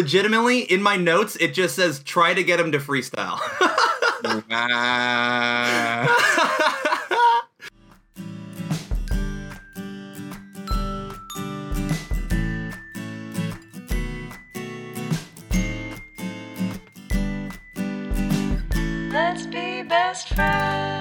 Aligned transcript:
legitimately 0.00 0.60
in 0.60 0.82
my 0.82 0.96
notes 0.96 1.36
it 1.36 1.52
just 1.52 1.76
says 1.76 2.02
try 2.02 2.32
to 2.32 2.42
get 2.42 2.58
him 2.58 2.72
to 2.72 2.78
freestyle. 2.78 3.38
Let's 19.12 19.46
be 19.46 19.82
best 19.82 20.28
friends. 20.34 20.99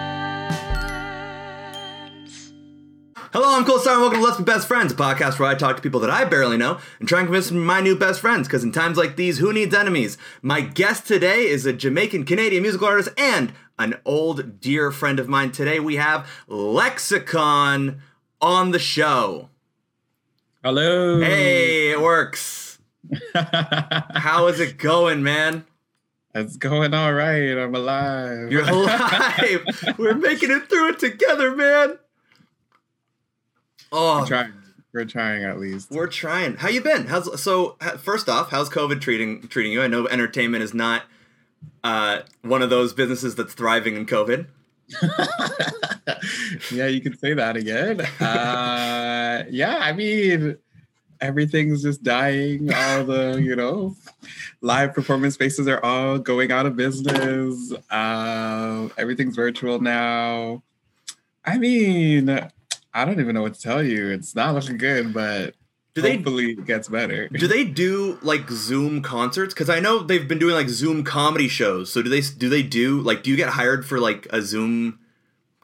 Hello, 3.31 3.55
I'm 3.55 3.63
Cole 3.63 3.77
Star, 3.77 3.93
and 3.93 4.01
welcome 4.01 4.21
to 4.21 4.25
Let's 4.25 4.37
Be 4.39 4.43
Best 4.43 4.67
Friends, 4.67 4.91
a 4.91 4.95
podcast 4.95 5.37
where 5.37 5.47
I 5.47 5.53
talk 5.53 5.75
to 5.75 5.83
people 5.83 5.99
that 5.99 6.09
I 6.09 6.25
barely 6.25 6.57
know 6.57 6.79
and 6.99 7.07
try 7.07 7.19
and 7.19 7.27
convince 7.27 7.49
them 7.49 7.63
my 7.63 7.79
new 7.79 7.95
best 7.95 8.21
friends. 8.21 8.47
Because 8.47 8.63
in 8.63 8.71
times 8.71 8.97
like 8.97 9.17
these, 9.17 9.37
who 9.37 9.53
needs 9.53 9.75
enemies? 9.75 10.17
My 10.41 10.61
guest 10.61 11.05
today 11.05 11.47
is 11.47 11.63
a 11.67 11.71
Jamaican 11.71 12.25
Canadian 12.25 12.63
musical 12.63 12.87
artist 12.87 13.09
and 13.19 13.53
an 13.77 13.99
old 14.03 14.59
dear 14.59 14.89
friend 14.89 15.19
of 15.19 15.29
mine. 15.29 15.51
Today 15.51 15.79
we 15.79 15.97
have 15.97 16.27
Lexicon 16.47 18.01
on 18.41 18.71
the 18.71 18.79
show. 18.79 19.49
Hello. 20.63 21.21
Hey, 21.21 21.91
it 21.91 22.01
works. 22.01 22.79
How 23.35 24.47
is 24.47 24.59
it 24.59 24.79
going, 24.79 25.21
man? 25.21 25.67
it's 26.33 26.57
going 26.57 26.95
all 26.95 27.13
right. 27.13 27.51
I'm 27.51 27.75
alive. 27.75 28.51
You're 28.51 28.67
alive. 28.67 29.83
We're 29.99 30.15
making 30.15 30.49
it 30.49 30.67
through 30.67 30.93
it 30.93 30.99
together, 30.99 31.55
man. 31.55 31.99
Oh, 33.91 34.19
We're 34.19 34.27
trying. 34.27 34.53
We're 34.93 35.05
trying 35.05 35.43
at 35.43 35.59
least. 35.59 35.91
We're 35.91 36.07
trying. 36.07 36.55
How 36.55 36.69
you 36.69 36.81
been? 36.81 37.07
How's 37.07 37.41
so? 37.41 37.77
First 37.99 38.27
off, 38.27 38.49
how's 38.49 38.69
COVID 38.69 39.01
treating 39.01 39.47
treating 39.47 39.71
you? 39.71 39.81
I 39.81 39.87
know 39.87 40.07
entertainment 40.07 40.63
is 40.63 40.73
not 40.73 41.03
uh, 41.83 42.21
one 42.41 42.61
of 42.61 42.69
those 42.69 42.93
businesses 42.93 43.35
that's 43.35 43.53
thriving 43.53 43.95
in 43.95 44.05
COVID. 44.05 44.47
yeah, 46.71 46.87
you 46.87 47.01
can 47.01 47.17
say 47.17 47.33
that 47.33 47.55
again. 47.55 48.01
Uh, 48.19 49.43
yeah, 49.49 49.77
I 49.79 49.93
mean, 49.93 50.57
everything's 51.21 51.83
just 51.83 52.03
dying. 52.03 52.73
All 52.73 53.03
the, 53.03 53.39
you 53.41 53.55
know, 53.55 53.95
live 54.61 54.93
performance 54.93 55.35
spaces 55.35 55.67
are 55.67 55.83
all 55.83 56.17
going 56.17 56.51
out 56.51 56.65
of 56.65 56.75
business. 56.75 57.73
Uh, 57.89 58.89
everything's 58.97 59.35
virtual 59.35 59.79
now. 59.79 60.63
I 61.45 61.57
mean, 61.57 62.49
I 62.93 63.05
don't 63.05 63.19
even 63.19 63.33
know 63.35 63.41
what 63.41 63.53
to 63.55 63.61
tell 63.61 63.83
you. 63.83 64.07
It's 64.09 64.35
not 64.35 64.55
looking 64.55 64.77
good, 64.77 65.13
but 65.13 65.53
Do 65.93 66.01
they 66.01 66.15
hopefully 66.15 66.51
it 66.51 66.65
gets 66.65 66.87
better. 66.87 67.27
do 67.29 67.47
they 67.47 67.63
do 67.63 68.17
like 68.21 68.49
Zoom 68.49 69.01
concerts? 69.01 69.53
Because 69.53 69.69
I 69.69 69.79
know 69.79 69.99
they've 69.99 70.27
been 70.27 70.39
doing 70.39 70.55
like 70.55 70.69
Zoom 70.69 71.03
comedy 71.03 71.47
shows. 71.47 71.91
So 71.91 72.01
do 72.01 72.09
they 72.09 72.21
do 72.21 72.49
they 72.49 72.63
do 72.63 73.01
like 73.01 73.23
do 73.23 73.29
you 73.29 73.35
get 73.37 73.49
hired 73.49 73.85
for 73.85 73.99
like 73.99 74.27
a 74.31 74.41
Zoom 74.41 74.99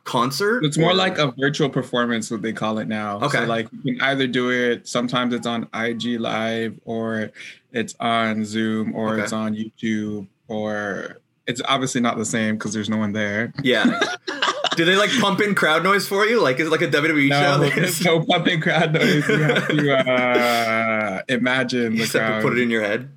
concert? 0.03 0.63
It's 0.63 0.77
more 0.77 0.91
Or- 0.91 0.95
like 0.95 1.17
a 1.17 1.31
virtual 1.37 1.69
performance, 1.69 2.29
what 2.29 2.41
they 2.43 2.53
call 2.53 2.77
it 2.77 2.87
now. 2.87 3.19
Okay. 3.21 3.39
So 3.39 3.45
like 3.45 3.67
you 3.83 3.95
can 3.95 4.01
either 4.01 4.27
do 4.27 4.51
it. 4.51 4.87
Sometimes 4.87 5.33
it's 5.33 5.47
on 5.47 5.67
IG 5.73 6.19
Live, 6.19 6.79
or 6.85 7.31
it's 7.71 7.95
on 7.99 8.45
Zoom, 8.45 8.93
or 8.95 9.13
Okay. 9.15 9.23
it's 9.23 9.33
on 9.33 9.55
YouTube, 9.55 10.27
or 10.47 11.17
it's 11.47 11.61
obviously 11.67 12.01
not 12.01 12.17
the 12.17 12.25
same 12.25 12.55
because 12.55 12.73
there's 12.73 12.89
no 12.89 12.97
one 12.97 13.13
there. 13.13 13.51
yeah. 13.63 13.99
do 14.75 14.85
they 14.85 14.95
like 14.95 15.09
pump 15.19 15.41
in 15.41 15.55
crowd 15.55 15.83
noise 15.83 16.07
for 16.07 16.25
you? 16.25 16.41
Like 16.41 16.59
is 16.59 16.67
it 16.67 16.71
like 16.71 16.81
a 16.81 16.87
WWE 16.87 17.29
No, 17.29 17.41
show? 17.41 17.69
There's 17.75 18.03
no 18.03 18.23
pumping 18.29 18.61
crowd 18.61 18.93
noise. 18.93 19.27
You 19.27 19.37
have 19.39 19.67
to 19.67 19.93
uh, 20.11 21.21
imagine 21.29 21.93
you 21.93 22.01
have 22.01 22.11
to 22.11 22.19
crowd. 22.19 22.41
put 22.41 22.53
it 22.57 22.61
in 22.61 22.69
your 22.69 22.81
head. 22.81 23.09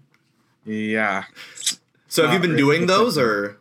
Yeah, 0.64 1.24
So 2.08 2.24
have 2.26 2.34
you 2.34 2.40
been 2.40 2.50
really. 2.50 2.62
doing 2.62 2.86
those 2.86 3.16
or? 3.16 3.58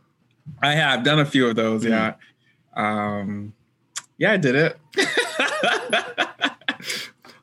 I 0.61 0.73
have 0.75 1.03
done 1.03 1.19
a 1.19 1.25
few 1.25 1.47
of 1.47 1.55
those. 1.55 1.83
Mhm. 1.83 1.89
Yeah, 1.89 2.13
um, 2.75 3.53
yeah, 4.17 4.33
I 4.33 4.37
did 4.37 4.55
it. 4.55 4.77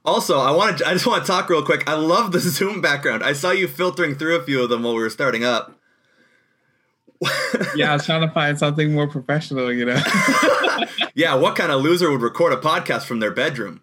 Also, 0.07 0.39
I 0.39 0.51
want 0.51 0.79
to. 0.79 0.87
I 0.87 0.93
just 0.93 1.07
want 1.07 1.25
to 1.25 1.27
talk 1.27 1.49
real 1.49 1.63
quick. 1.65 1.89
I 1.89 1.95
love 1.95 2.31
the 2.33 2.39
Zoom 2.39 2.83
background. 2.83 3.23
I 3.25 3.33
saw 3.33 3.53
you 3.53 3.67
filtering 3.67 4.17
through 4.17 4.37
a 4.37 4.43
few 4.43 4.63
of 4.63 4.69
them 4.69 4.83
while 4.83 4.95
we 4.95 5.01
were 5.01 5.09
starting 5.09 5.45
up. 5.45 5.79
Yeah, 7.75 7.91
I 7.91 7.95
was 7.95 8.05
trying 8.05 8.23
to 8.23 8.33
find 8.33 8.59
something 8.59 8.93
more 8.93 9.07
professional. 9.07 9.73
You 9.73 9.87
know. 9.87 10.03
yeah. 11.15 11.35
What 11.35 11.57
kind 11.57 11.73
of 11.73 11.83
loser 11.83 12.11
would 12.11 12.23
record 12.23 12.53
a 12.53 12.57
podcast 12.57 13.05
from 13.05 13.21
their 13.21 13.31
bedroom? 13.31 13.81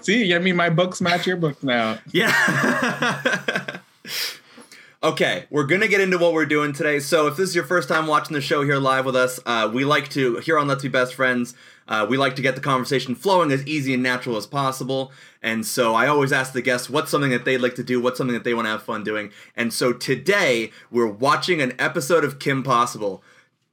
See, 0.00 0.34
I 0.34 0.38
mean, 0.38 0.56
my 0.56 0.70
books 0.70 1.00
match 1.00 1.26
your 1.26 1.36
books 1.36 1.62
now. 1.62 1.98
Yeah. 2.10 3.78
okay, 5.02 5.44
we're 5.50 5.64
gonna 5.64 5.88
get 5.88 6.00
into 6.00 6.18
what 6.18 6.32
we're 6.32 6.46
doing 6.46 6.72
today. 6.72 7.00
So, 7.00 7.26
if 7.26 7.36
this 7.36 7.50
is 7.50 7.54
your 7.54 7.64
first 7.64 7.88
time 7.88 8.06
watching 8.06 8.34
the 8.34 8.40
show 8.40 8.62
here 8.62 8.78
live 8.78 9.04
with 9.04 9.16
us, 9.16 9.40
uh, 9.44 9.70
we 9.72 9.84
like 9.84 10.08
to 10.10 10.36
here 10.38 10.58
on 10.58 10.68
Let's 10.68 10.82
Be 10.82 10.88
Best 10.88 11.14
Friends. 11.14 11.54
Uh, 11.90 12.06
we 12.08 12.16
like 12.16 12.36
to 12.36 12.42
get 12.42 12.54
the 12.54 12.60
conversation 12.60 13.16
flowing 13.16 13.50
as 13.50 13.66
easy 13.66 13.92
and 13.92 14.02
natural 14.02 14.36
as 14.36 14.46
possible. 14.46 15.10
And 15.42 15.66
so 15.66 15.96
I 15.96 16.06
always 16.06 16.32
ask 16.32 16.52
the 16.52 16.62
guests 16.62 16.88
what's 16.88 17.10
something 17.10 17.32
that 17.32 17.44
they'd 17.44 17.58
like 17.58 17.74
to 17.74 17.82
do, 17.82 18.00
what's 18.00 18.16
something 18.16 18.34
that 18.34 18.44
they 18.44 18.54
want 18.54 18.66
to 18.66 18.70
have 18.70 18.84
fun 18.84 19.02
doing. 19.02 19.32
And 19.56 19.72
so 19.72 19.92
today 19.92 20.70
we're 20.92 21.08
watching 21.10 21.60
an 21.60 21.74
episode 21.80 22.24
of 22.24 22.38
Kim 22.38 22.62
Possible. 22.62 23.24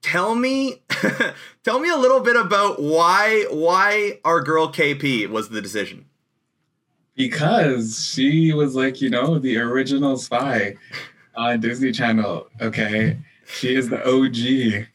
Tell 0.02 0.34
me, 0.34 0.82
tell 1.64 1.80
me 1.80 1.90
a 1.90 1.96
little 1.96 2.20
bit 2.20 2.36
about 2.36 2.82
why 2.82 3.46
why 3.52 4.20
our 4.26 4.42
girl 4.42 4.72
KP 4.72 5.30
was 5.30 5.50
the 5.50 5.62
decision. 5.62 6.06
Because 7.16 8.10
she 8.12 8.52
was 8.52 8.76
like, 8.76 9.00
you 9.00 9.10
know, 9.10 9.38
the 9.38 9.58
original 9.58 10.18
spy 10.18 10.76
on 11.36 11.60
Disney 11.60 11.92
Channel. 11.92 12.48
Okay. 12.62 13.18
She 13.46 13.76
is 13.76 13.90
the 13.90 14.04
OG. 14.04 14.88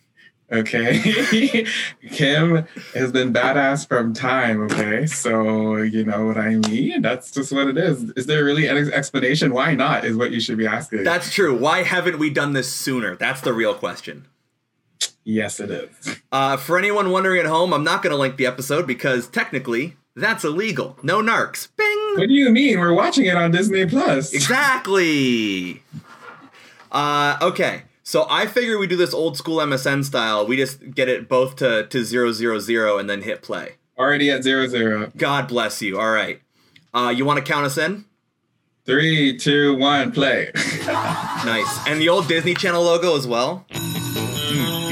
Okay. 0.53 1.67
Kim 2.11 2.67
has 2.95 3.11
been 3.11 3.33
badass 3.33 3.89
from 3.89 4.13
time. 4.13 4.61
Okay. 4.65 5.07
So, 5.07 5.77
you 5.79 6.05
know 6.05 6.27
what 6.27 6.37
I 6.37 6.57
mean? 6.57 7.01
That's 7.03 7.31
just 7.31 7.53
what 7.53 7.69
it 7.69 7.79
is. 7.79 8.03
Is 8.17 8.27
there 8.27 8.45
really 8.45 8.67
an 8.67 8.93
explanation? 8.93 9.53
Why 9.55 9.75
not? 9.75 10.05
Is 10.05 10.17
what 10.17 10.31
you 10.31 10.41
should 10.41 10.59
be 10.59 10.67
asking. 10.67 11.05
That's 11.05 11.33
true. 11.33 11.57
Why 11.57 11.83
haven't 11.83 12.19
we 12.19 12.29
done 12.31 12.53
this 12.53 12.73
sooner? 12.73 13.17
That's 13.17 13.41
the 13.41 13.53
real 13.53 13.75
question. 13.75 14.27
yes, 15.25 15.59
it 15.61 15.71
is. 15.71 16.19
Uh, 16.33 16.57
for 16.57 16.79
anyone 16.79 17.11
wondering 17.11 17.39
at 17.39 17.45
home, 17.45 17.75
I'm 17.75 17.85
not 17.85 18.03
going 18.03 18.11
to 18.11 18.17
link 18.17 18.39
the 18.39 18.47
episode 18.47 18.87
because 18.87 19.29
technically 19.29 19.97
that's 20.17 20.45
illegal. 20.45 20.97
No 21.03 21.21
narcs. 21.21 21.69
Bing! 21.77 22.15
What 22.17 22.27
do 22.29 22.33
you 22.33 22.49
mean? 22.49 22.81
We're 22.81 22.95
watching 22.95 23.27
it 23.27 23.37
on 23.37 23.51
Disney 23.51 23.85
Plus. 23.87 24.33
Exactly. 24.33 25.83
Uh, 26.91 27.39
okay. 27.41 27.83
So 28.03 28.27
I 28.29 28.47
figure 28.47 28.79
we 28.79 28.87
do 28.87 28.97
this 28.97 29.15
old 29.15 29.37
school 29.37 29.59
MSN 29.59 30.05
style. 30.05 30.47
We 30.47 30.57
just 30.57 30.95
get 30.95 31.09
it 31.09 31.29
both 31.29 31.57
to, 31.57 31.87
to 31.87 32.05
zero 32.05 32.33
zero 32.33 32.59
zero 32.59 32.99
and 32.99 33.09
then 33.09 33.23
hit 33.23 33.43
play. 33.43 33.77
Already 33.99 34.31
at 34.31 34.43
zero 34.43 34.67
zero. 34.67 35.13
God 35.17 35.49
bless 35.49 35.81
you. 35.83 35.99
All 36.01 36.11
right. 36.11 36.41
Uh, 36.93 37.13
you 37.17 37.25
want 37.25 37.39
to 37.39 37.45
count 37.45 37.65
us 37.65 37.79
in? 37.79 38.05
Three, 38.85 39.37
two, 39.39 39.77
one, 39.77 40.11
play. 40.13 40.51
Nice. 41.45 41.87
And 41.87 42.01
the 42.01 42.09
old 42.09 42.29
Disney 42.29 42.55
Channel 42.55 42.83
logo 42.83 43.17
as 43.17 43.27
well. 43.27 43.67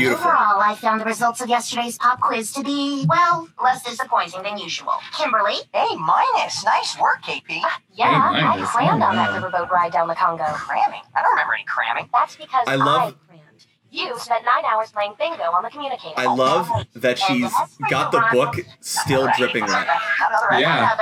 Beautiful. 0.00 0.26
Overall, 0.30 0.60
I 0.60 0.74
found 0.74 1.00
the 1.00 1.04
results 1.04 1.40
of 1.40 1.48
yesterday's 1.48 1.98
pop 1.98 2.20
quiz 2.20 2.52
to 2.52 2.62
be, 2.62 3.04
well, 3.08 3.48
less 3.62 3.82
disappointing 3.82 4.42
than 4.42 4.58
usual. 4.58 4.94
Kimberly? 5.16 5.56
A 5.74 5.96
minus. 5.96 6.64
Nice 6.64 6.98
work, 6.98 7.22
KP. 7.22 7.60
Ah, 7.64 7.80
yeah, 7.92 8.06
Hey, 8.32 8.40
I 8.40 8.42
minus. 8.56 8.70
crammed 8.70 9.02
Oh, 9.02 9.06
on 9.06 9.16
that 9.16 9.30
riverboat 9.42 9.70
ride 9.70 9.92
down 9.92 10.08
the 10.08 10.14
Congo. 10.14 10.44
Cramming. 10.44 11.02
I 11.14 11.22
don't 11.22 11.30
remember 11.32 11.54
any 11.54 11.64
cramming. 11.64 12.08
That's 12.12 12.36
because 12.36 12.64
I 12.66 12.76
love- 12.76 13.14
crammed. 13.28 13.44
You 13.92 14.16
spent 14.20 14.44
nine 14.44 14.64
hours 14.72 14.92
playing 14.92 15.14
bingo 15.18 15.42
on 15.42 15.64
the 15.64 15.68
communicator. 15.70 16.14
I 16.16 16.26
love 16.26 16.68
that 16.94 17.18
she's 17.18 17.52
got 17.88 18.12
the 18.12 18.22
book 18.32 18.54
still 18.80 19.28
dripping 19.36 19.64
wet. 19.66 19.88
Another 20.20 20.60
Yeah. 20.60 20.96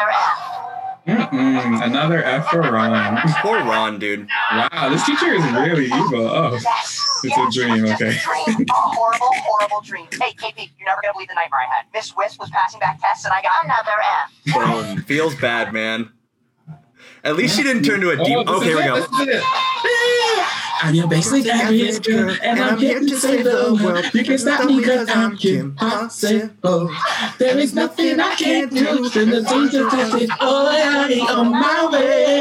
Another 1.09 1.23
F. 1.25 1.31
Mm-mm, 1.33 1.85
another 1.87 2.23
F 2.23 2.47
for 2.49 2.61
Ron. 2.61 3.19
Poor 3.43 3.59
Ron, 3.61 3.99
dude. 3.99 4.29
Wow, 4.53 4.89
this 4.91 5.05
teacher 5.07 5.33
is 5.33 5.43
really 5.53 5.87
evil. 5.87 6.27
Oh, 6.29 6.59
Yes. 6.63 7.05
It's 7.25 7.37
a 7.37 7.51
dream, 7.51 7.85
yes, 7.87 8.01
okay. 8.01 8.17
A 8.17 8.55
dream. 8.55 8.67
A 8.71 8.73
horrible, 8.75 9.27
horrible 9.33 9.81
dream. 9.81 10.07
Hey, 10.13 10.33
KP, 10.35 10.71
you're 10.79 10.87
never 10.87 11.01
gonna 11.03 11.15
believe 11.15 11.29
the 11.29 11.35
nightmare 11.35 11.61
I 11.61 11.77
had. 11.77 11.87
Miss 11.93 12.15
Wisp 12.17 12.39
was 12.39 12.51
passing 12.51 12.79
back 12.79 13.01
tests, 13.01 13.25
and 13.25 13.33
I 13.35 13.43
got 13.43 13.53
Another 13.65 13.91
F. 14.85 14.95
Boom. 14.95 15.03
Feels 15.05 15.35
bad, 15.37 15.73
man. 15.73 16.13
At 17.29 17.37
least 17.37 17.57
she 17.57 17.63
didn't 17.63 17.83
turn 17.83 18.01
to 18.01 18.11
a 18.11 18.17
Oh, 18.19 18.25
demon. 18.25 18.47
this 18.47 18.55
Okay, 18.57 18.67
here 18.69 18.77
we 18.79 18.85
go. 18.85 18.95
this 18.97 19.21
is 19.21 19.29
it. 19.37 19.43
I'm 20.81 20.95
your 20.95 21.09
basic 21.09 21.47
average 21.47 22.03
girl, 22.07 22.37
and 22.43 22.61
I'm 22.61 22.79
here 22.79 23.01
to 23.01 23.17
save 23.17 23.45
the 23.45 23.79
world. 23.83 24.05
You 24.15 24.25
can't 24.25 24.41
stop 24.41 24.65
me 24.65 24.83
cause 24.83 25.09
I'm 25.11 25.37
Kim 25.37 25.75
Possible. 25.75 26.89
There 27.39 27.59
is 27.59 27.75
nothing 27.75 28.19
I 28.21 28.35
can't 28.37 28.71
do, 28.73 29.09
then 29.11 29.31
the 29.31 29.45
things 29.45 29.73
to 29.73 29.89
it. 30.23 30.31
Oh, 30.41 30.69
I 30.71 31.19
on 31.35 31.51
my 31.51 31.89
way. 31.93 32.38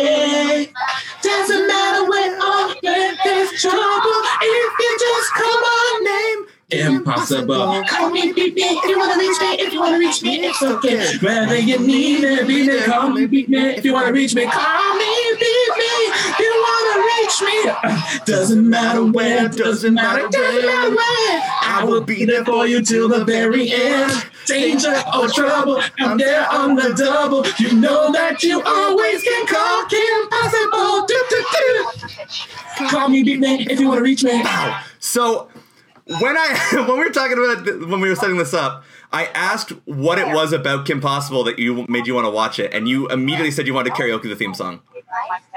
On, 7.18 7.30
name 7.30 7.50
impossible. 7.50 7.84
Call 7.88 8.10
me, 8.10 8.34
beat 8.34 8.56
me 8.56 8.64
if 8.64 8.86
you 8.86 8.98
wanna 8.98 9.18
reach 9.18 9.40
me. 9.40 9.66
If 9.66 9.74
you 9.74 9.80
wanna 9.80 10.00
reach 10.00 10.22
me, 10.22 10.46
it's 10.46 10.62
okay. 10.62 11.18
Whether 11.22 11.58
you 11.58 11.80
need 11.80 12.22
me, 12.22 12.44
beat 12.44 12.68
me, 12.68 12.80
call 12.82 13.10
me, 13.10 13.26
beat 13.26 13.50
me. 13.50 13.76
If 13.76 13.86
you 13.86 13.94
wanna 13.94 14.12
reach 14.12 14.36
me, 14.36 14.46
call 14.46 14.98
me, 14.98 15.36
beat 15.40 15.72
me. 15.78 15.94
If 16.30 16.40
you 16.40 16.66
wanna 16.66 17.04
reach 17.06 17.42
me, 17.42 17.72
uh, 17.84 18.26
doesn't 18.26 18.70
matter 18.70 19.06
where, 19.06 19.50
doesn't 19.50 19.94
matter, 19.94 20.28
doesn't 20.28 20.66
matter 20.66 20.96
where. 20.96 21.42
I 21.64 21.84
will 21.86 22.02
be 22.02 22.26
there 22.26 22.46
for 22.46 22.68
you 22.68 22.82
till 22.82 23.10
the 23.10 23.24
very 23.24 23.72
end. 23.72 24.12
Danger 24.46 24.96
or 25.14 25.28
trouble, 25.28 25.82
I'm 26.00 26.18
there 26.18 26.50
on 26.50 26.76
the 26.76 26.94
double. 26.94 27.46
You 27.60 27.80
know 27.80 28.12
that 28.14 28.42
you 28.44 28.62
always 28.62 29.22
can 29.22 29.46
call 29.46 29.86
Kim 29.86 30.30
Possible. 30.30 31.06
Do, 31.06 31.26
do, 31.30 31.46
do. 31.54 32.88
Call 32.90 33.10
me, 33.10 33.24
beat 33.24 33.40
me 33.40 33.68
if 33.70 33.80
you 33.80 33.90
wanna 33.90 34.02
reach 34.02 34.24
me. 34.24 34.42
So 35.00 35.50
when 36.08 36.38
I 36.38 36.58
when 36.88 36.98
we 36.98 37.04
were 37.04 37.10
talking 37.10 37.38
about 37.38 37.68
it, 37.68 37.88
when 37.88 38.00
we 38.00 38.10
were 38.10 38.16
setting 38.16 38.38
this 38.38 38.54
up, 38.54 38.84
I 39.12 39.26
asked 39.28 39.72
what 39.86 40.20
it 40.20 40.28
was 40.28 40.54
about 40.54 40.86
Kim 40.86 41.02
Possible 41.02 41.44
that 41.46 41.60
you 41.60 41.86
made 41.88 42.08
you 42.08 42.16
want 42.16 42.26
to 42.26 42.32
watch 42.32 42.60
it, 42.60 42.74
and 42.74 42.88
you 42.88 43.08
immediately 43.08 43.52
said 43.52 43.68
you 43.68 43.74
wanted 43.74 43.96
to 43.96 44.02
karaoke 44.02 44.24
the 44.24 44.36
theme 44.36 44.54
song. 44.54 44.82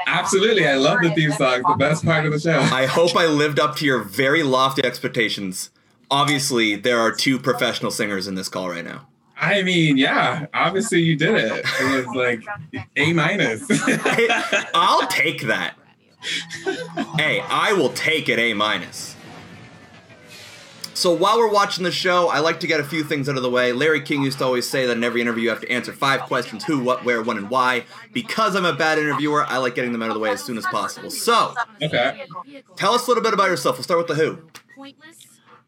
Absolutely, 0.07 0.67
I 0.67 0.75
love 0.75 1.01
the 1.03 1.11
theme 1.11 1.33
song. 1.33 1.63
The 1.63 1.77
best 1.79 2.05
part 2.05 2.27
of 2.27 2.33
the 2.33 2.41
show. 2.41 2.59
I 2.59 2.87
hope 2.87 3.17
I 3.17 3.27
lived 3.27 3.59
up 3.59 3.77
to 3.77 3.85
your 3.85 4.03
very 4.03 4.43
lofty 4.43 4.85
expectations. 4.85 5.71
Obviously, 6.11 6.75
there 6.77 6.99
are 6.99 7.13
two 7.13 7.39
professional 7.39 7.91
singers 7.91 8.27
in 8.27 8.35
this 8.35 8.49
call 8.49 8.69
right 8.69 8.85
now. 8.85 9.07
I 9.41 9.63
mean, 9.63 9.97
yeah, 9.97 10.47
obviously 10.53 11.01
you 11.01 11.17
did 11.17 11.35
it. 11.35 11.65
It 11.81 12.07
was 12.07 12.15
like 12.15 12.45
A 12.97 13.13
minus. 13.13 13.67
I'll 14.75 15.07
take 15.07 15.43
that. 15.43 15.75
Hey, 17.17 17.41
I 17.41 17.73
will 17.73 17.89
take 17.91 18.29
it 18.29 18.39
A 18.39 18.53
minus. 18.53 19.10
So 21.01 21.11
while 21.15 21.39
we're 21.39 21.51
watching 21.51 21.83
the 21.83 21.91
show, 21.91 22.29
I 22.29 22.41
like 22.41 22.61
to 22.61 22.67
get 22.67 22.79
a 22.79 22.85
few 22.85 23.03
things 23.03 23.27
out 23.27 23.39
of 23.39 23.43
the 23.43 23.49
way. 23.49 23.73
Larry 23.73 24.03
King 24.03 24.23
used 24.23 24.37
to 24.37 24.45
always 24.45 24.69
say 24.69 24.85
that 24.85 24.99
in 24.99 25.03
every 25.03 25.23
interview 25.23 25.45
you 25.45 25.49
have 25.49 25.63
to 25.63 25.73
answer 25.73 25.95
five 25.95 26.21
questions: 26.21 26.63
who, 26.63 26.79
what, 26.81 27.07
where, 27.07 27.23
when, 27.23 27.39
and 27.39 27.49
why. 27.49 27.87
Because 28.13 28.55
I'm 28.55 28.67
a 28.67 28.75
bad 28.75 28.99
interviewer, 28.99 29.47
I 29.47 29.57
like 29.57 29.75
getting 29.75 29.93
them 29.93 30.03
out 30.03 30.09
of 30.09 30.15
the 30.15 30.21
way 30.21 30.29
as 30.29 30.45
soon 30.45 30.59
as 30.59 30.67
possible. 30.67 31.11
So, 31.11 31.55
okay. 31.81 32.27
tell 32.77 32.93
us 32.93 33.07
a 33.07 33.09
little 33.09 33.23
bit 33.23 33.33
about 33.33 33.49
yourself. 33.49 33.79
We'll 33.79 33.85
start 33.85 34.07
with 34.07 34.09
the 34.09 34.15
who. 34.15 34.43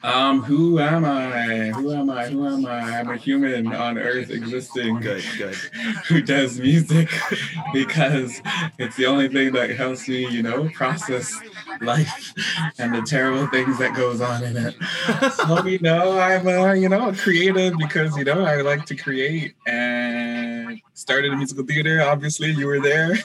Um, 0.03 0.43
who 0.43 0.81
am 0.81 1.05
I? 1.05 1.69
Who 1.69 1.93
am 1.93 2.11
I? 2.11 2.27
Who 2.27 2.47
am 2.47 2.67
I? 2.67 2.99
I'm 2.99 3.11
a 3.11 3.17
human 3.17 3.73
on 3.73 3.99
Earth 3.99 4.31
existing. 4.31 5.01
Good, 5.01 5.25
good. 5.39 5.55
Who 6.09 6.23
does 6.23 6.59
music 6.59 7.09
because 7.73 8.43
it's 8.79 8.97
the 8.97 9.07
only 9.07 9.29
thing 9.29 9.53
that 9.53 9.71
helps 9.71 10.09
me, 10.09 10.29
you 10.29 10.43
know, 10.43 10.69
process 10.71 11.33
life 11.81 12.33
and 12.79 12.95
the 12.95 13.03
terrible 13.03 13.47
things 13.47 13.79
that 13.79 13.95
goes 13.95 14.21
on 14.21 14.43
in 14.43 14.57
it. 14.57 14.75
So 15.33 15.65
you 15.65 15.79
know, 15.79 16.19
I'm 16.19 16.47
uh, 16.47 16.73
you 16.73 16.89
know, 16.89 17.09
a 17.09 17.15
creative 17.15 17.77
because 17.79 18.17
you 18.17 18.25
know 18.25 18.45
I 18.45 18.61
like 18.61 18.85
to 18.87 18.97
create 18.97 19.55
and 19.67 20.81
started 20.95 21.33
in 21.33 21.39
musical 21.39 21.65
theater. 21.65 22.03
Obviously, 22.03 22.51
you 22.51 22.67
were 22.67 22.81
there, 22.81 23.17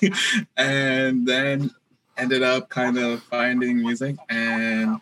and 0.57 1.27
then 1.27 1.71
ended 2.17 2.43
up 2.43 2.69
kind 2.69 2.97
of 2.97 3.21
finding 3.23 3.77
music 3.77 4.15
and 4.29 4.99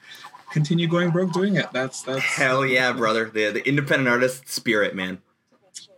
continue 0.56 0.88
going 0.88 1.12
broke 1.12 1.34
doing 1.34 1.58
it. 1.58 1.68
That's 1.74 2.02
that's 2.02 2.24
Hell 2.24 2.66
yeah, 2.66 2.94
brother. 2.94 3.30
The 3.30 3.52
the 3.52 3.68
independent 3.68 4.08
artist 4.08 4.48
spirit, 4.48 4.96
man. 4.96 5.22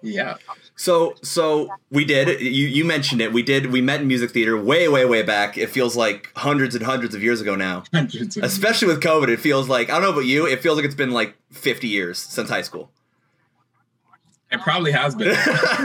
yeah. 0.02 0.38
So 0.76 1.14
so 1.22 1.70
we 1.92 2.06
did. 2.06 2.42
You 2.42 2.66
you 2.68 2.84
mentioned 2.84 3.22
it. 3.22 3.32
We 3.32 3.44
did. 3.44 3.72
We 3.72 3.82
met 3.82 4.02
in 4.02 4.08
music 4.08 4.32
theater 4.32 4.60
way 4.60 4.88
way 4.90 5.06
way 5.06 5.22
back. 5.22 5.60
It 5.60 5.70
feels 5.70 5.96
like 5.96 6.32
hundreds 6.36 6.74
and 6.74 6.84
hundreds 6.84 7.14
of 7.14 7.22
years 7.22 7.40
ago 7.40 7.56
now. 7.56 7.84
Hundreds 7.94 8.36
of 8.36 8.44
Especially 8.44 8.88
with 8.88 9.00
COVID, 9.02 9.30
it 9.30 9.40
feels 9.40 9.70
like 9.70 9.90
I 9.90 9.94
don't 9.94 10.02
know 10.02 10.10
about 10.10 10.26
you. 10.26 10.48
It 10.48 10.62
feels 10.62 10.76
like 10.76 10.86
it's 10.86 10.96
been 10.96 11.12
like 11.12 11.36
50 11.52 11.88
years 11.88 12.18
since 12.18 12.50
high 12.50 12.64
school. 12.64 12.90
it 14.52 14.60
probably 14.62 14.92
has 14.92 15.14
been. 15.14 15.38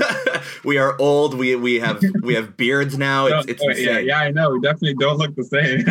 we 0.65 0.79
are 0.79 0.97
old. 0.99 1.35
We 1.35 1.57
we 1.57 1.81
have 1.81 2.03
we 2.23 2.35
have 2.37 2.57
beards 2.57 2.97
now. 2.97 3.27
It's 3.27 3.47
it's 3.53 3.63
Oh, 3.63 3.69
yeah, 3.71 3.99
yeah, 3.99 4.19
I 4.21 4.31
know. 4.31 4.51
We 4.51 4.61
definitely 4.61 4.95
don't 4.95 5.19
look 5.19 5.35
the 5.37 5.45
same. 5.45 5.85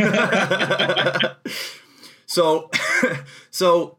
so 2.32 2.70
so 3.52 3.98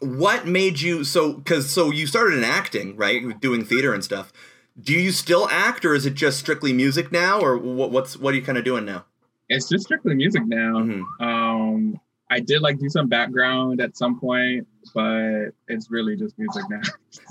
what 0.00 0.46
made 0.46 0.80
you 0.80 1.04
so 1.04 1.34
because 1.34 1.70
so 1.70 1.90
you 1.90 2.06
started 2.06 2.36
in 2.38 2.44
acting 2.44 2.96
right 2.96 3.40
doing 3.40 3.64
theater 3.64 3.94
and 3.94 4.02
stuff 4.02 4.32
do 4.80 4.92
you 4.92 5.12
still 5.12 5.48
act 5.50 5.84
or 5.84 5.94
is 5.94 6.06
it 6.06 6.14
just 6.14 6.38
strictly 6.38 6.72
music 6.72 7.12
now 7.12 7.38
or 7.40 7.56
what, 7.56 7.90
what's 7.90 8.16
what 8.16 8.32
are 8.34 8.36
you 8.36 8.42
kind 8.42 8.58
of 8.58 8.64
doing 8.64 8.84
now 8.84 9.04
it's 9.48 9.68
just 9.68 9.84
strictly 9.84 10.14
music 10.14 10.44
now. 10.46 10.78
Mhm. 10.78 11.02
Um, 11.20 12.00
I 12.30 12.40
did 12.40 12.62
like 12.62 12.78
do 12.78 12.88
some 12.88 13.08
background 13.08 13.80
at 13.82 13.96
some 13.96 14.18
point, 14.18 14.66
but 14.94 15.50
it's 15.68 15.90
really 15.90 16.16
just 16.16 16.38
music 16.38 16.64
now. 16.70 16.80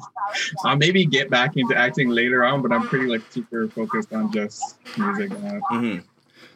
I'll 0.63 0.77
maybe 0.77 1.06
get 1.06 1.31
back 1.31 1.57
into 1.57 1.75
acting 1.75 2.09
later 2.09 2.45
on, 2.45 2.62
but 2.62 2.71
I'm 2.71 2.88
pretty 2.88 3.07
like 3.07 3.24
super 3.31 3.67
focused 3.67 4.13
on 4.13 4.31
just 4.31 4.77
music 4.97 5.31
now. 5.39 5.59
hmm 5.69 5.97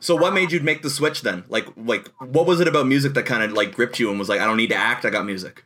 so 0.05 0.15
what 0.15 0.33
made 0.33 0.51
you 0.51 0.59
make 0.59 0.81
the 0.83 0.89
switch 0.89 1.21
then 1.21 1.43
like 1.49 1.65
like 1.77 2.07
what 2.19 2.45
was 2.45 2.59
it 2.59 2.67
about 2.67 2.85
music 2.85 3.13
that 3.15 3.25
kind 3.25 3.43
of 3.43 3.51
like 3.53 3.73
gripped 3.73 3.99
you 3.99 4.09
and 4.09 4.19
was 4.19 4.29
like 4.29 4.39
i 4.39 4.45
don't 4.45 4.57
need 4.57 4.69
to 4.69 4.75
act 4.75 5.03
i 5.05 5.09
got 5.09 5.25
music 5.25 5.63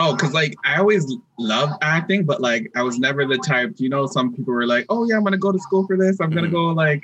Oh, 0.00 0.14
because 0.14 0.32
like 0.32 0.54
I 0.64 0.76
always 0.78 1.12
loved 1.40 1.72
acting, 1.82 2.24
but 2.24 2.40
like 2.40 2.70
I 2.76 2.82
was 2.84 3.00
never 3.00 3.26
the 3.26 3.36
type. 3.38 3.74
You 3.78 3.88
know, 3.88 4.06
some 4.06 4.32
people 4.32 4.54
were 4.54 4.64
like, 4.64 4.86
"Oh 4.90 5.04
yeah, 5.08 5.16
I'm 5.16 5.24
gonna 5.24 5.36
go 5.36 5.50
to 5.50 5.58
school 5.58 5.84
for 5.88 5.96
this. 5.96 6.20
I'm 6.20 6.30
gonna 6.30 6.46
Mhm. 6.46 6.52
go 6.52 6.66
like 6.66 7.02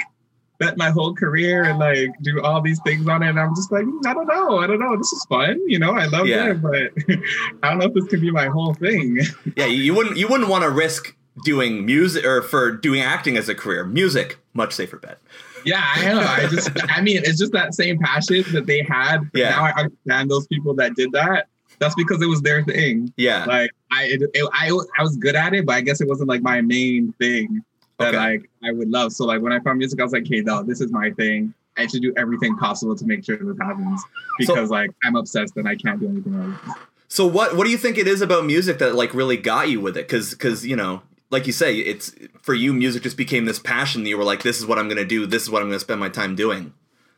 bet 0.61 0.77
my 0.79 0.91
whole 0.91 1.13
career 1.13 1.65
and 1.65 1.81
like 1.81 2.11
do 2.23 2.41
all 2.41 2.61
these 2.63 2.79
things 2.87 3.09
on 3.09 3.25
it." 3.25 3.31
And 3.31 3.41
I'm 3.41 3.53
just 3.57 3.73
like, 3.73 3.85
"Mm, 3.85 4.07
I 4.07 4.15
don't 4.15 4.29
know, 4.29 4.59
I 4.61 4.69
don't 4.69 4.79
know. 4.79 4.97
This 4.97 5.13
is 5.13 5.25
fun, 5.29 5.61
you 5.67 5.77
know. 5.81 5.91
I 5.91 6.07
love 6.07 6.29
Yeah. 6.29 6.53
it, 6.53 6.63
but 6.63 6.93
I 7.65 7.71
don't 7.71 7.79
know 7.81 7.87
if 7.87 7.95
this 7.95 8.05
can 8.05 8.21
be 8.21 8.31
my 8.31 8.47
whole 8.47 8.75
thing. 8.75 9.19
yeah 9.57 9.67
you, 9.67 9.83
you 9.83 9.93
wouldn't 9.93 10.17
you 10.17 10.29
wouldn't 10.29 10.49
want 10.49 10.63
to 10.63 10.71
risk 10.71 11.17
doing 11.45 11.85
music 11.85 12.25
or 12.25 12.43
for 12.43 12.71
doing 12.71 13.01
acting 13.03 13.37
as 13.37 13.49
a 13.49 13.57
career 13.57 13.85
music 13.85 14.39
much 14.53 14.73
safer 14.73 14.99
bet 14.99 15.19
Yeah, 15.65 15.83
I 15.85 16.05
know. 16.13 16.21
I 16.21 16.47
just, 16.49 16.71
I 16.91 17.01
mean, 17.01 17.19
it's 17.25 17.39
just 17.39 17.53
that 17.53 17.75
same 17.75 17.99
passion 17.99 18.45
that 18.53 18.67
they 18.67 18.83
had. 18.89 19.29
Yeah. 19.35 19.51
Now 19.51 19.65
I 19.65 19.71
understand 19.83 20.31
those 20.31 20.47
people 20.47 20.75
that 20.75 20.95
did 20.95 21.13
that. 21.13 21.49
That's 21.81 21.95
because 21.97 22.23
it 22.23 22.27
was 22.27 22.41
their 22.43 22.63
thing. 22.63 23.13
yeah 23.17 23.45
Like 23.47 23.71
I, 23.91 24.05
it, 24.05 24.23
it- 24.35 24.49
I, 24.53 24.69
I 24.99 25.03
was 25.03 25.17
good 25.17 25.35
at 25.35 25.55
it, 25.55 25.67
but 25.67 25.75
I 25.75 25.81
guess 25.81 26.01
it 26.01 26.09
wasn't 26.09 26.29
like 26.29 26.43
my 26.43 26.61
main 26.61 27.13
thing 27.19 27.63
that 27.99 28.09
Okay. 28.09 28.17
like 28.17 28.51
I 28.63 28.73
would 28.73 28.91
love. 28.91 29.13
So 29.13 29.25
like 29.25 29.41
when 29.43 29.53
I 29.53 29.61
found 29.61 29.79
music, 29.79 30.01
I 30.01 30.05
was 30.05 30.13
like, 30.13 30.25
okay, 30.25 30.41
no, 30.41 30.63
this 30.63 30.81
is 30.81 30.93
my 30.93 31.11
thing. 31.13 31.53
I 31.77 31.87
should 31.89 32.03
do 32.03 32.13
everything 32.17 32.57
possible 32.57 32.95
to 32.95 33.05
make 33.05 33.25
sure 33.25 33.37
this 33.37 33.57
happens 33.61 34.01
because 34.39 34.71
like 34.71 34.91
I'm 35.05 35.17
obsessed 35.17 35.57
and 35.57 35.69
I 35.69 35.75
can't 35.75 35.99
do 35.99 36.09
anything 36.09 36.35
else. 36.37 36.79
So 37.09 37.27
what 37.27 37.57
what 37.57 37.65
do 37.65 37.71
you 37.71 37.79
think 37.79 37.99
it 37.99 38.07
is 38.07 38.21
about 38.21 38.45
music 38.47 38.79
that 38.79 38.95
like 38.95 39.13
really 39.15 39.37
got 39.37 39.69
you 39.69 39.81
with 39.81 39.97
it? 39.97 40.07
Because 40.07 40.31
because 40.31 40.65
you 40.65 40.77
know, 40.77 41.03
like 41.35 41.47
you 41.47 41.53
say, 41.53 41.77
it's 41.77 42.15
for 42.43 42.55
you, 42.55 42.73
music 42.73 43.03
just 43.03 43.17
became 43.17 43.45
this 43.45 43.59
passion 43.59 44.05
that 44.05 44.09
you 44.09 44.17
were 44.17 44.25
like, 44.25 44.43
this 44.43 44.59
is 44.59 44.67
what 44.67 44.79
I'm 44.79 44.89
gonna 44.89 45.05
do. 45.05 45.27
This 45.27 45.43
is 45.43 45.51
what 45.51 45.61
I'm 45.61 45.69
gonna 45.69 45.81
spend 45.81 46.01
my 46.01 46.09
time 46.09 46.35
doing. 46.35 46.73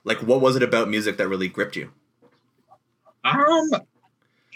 Like, 0.04 0.18
what 0.22 0.40
was 0.40 0.56
it 0.56 0.62
about 0.62 0.88
music 0.88 1.18
that 1.18 1.28
really 1.28 1.48
gripped 1.48 1.76
you? 1.76 1.90
Um, 3.24 3.70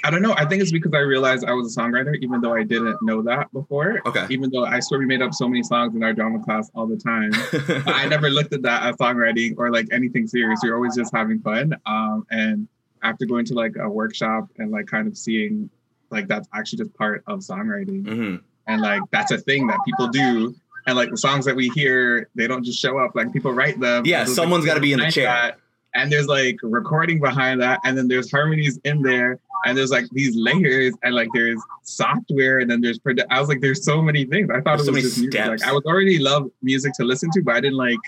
I 0.03 0.11
don't 0.11 0.23
know. 0.23 0.35
I 0.37 0.47
think 0.47 0.63
it's 0.63 0.73
because 0.73 0.95
I 0.95 1.01
realized 1.01 1.45
I 1.45 1.53
was 1.53 1.77
a 1.77 1.81
songwriter, 1.81 2.17
even 2.23 2.41
though 2.41 2.55
I 2.55 2.63
didn't 2.63 3.03
know 3.03 3.21
that 3.23 3.53
before. 3.53 4.01
Okay. 4.07 4.27
Even 4.31 4.51
though 4.51 4.65
I 4.65 4.81
swear 4.81 4.99
we 4.99 5.07
made 5.07 5.21
up 5.21 5.35
so 5.35 5.47
many 5.47 5.63
songs 5.63 5.95
in 5.95 6.03
our 6.03 6.15
drama 6.15 6.43
class 6.43 6.71
all 6.75 6.87
the 6.87 6.97
time. 6.97 7.33
I 7.87 8.07
never 8.07 8.31
looked 8.31 8.55
at 8.55 8.63
that 8.63 8.85
as 8.85 8.97
songwriting 8.97 9.57
or 9.59 9.71
like 9.71 9.89
anything 9.93 10.27
serious. 10.27 10.61
You're 10.63 10.77
always 10.77 10.97
just 10.97 11.15
having 11.15 11.41
fun. 11.41 11.77
Um, 11.85 12.27
and 12.31 12.67
after 13.03 13.27
going 13.27 13.45
to 13.47 13.55
like 13.55 13.77
a 13.77 13.89
workshop 13.89 14.49
and 14.57 14.71
like 14.71 14.87
kind 14.87 15.07
of 15.07 15.19
seeing 15.19 15.69
like 16.11 16.29
that's 16.29 16.49
actually 16.55 16.79
just 16.79 16.95
part 16.95 17.23
of 17.27 17.41
songwriting 17.41 18.07
hmm 18.07 18.37
and 18.71 18.81
like 18.81 19.03
that's 19.11 19.33
a 19.33 19.39
thing 19.39 19.67
that 19.67 19.79
people 19.85 20.09
do. 20.09 20.55
And 20.87 20.97
like 20.97 21.11
the 21.11 21.17
songs 21.17 21.45
that 21.45 21.55
we 21.55 21.69
hear, 21.71 22.29
they 22.35 22.47
don't 22.47 22.65
just 22.65 22.81
show 22.81 22.99
up. 22.99 23.15
Like 23.15 23.33
people 23.33 23.53
write 23.53 23.79
them. 23.81 24.05
Yeah, 24.07 24.25
someone's 24.25 24.65
like, 24.65 24.71
gotta 24.71 24.81
be 24.81 24.93
in 24.93 25.01
the 25.01 25.11
chair. 25.11 25.27
that, 25.27 25.59
and 25.95 26.11
there's 26.11 26.27
like 26.27 26.57
recording 26.63 27.21
behind 27.21 27.61
that, 27.61 27.81
and 27.85 27.99
then 27.99 28.09
there's 28.09 28.31
harmonies 28.31 28.79
in 28.85 29.03
there, 29.03 29.39
and 29.67 29.77
there's 29.77 29.91
like 29.91 30.07
these 30.13 30.35
layers, 30.37 30.95
and 31.03 31.15
like 31.15 31.29
there's 31.35 31.61
software, 31.83 32.61
and 32.61 32.71
then 32.71 32.81
there's 32.81 32.99
produ- 32.99 33.27
I 33.31 33.41
was 33.41 33.49
like, 33.49 33.61
there's 33.61 33.85
so 33.85 34.01
many 34.01 34.25
things. 34.25 34.49
I 34.51 34.61
thought 34.61 34.79
There's 34.79 34.89
it 34.89 34.93
was 34.93 34.95
many 34.95 35.03
just 35.03 35.19
music. 35.19 35.33
steps. 35.33 35.63
Like 35.63 35.71
I 35.71 35.73
was 35.73 35.85
already 35.85 36.19
love 36.19 36.51
music 36.63 36.95
to 36.95 37.05
listen 37.05 37.31
to, 37.33 37.43
but 37.43 37.57
I 37.57 37.61
didn't 37.61 37.79
like 37.79 37.99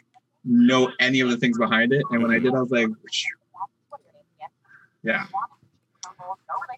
know 0.45 0.91
any 0.99 1.21
of 1.21 1.29
the 1.29 1.37
things 1.37 1.59
behind 1.59 1.93
it. 1.93 2.03
And 2.11 2.23
when 2.23 2.31
I 2.31 2.37
mm-hmm. 2.37 2.47
did, 2.47 2.55
I 2.55 2.61
was 2.61 2.71
like, 2.71 2.89
yeah. 5.03 5.27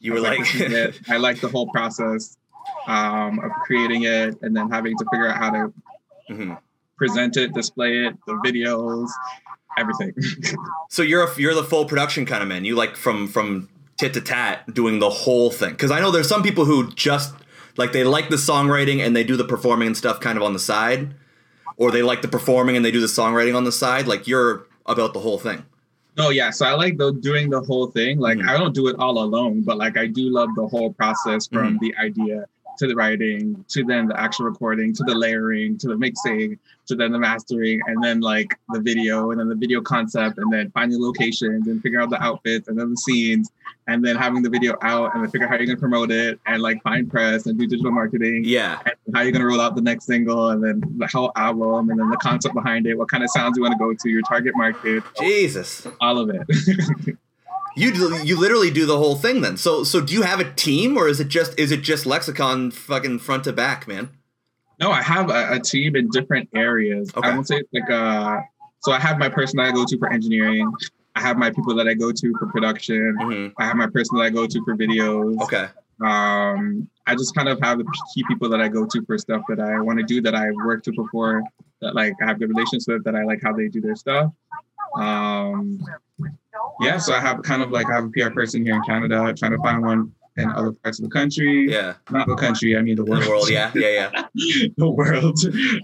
You 0.01 0.15
were 0.15 0.19
I 0.19 0.37
like, 0.37 0.55
it. 0.55 1.01
I 1.09 1.19
like 1.19 1.41
the 1.41 1.49
whole 1.49 1.69
process 1.69 2.37
um, 2.87 3.39
of 3.41 3.51
creating 3.65 4.03
it 4.05 4.37
and 4.43 4.55
then 4.57 4.71
having 4.71 4.97
to 4.99 5.05
figure 5.11 5.29
out 5.29 5.37
how 5.37 5.51
to 5.51 5.73
Mhm. 6.31 6.59
present 6.97 7.37
it, 7.37 7.53
display 7.55 8.05
it, 8.07 8.17
the 8.27 8.35
videos, 8.45 9.09
everything. 9.79 10.15
so 10.91 11.03
you're 11.03 11.25
a, 11.25 11.29
you're 11.37 11.55
the 11.55 11.65
full 11.65 11.85
production 11.87 12.25
kind 12.27 12.43
of 12.43 12.49
man. 12.49 12.65
You 12.65 12.77
like 12.77 12.97
from 12.97 13.29
from 13.29 13.69
tit 13.97 14.15
to 14.15 14.21
tat 14.21 14.73
doing 14.75 14.99
the 14.99 15.11
whole 15.11 15.51
thing. 15.51 15.71
Because 15.71 15.91
I 15.91 16.01
know 16.01 16.11
there's 16.11 16.29
some 16.29 16.43
people 16.43 16.65
who 16.65 16.91
just 16.93 17.35
like 17.77 17.93
they 17.93 18.05
like 18.05 18.29
the 18.29 18.37
songwriting 18.37 19.05
and 19.05 19.15
they 19.17 19.25
do 19.25 19.37
the 19.37 19.45
performing 19.45 19.87
and 19.89 19.97
stuff 19.97 20.21
kind 20.21 20.37
of 20.39 20.43
on 20.45 20.53
the 20.53 20.59
side, 20.59 21.15
or 21.77 21.91
they 21.91 22.03
like 22.03 22.23
the 22.23 22.29
performing 22.29 22.77
and 22.77 22.85
they 22.85 22.91
do 22.91 23.01
the 23.01 23.07
songwriting 23.07 23.57
on 23.57 23.65
the 23.65 23.73
side. 23.73 24.07
Like 24.07 24.27
you're 24.27 24.67
about 24.87 25.13
the 25.15 25.21
whole 25.21 25.39
thing. 25.39 25.65
No, 26.17 26.31
yeah. 26.31 26.51
So 26.51 26.65
I 26.65 26.75
like 26.75 26.97
the 26.97 27.13
doing 27.13 27.51
the 27.51 27.61
whole 27.61 27.89
thing. 27.89 28.19
Like 28.21 28.39
Mhm. 28.39 28.49
I 28.49 28.57
don't 28.57 28.75
do 28.75 28.87
it 28.89 28.97
all 28.99 29.19
alone, 29.19 29.63
but 29.63 29.77
like 29.79 29.97
I 29.97 30.07
do 30.07 30.31
love 30.31 30.49
the 30.55 30.67
whole 30.69 30.93
process 30.93 31.49
from 31.49 31.79
the 31.81 31.95
idea 31.97 32.47
to 32.79 32.87
the 32.87 32.95
writing 32.95 33.65
to 33.69 33.85
then 33.85 34.07
the 34.09 34.21
actual 34.21 34.47
recording 34.47 34.93
to 34.95 35.03
the 35.05 35.15
layering 35.15 35.79
to 35.79 35.89
the 35.89 35.97
mixing 35.97 36.59
to 36.87 36.95
then 36.95 37.13
the 37.13 37.19
mastering 37.19 37.81
and 37.87 38.03
then 38.03 38.21
like 38.21 38.59
the 38.71 38.81
video 38.81 39.31
and 39.31 39.41
then 39.41 39.49
the 39.49 39.55
video 39.55 39.81
concept 39.81 40.39
and 40.39 40.53
then 40.53 40.71
finding 40.73 41.01
locations 41.01 41.67
and 41.67 41.81
figuring 41.83 42.03
out 42.05 42.11
the 42.11 42.23
outfits 42.23 42.69
and 42.69 42.79
then 42.79 42.91
the 42.91 42.97
scenes 42.97 43.51
and 43.87 44.05
then 44.05 44.17
having 44.17 44.43
the 44.43 44.51
video 44.51 44.77
out 44.83 45.15
and 45.15 45.23
then 45.23 45.31
figure 45.31 45.47
out 45.47 45.51
how 45.51 45.57
you're 45.57 45.67
gonna 45.67 45.79
promote 45.79 46.11
it 46.11 46.39
and 46.47 46.61
like 46.63 46.83
find 46.83 47.11
press 47.11 47.47
and 47.47 47.59
do 47.59 47.67
digital 47.67 47.91
marketing 47.93 48.43
Yeah. 48.45 48.81
and 48.85 49.15
how 49.17 49.23
you're 49.23 49.33
gonna 49.33 49.47
roll 49.47 49.61
out 49.61 49.75
the 49.77 49.83
next 49.83 50.07
single 50.07 50.51
and 50.51 50.63
then 50.63 50.83
the 50.99 51.07
whole 51.07 51.33
album 51.37 51.91
and 51.91 51.99
then 52.01 52.11
the 52.11 52.17
concept 52.19 52.55
behind 52.55 52.87
it, 52.87 52.97
what 52.99 53.09
kind 53.09 53.23
of 53.23 53.31
sounds 53.31 53.57
you 53.57 53.63
want 53.63 53.73
to 53.73 53.79
go 53.79 53.95
to, 53.95 54.09
your 54.11 54.23
target 54.23 54.55
market, 54.57 55.03
Jesus. 55.21 55.87
all 56.01 56.19
of 56.19 56.31
it. 56.31 57.17
You 57.77 57.93
do, 57.93 58.25
you 58.25 58.39
literally 58.39 58.71
do 58.71 58.87
the 58.87 58.99
whole 58.99 59.17
thing 59.17 59.41
then. 59.41 59.57
So 59.57 59.85
so 59.85 60.01
do 60.01 60.13
you 60.13 60.23
have 60.23 60.41
a 60.41 60.53
team 60.53 60.97
or 60.97 61.09
is 61.09 61.21
it 61.21 61.29
just 61.29 61.59
is 61.59 61.73
it 61.73 61.83
just 61.83 62.07
lexicon 62.07 62.71
fucking 62.71 63.19
front 63.19 63.45
to 63.45 63.53
back, 63.53 63.89
man? 63.89 64.11
no, 64.81 64.91
I 64.91 65.03
have 65.03 65.31
a, 65.31 65.53
a 65.53 65.61
team 65.61 65.97
in 65.97 66.09
different 66.11 66.49
areas. 66.55 67.11
Okay. 67.17 67.29
I 67.29 67.35
won't 67.35 67.47
say 67.47 67.57
it's 67.59 67.73
like 67.73 67.91
uh 67.91 68.41
so 68.81 68.93
I 68.93 68.99
have 68.99 69.19
my 69.19 69.29
person 69.29 69.57
that 69.59 69.67
I 69.67 69.73
go 69.73 69.85
to 69.85 69.99
for 69.99 70.13
engineering. 70.13 70.71
I 71.15 71.21
have 71.21 71.39
my 71.39 71.51
people 71.51 71.75
that 71.77 71.89
I 71.89 71.95
go 71.95 72.13
to 72.13 72.35
for 72.39 72.47
production. 72.47 73.17
Mm-hmm. 73.21 73.63
I 73.63 73.65
have 73.65 73.77
my 73.77 73.87
person 73.87 74.19
that 74.19 74.25
I 74.25 74.31
go 74.31 74.47
to 74.47 74.65
for 74.65 74.77
videos. 74.77 75.41
Okay. 75.43 75.69
Um, 76.05 76.89
I 77.07 77.15
just 77.15 77.35
kind 77.35 77.49
of 77.49 77.61
have 77.63 77.79
the 77.79 77.85
key 78.13 78.25
people 78.29 78.49
that 78.49 78.61
I 78.61 78.69
go 78.69 78.85
to 78.85 79.05
for 79.07 79.17
stuff 79.17 79.43
that 79.49 79.61
I 79.61 79.81
want 79.81 80.01
to 80.01 80.05
do 80.05 80.21
that 80.23 80.35
I've 80.35 80.57
worked 80.57 80.87
with 80.87 80.97
before, 80.97 81.43
that 81.81 81.95
like 81.95 82.15
I 82.21 82.27
have 82.27 82.39
good 82.41 82.49
relations 82.49 82.87
with, 82.87 83.05
that 83.05 83.15
I 83.15 83.23
like 83.25 83.41
how 83.43 83.53
they 83.53 83.69
do 83.69 83.81
their 83.81 83.95
stuff. 83.95 84.33
Um, 84.99 85.81
yeah, 86.81 86.99
so 86.99 87.13
I 87.15 87.21
have 87.21 87.43
kind 87.43 87.63
of 87.63 87.71
like 87.71 87.87
I 87.91 87.95
have 87.95 88.05
a 88.05 88.09
PR 88.11 88.31
person 88.31 88.65
here 88.65 88.75
in 88.75 88.83
Canada, 88.83 89.33
trying 89.37 89.53
to 89.53 89.59
find 89.59 89.83
one 89.83 90.13
in 90.37 90.51
other 90.51 90.73
parts 90.73 90.99
of 90.99 91.05
the 91.05 91.11
country. 91.11 91.71
Yeah. 91.71 91.95
Not 92.11 92.27
the 92.27 92.35
country, 92.35 92.77
I 92.77 92.83
mean 92.83 92.97
the 92.97 93.05
world. 93.05 93.23
the 93.23 93.29
world, 93.29 93.49
yeah, 93.51 93.71
yeah, 93.75 94.11
yeah. 94.35 94.67
the 94.77 94.91
world. 94.91 95.39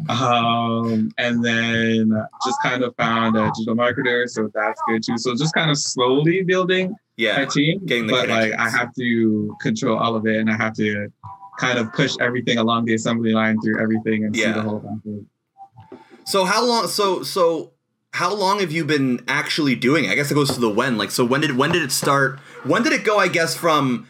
Um, 0.09 1.11
and 1.19 1.45
then 1.45 2.11
just 2.45 2.61
kind 2.63 2.83
of 2.83 2.95
found 2.97 3.37
a 3.37 3.51
digital 3.55 3.77
marketer, 3.77 4.29
so 4.29 4.51
that's 4.55 4.81
good 4.89 5.03
too. 5.05 5.17
So 5.19 5.35
just 5.37 5.55
kind 5.55 5.71
of 5.71 5.79
slowly 5.79 6.43
building 6.43 6.95
Yeah. 7.17 7.37
my 7.39 7.45
team, 7.45 7.87
but 8.09 8.29
like 8.29 8.53
I 8.59 8.69
have 8.69 8.93
to 8.97 9.57
control 9.61 9.97
all 9.99 10.17
of 10.17 10.27
it, 10.27 10.37
and 10.41 10.51
I 10.51 10.57
have 10.57 10.75
to 10.75 11.13
kind 11.59 11.79
of 11.79 11.93
push 11.93 12.15
everything 12.21 12.59
along 12.59 12.87
the 12.87 12.95
assembly 12.95 13.33
line 13.33 13.61
through 13.61 13.81
everything 13.81 14.25
and 14.25 14.35
see 14.35 14.45
the 14.51 14.63
whole 14.63 14.81
thing. 15.05 15.27
So 16.25 16.45
how 16.45 16.65
long 16.65 16.89
so 16.89 17.23
so 17.23 17.73
how 18.13 18.35
long 18.35 18.61
have 18.61 18.73
you 18.73 18.85
been 18.85 19.23
actually 19.29 19.75
doing 19.75 20.05
it? 20.05 20.11
I 20.11 20.15
guess 20.15 20.31
it 20.31 20.35
goes 20.35 20.53
to 20.55 20.61
the 20.61 20.69
when. 20.71 20.99
Like 20.99 21.11
so 21.11 21.25
when 21.25 21.41
did 21.41 21.57
when 21.57 21.73
did 21.73 21.83
it 21.83 21.93
start? 21.93 22.39
When 22.65 22.83
did 22.83 22.93
it 22.93 23.05
go, 23.05 23.19
I 23.19 23.29
guess, 23.29 23.55
from 23.57 24.07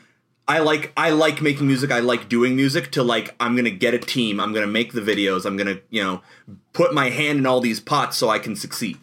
I 0.48 0.58
like 0.60 0.92
I 0.96 1.10
like 1.10 1.40
making 1.42 1.66
music, 1.66 1.90
I 1.90 2.00
like 2.00 2.28
doing 2.28 2.56
music 2.56 2.90
to 2.92 3.02
like 3.02 3.34
I'm 3.38 3.54
gonna 3.56 3.70
get 3.70 3.94
a 3.94 3.98
team, 3.98 4.40
I'm 4.40 4.52
gonna 4.52 4.66
make 4.66 4.92
the 4.92 5.00
videos, 5.00 5.44
I'm 5.44 5.56
gonna, 5.56 5.78
you 5.90 6.02
know, 6.02 6.22
put 6.72 6.94
my 6.94 7.10
hand 7.10 7.38
in 7.38 7.46
all 7.46 7.60
these 7.60 7.78
pots 7.80 8.16
so 8.16 8.28
I 8.30 8.38
can 8.38 8.56
succeed. 8.56 8.98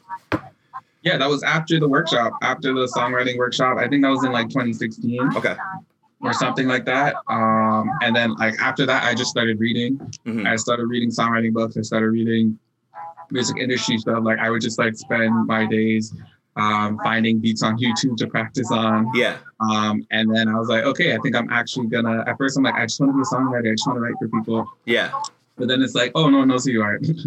Yeah, 1.04 1.18
that 1.18 1.30
was 1.30 1.44
after 1.44 1.80
the 1.80 1.88
workshop, 1.88 2.34
after 2.42 2.74
the 2.74 2.86
songwriting 2.88 3.38
workshop. 3.38 3.78
I 3.78 3.88
think 3.88 4.04
that 4.04 4.10
was 4.10 4.24
in 4.26 4.32
like 4.32 4.50
2016 4.50 5.38
Okay. 5.38 5.56
or 6.22 6.34
something 6.34 6.68
like 6.68 6.84
that. 6.86 7.16
Um, 7.28 7.90
and 8.02 8.14
then 8.14 8.34
like 8.36 8.56
after 8.60 8.86
that, 8.88 9.04
I 9.04 9.14
just 9.14 9.30
started 9.30 9.60
reading. 9.60 9.96
hmm 10.26 10.46
I 10.46 10.58
started 10.58 10.88
reading 10.88 11.12
songwriting 11.12 11.54
books. 11.54 11.78
I 11.78 11.82
started 11.82 12.10
reading 12.10 12.60
music 13.32 13.58
industry 13.58 13.98
stuff. 13.98 14.24
Like 14.24 14.40
I 14.40 14.50
would 14.50 14.62
just 14.62 14.80
like 14.80 14.96
spend 14.96 15.48
my 15.48 15.66
days 15.66 16.14
um, 16.58 17.00
finding 17.04 17.40
beats 17.40 17.64
on 17.64 17.78
YouTube 17.78 18.18
to 18.18 18.28
practice 18.28 18.72
on. 18.72 19.10
Yeah. 19.14 19.38
Um, 19.60 20.06
and 20.12 20.34
then 20.34 20.48
I 20.48 20.60
was 20.60 20.68
like, 20.68 20.84
okay, 20.84 21.16
I 21.16 21.20
think 21.20 21.36
I'm 21.36 21.50
actually 21.52 21.88
gonna. 21.88 22.24
At 22.28 22.38
first, 22.38 22.58
I'm 22.58 22.64
like, 22.64 22.76
I 22.76 22.86
just 22.86 23.00
want 23.00 23.12
to 23.12 23.16
be 23.16 23.22
a 23.22 23.26
songwriter. 23.26 23.72
I 23.72 23.74
just 23.74 23.88
want 23.88 23.98
to 23.98 24.02
write 24.02 24.16
for 24.20 24.28
people. 24.28 24.68
Yeah. 24.86 25.12
But 25.58 25.68
then 25.68 25.82
it's 25.82 25.96
like, 25.96 26.12
oh 26.14 26.30
no, 26.30 26.44
no, 26.44 26.58
so 26.58 26.70
you 26.70 26.84
aren't. 26.84 27.08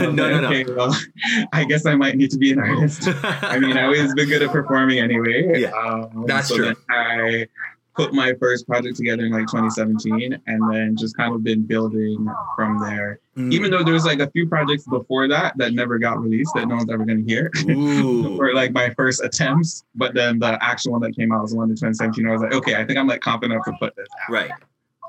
No, 0.00 0.10
no, 0.10 0.40
no. 0.40 0.48
Okay, 0.48 0.64
well, 0.64 0.94
I 1.52 1.64
guess 1.64 1.86
I 1.86 1.94
might 1.94 2.16
need 2.16 2.30
to 2.32 2.38
be 2.38 2.52
an 2.52 2.58
artist. 2.58 3.04
I 3.22 3.58
mean, 3.58 3.76
I 3.76 3.84
always 3.84 4.12
been 4.14 4.28
good 4.28 4.42
at 4.42 4.50
performing 4.50 4.98
anyway. 4.98 5.60
Yeah, 5.60 5.70
um, 5.70 6.24
that's 6.26 6.48
so 6.48 6.56
true. 6.56 6.74
I 6.90 7.48
put 7.94 8.12
my 8.12 8.32
first 8.40 8.66
project 8.66 8.96
together 8.96 9.24
in 9.24 9.32
like 9.32 9.46
2017, 9.48 10.40
and 10.46 10.72
then 10.72 10.96
just 10.96 11.16
kind 11.16 11.34
of 11.34 11.42
been 11.42 11.62
building 11.62 12.28
from 12.56 12.78
there. 12.78 13.20
Mm. 13.36 13.52
Even 13.52 13.70
though 13.70 13.82
there's 13.82 14.04
like 14.04 14.20
a 14.20 14.30
few 14.30 14.48
projects 14.48 14.86
before 14.86 15.28
that 15.28 15.56
that 15.58 15.72
never 15.72 15.98
got 15.98 16.20
released 16.20 16.52
that 16.54 16.68
no 16.68 16.76
one's 16.76 16.90
ever 16.90 17.04
gonna 17.04 17.24
hear. 17.26 17.50
Ooh. 17.68 18.40
Or 18.40 18.54
like 18.54 18.72
my 18.72 18.90
first 18.90 19.22
attempts, 19.22 19.84
but 19.94 20.14
then 20.14 20.38
the 20.38 20.58
actual 20.62 20.92
one 20.92 21.02
that 21.02 21.16
came 21.16 21.32
out 21.32 21.42
was 21.42 21.50
the 21.50 21.56
one 21.56 21.70
in 21.70 21.76
2017. 21.76 22.26
I 22.26 22.32
was 22.32 22.42
like, 22.42 22.54
okay, 22.54 22.76
I 22.76 22.84
think 22.84 22.98
I'm 22.98 23.06
like 23.06 23.20
confident 23.20 23.54
enough 23.54 23.66
to 23.66 23.72
put 23.78 23.96
this 23.96 24.08
out. 24.22 24.32
Right. 24.32 24.50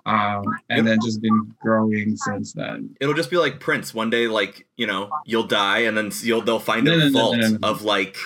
Um, 0.06 0.44
and 0.70 0.88
then 0.88 1.00
just 1.04 1.22
been 1.22 1.54
growing 1.62 2.18
since 2.18 2.54
then. 2.54 2.96
It'll 3.00 3.14
just 3.14 3.30
be 3.30 3.38
like 3.38 3.60
Prince. 3.60 3.94
One 3.94 4.10
day, 4.10 4.28
like 4.28 4.66
you 4.76 4.88
know, 4.88 5.12
you'll 5.26 5.44
die, 5.48 5.80
and 5.80 5.96
then 5.96 6.12
you'll 6.24 6.42
they'll 6.42 6.60
find 6.60 6.86
No, 6.86 6.94
a 6.94 6.98
no, 6.98 7.12
vault 7.12 7.38
no, 7.38 7.58
of 7.62 7.84
like 7.84 8.18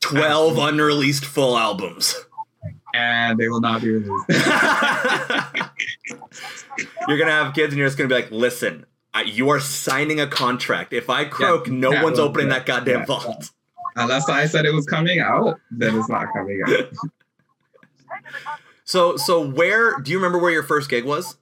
twelve 0.00 0.56
unreleased 0.56 1.26
full 1.26 1.58
albums. 1.58 2.16
And 2.98 3.38
they 3.38 3.48
will 3.48 3.60
not 3.60 3.80
be 3.80 3.90
released. 3.90 4.24
you're 7.08 7.18
gonna 7.18 7.30
have 7.30 7.54
kids, 7.54 7.72
and 7.72 7.78
you're 7.78 7.86
just 7.86 7.96
gonna 7.96 8.08
be 8.08 8.14
like, 8.16 8.30
"Listen, 8.32 8.86
I, 9.14 9.22
you 9.22 9.50
are 9.50 9.60
signing 9.60 10.20
a 10.20 10.26
contract. 10.26 10.92
If 10.92 11.08
I 11.08 11.24
croak, 11.24 11.68
Yeah, 11.68 11.74
no 11.74 11.92
yeah, 11.92 12.02
one's 12.02 12.18
well, 12.18 12.28
opening 12.28 12.48
yeah, 12.48 12.54
that 12.54 12.66
goddamn 12.66 13.00
yeah, 13.00 13.06
vault." 13.06 13.50
Unless 13.96 14.28
I 14.28 14.46
said 14.46 14.64
it 14.66 14.74
was 14.74 14.86
coming 14.86 15.20
out, 15.20 15.58
then 15.70 15.96
it's 15.96 16.08
not 16.08 16.26
coming 16.32 16.60
out. 16.66 16.90
So, 18.84 19.16
so 19.16 19.46
where 19.46 19.98
do 19.98 20.10
you 20.10 20.18
remember 20.18 20.38
where 20.38 20.50
your 20.50 20.62
first 20.62 20.88
gig 20.88 21.04
was? 21.04 21.36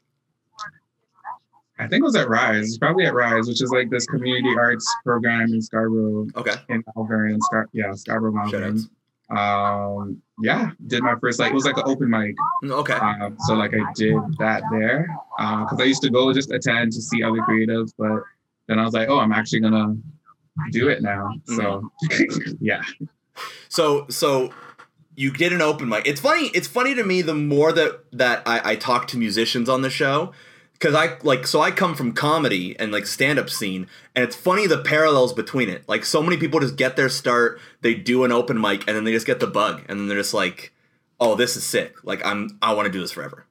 I 1.78 1.86
think 1.86 2.00
it 2.00 2.04
was 2.04 2.16
at 2.16 2.28
Rise. 2.28 2.68
It's 2.68 2.78
probably 2.78 3.04
at 3.06 3.14
Rise, 3.14 3.46
which 3.46 3.62
is 3.62 3.70
like 3.70 3.90
this 3.90 4.06
community 4.06 4.54
arts 4.58 4.86
program 5.04 5.52
in 5.52 5.60
Scarborough, 5.60 6.26
Okay, 6.34 6.54
in 6.70 6.82
Malvern, 6.94 7.38
Scar- 7.42 7.68
yeah, 7.72 7.92
Scarborough, 7.92 8.32
Malvern. 8.32 8.88
Um, 9.28 10.22
yeah, 10.42 10.70
did 10.86 11.02
my 11.02 11.14
first 11.20 11.38
like 11.38 11.50
it 11.52 11.54
was 11.54 11.64
like 11.64 11.76
an 11.76 11.84
open 11.86 12.10
mic. 12.10 12.34
Mm, 12.62 12.72
Okay, 12.72 12.94
Um, 12.94 13.36
so 13.46 13.54
like 13.54 13.72
I 13.74 13.90
did 13.94 14.16
that 14.38 14.62
there 14.70 15.08
because 15.38 15.80
I 15.80 15.84
used 15.84 16.02
to 16.02 16.10
go 16.10 16.32
just 16.32 16.50
attend 16.50 16.92
to 16.92 17.00
see 17.00 17.22
other 17.22 17.38
creatives, 17.38 17.92
but 17.98 18.22
then 18.68 18.78
I 18.78 18.84
was 18.84 18.92
like, 18.94 19.08
oh, 19.08 19.18
I'm 19.18 19.32
actually 19.32 19.60
gonna 19.60 19.96
do 20.72 20.88
it 20.88 21.02
now. 21.02 21.30
So 21.44 21.90
yeah, 22.60 22.82
so 23.68 24.06
so 24.08 24.52
you 25.14 25.30
did 25.32 25.52
an 25.52 25.62
open 25.62 25.88
mic. 25.88 26.06
It's 26.06 26.20
funny. 26.20 26.48
It's 26.48 26.66
funny 26.68 26.94
to 26.94 27.02
me 27.04 27.22
the 27.22 27.34
more 27.34 27.72
that 27.72 28.04
that 28.12 28.42
I, 28.46 28.72
I 28.72 28.76
talk 28.76 29.08
to 29.08 29.18
musicians 29.18 29.68
on 29.68 29.82
the 29.82 29.90
show 29.90 30.32
because 30.78 30.94
I 30.94 31.16
like 31.22 31.46
so 31.46 31.60
I 31.60 31.70
come 31.70 31.94
from 31.94 32.12
comedy 32.12 32.78
and 32.78 32.92
like 32.92 33.06
stand 33.06 33.38
up 33.38 33.50
scene, 33.50 33.86
and 34.14 34.24
it's 34.24 34.36
funny 34.36 34.66
the 34.66 34.82
parallels 34.82 35.32
between 35.32 35.68
it. 35.68 35.88
Like 35.88 36.04
so 36.04 36.22
many 36.22 36.36
people 36.36 36.60
just 36.60 36.76
get 36.76 36.96
their 36.96 37.08
start, 37.08 37.60
they 37.80 37.94
do 37.94 38.24
an 38.24 38.32
open 38.32 38.60
mic, 38.60 38.86
and 38.86 38.96
then 38.96 39.04
they 39.04 39.12
just 39.12 39.26
get 39.26 39.40
the 39.40 39.46
bug, 39.46 39.82
and 39.88 39.98
then 39.98 40.08
they're 40.08 40.18
just 40.18 40.34
like, 40.34 40.72
"Oh, 41.20 41.34
this 41.34 41.56
is 41.56 41.64
sick! 41.64 41.96
Like 42.04 42.24
I'm 42.24 42.58
I 42.62 42.74
want 42.74 42.86
to 42.86 42.92
do 42.92 43.00
this 43.00 43.12
forever." 43.12 43.46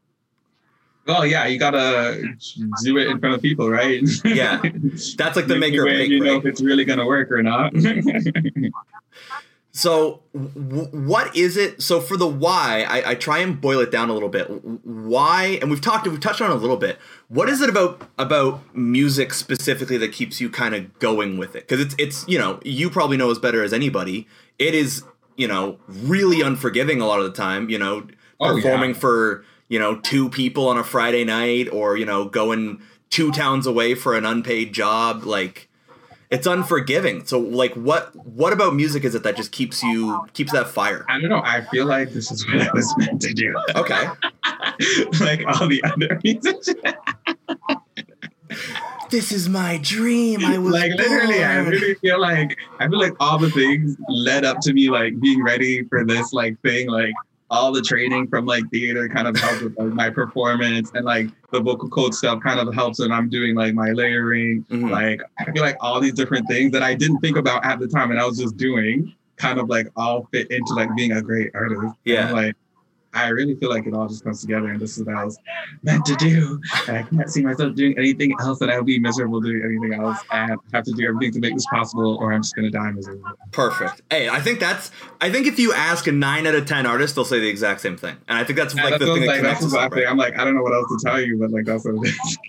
well, 1.06 1.26
yeah, 1.26 1.46
you 1.46 1.60
gotta 1.60 2.36
do 2.84 2.98
it 2.98 3.08
in 3.08 3.20
front 3.20 3.36
of 3.36 3.42
people, 3.42 3.70
right? 3.70 4.02
Yeah. 4.24 4.62
That's 5.18 5.36
like 5.36 5.48
the 5.48 5.58
make 5.58 5.76
or 5.76 5.84
break. 5.84 6.10
You 6.10 6.20
know 6.20 6.34
right? 6.34 6.40
if 6.40 6.46
it's 6.46 6.62
really 6.62 6.84
gonna 6.86 7.06
work 7.06 7.32
or 7.32 7.44
not. 7.44 7.74
So, 9.78 10.22
w- 10.34 10.88
what 10.88 11.36
is 11.36 11.58
it? 11.58 11.82
So, 11.82 12.00
for 12.00 12.16
the 12.16 12.26
why, 12.26 12.86
I, 12.88 13.12
I 13.12 13.16
try 13.16 13.40
and 13.40 13.60
boil 13.60 13.80
it 13.82 13.92
down 13.92 14.10
a 14.10 14.14
little 14.14 14.30
bit. 14.30 14.46
Why, 14.86 15.60
and 15.62 15.70
we've 15.70 15.82
talked, 15.82 16.08
we've 16.08 16.18
touched 16.20 16.40
on 16.40 16.50
it 16.50 16.54
a 16.54 16.58
little 16.58 16.78
bit. 16.78 16.98
What 17.28 17.50
is 17.50 17.60
it 17.60 17.70
about 17.70 18.02
about 18.18 18.62
music 18.74 19.34
specifically 19.34 19.98
that 19.98 20.14
keeps 20.14 20.40
you 20.40 20.50
kind 20.50 20.76
of 20.76 20.98
going 21.00 21.38
with 21.38 21.58
it? 21.58 21.68
Because 21.68 21.82
it's 21.82 21.96
it's 22.00 22.26
you 22.26 22.38
know 22.38 22.62
you 22.64 22.90
probably 22.90 23.18
know 23.18 23.30
as 23.32 23.38
better 23.38 23.64
as 23.64 23.74
anybody. 23.74 24.30
It 24.60 24.74
is 24.74 25.04
you 25.36 25.48
know 25.50 25.78
really 25.90 26.40
unforgiving 26.40 27.02
a 27.02 27.06
lot 27.06 27.20
of 27.20 27.26
the 27.26 27.34
time. 27.34 27.70
You 27.70 27.78
know, 27.78 28.08
Oh, 28.40 28.56
performing 28.56 28.92
yeah. 28.92 29.00
for 29.00 29.46
you 29.68 29.80
know 29.80 29.98
two 30.00 30.30
people 30.30 30.70
on 30.70 30.78
a 30.78 30.86
Friday 30.86 31.26
night, 31.26 31.68
or 31.70 31.98
you 31.98 32.06
know 32.06 32.24
going 32.24 32.82
two 33.10 33.30
towns 33.34 33.68
away 33.68 33.94
for 33.94 34.16
an 34.16 34.24
unpaid 34.26 34.72
job, 34.74 35.26
like 35.26 35.68
it's 36.36 36.48
unforgiving. 36.48 37.26
So 37.26 37.40
like 37.40 37.74
what 37.76 38.14
what 38.26 38.52
about 38.52 38.76
music 38.76 39.06
is 39.06 39.16
it 39.16 39.24
that 39.24 39.38
just 39.38 39.52
keeps 39.52 39.82
you 39.82 40.28
keeps 40.34 40.52
that 40.52 40.68
fire? 40.68 41.06
I 41.08 41.20
don't 41.20 41.30
know. 41.30 41.42
I 41.44 41.62
feel 41.72 41.86
like 41.86 42.12
this 42.12 42.30
is 42.30 42.46
what 42.46 42.62
I 42.62 42.72
was 42.74 42.94
meant 42.98 43.22
to 43.22 43.34
do. 43.34 43.56
Okay. 43.76 44.04
like 45.22 45.46
all 45.48 45.68
the 45.68 45.82
other 45.84 46.20
musicians. 46.24 46.76
This 49.10 49.32
is 49.32 49.48
my 49.48 49.80
dream. 49.82 50.44
I 50.44 50.58
was 50.58 50.74
like 50.74 50.92
literally, 50.94 51.44
I 51.44 51.58
really 51.58 51.94
feel 51.96 52.20
like 52.20 52.58
I 52.80 52.88
feel 52.90 53.00
like 53.00 53.14
all 53.20 53.38
the 53.38 53.50
things 53.52 53.96
led 54.10 54.44
up 54.44 54.60
to 54.62 54.74
me 54.74 54.90
like 54.90 55.20
being 55.22 55.42
ready 55.42 55.86
for 55.86 56.04
this 56.04 56.34
like 56.34 56.60
thing. 56.62 56.90
Like 56.90 57.14
all 57.50 57.72
the 57.72 57.82
training 57.82 58.28
from 58.28 58.46
like 58.46 58.68
theater 58.72 59.08
kind 59.08 59.28
of 59.28 59.36
helped 59.38 59.62
with 59.64 59.78
like 59.78 59.94
my 59.94 60.10
performance 60.10 60.92
and 60.96 61.06
like 61.06 61.28
the 61.52 61.60
vocal 61.60 61.88
coach 61.90 62.14
stuff 62.14 62.42
kind 62.42 62.60
of 62.60 62.74
helps 62.74 63.00
when 63.00 63.12
I'm 63.12 63.30
doing 63.30 63.56
like 63.56 63.74
my 63.74 63.92
layering. 63.92 64.66
Mhm. 64.70 64.90
Like 64.90 65.22
I 65.40 65.52
feel 65.52 65.62
like 65.62 65.78
all 65.80 66.00
these 66.02 66.14
different 66.14 66.48
things 66.48 66.72
that 66.72 66.82
I 66.84 66.96
didn't 66.96 67.20
think 67.20 67.38
about 67.38 67.64
at 67.64 67.80
the 67.80 67.88
time 67.88 68.12
and 68.12 68.20
I 68.20 68.26
was 68.26 68.38
just 68.40 68.58
doing 68.58 69.14
kind 69.38 69.60
of 69.60 69.70
like 69.70 69.88
all 69.96 70.28
fit 70.32 70.50
into 70.50 70.74
like 70.74 70.90
being 70.96 71.12
a 71.12 71.22
great 71.22 71.52
artist. 71.54 71.96
Yeah. 72.04 72.30
I'm 72.30 72.34
like 72.34 72.56
I 73.16 73.30
really 73.30 73.56
feel 73.56 73.70
like 73.70 73.88
it 73.88 73.94
all 73.94 74.08
just 74.08 74.24
comes 74.24 74.42
together, 74.42 74.68
and 74.68 74.80
this 74.80 74.98
is 74.98 75.06
what 75.06 75.16
I 75.16 75.24
was 75.24 75.40
meant 75.84 76.06
to 76.06 76.16
do. 76.16 76.62
And 76.88 76.98
I 76.98 77.04
can't 77.04 77.30
see 77.30 77.42
myself 77.42 77.74
doing 77.74 77.98
anything 77.98 78.36
else, 78.42 78.60
and 78.60 78.70
I 78.70 78.76
would 78.78 78.86
be 78.86 79.00
miserable 79.00 79.40
doing 79.40 79.62
anything 79.64 79.94
else. 79.94 80.20
And 80.32 80.52
I 80.52 80.78
have 80.78 80.84
to 80.84 80.92
do 80.92 81.08
everything 81.08 81.32
to 81.34 81.40
make 81.40 81.54
this 81.54 81.66
possible, 81.68 82.18
or 82.18 82.34
I'm 82.34 82.42
just 82.42 82.56
gonna 82.56 82.70
die 82.70 82.92
miserable. 82.92 83.24
Perfect. 83.52 84.02
Hey, 84.10 84.28
I 84.28 84.42
think 84.42 84.60
that's. 84.60 84.92
I 85.22 85.32
think 85.32 85.48
if 85.48 85.58
you 85.58 85.74
ask 85.74 86.08
a 86.08 86.12
nine 86.12 86.46
out 86.46 86.56
of 86.56 86.66
ten 86.66 86.86
artist, 86.86 87.16
they'll 87.16 87.24
say 87.24 87.40
the 87.40 87.48
exact 87.48 87.82
same 87.82 87.96
thing, 87.96 88.18
and 88.28 88.38
I 88.38 88.44
think 88.44 88.60
that's 88.60 88.76
like 88.76 88.90
that's 88.92 89.00
the 89.00 89.14
thing 89.14 89.26
like, 89.26 89.28
that 89.28 89.38
connects 89.38 89.72
that's. 89.72 89.96
I'm 90.10 90.18
like, 90.18 90.38
I 90.38 90.44
don't 90.44 90.56
know 90.56 90.64
what 90.64 90.74
else 90.74 90.88
to 90.90 91.10
tell 91.10 91.22
you, 91.22 91.40
but 91.40 91.52
like 91.52 91.66
that's 91.66 91.86
what 91.86 91.96
it 91.96 92.10
is. 92.10 92.38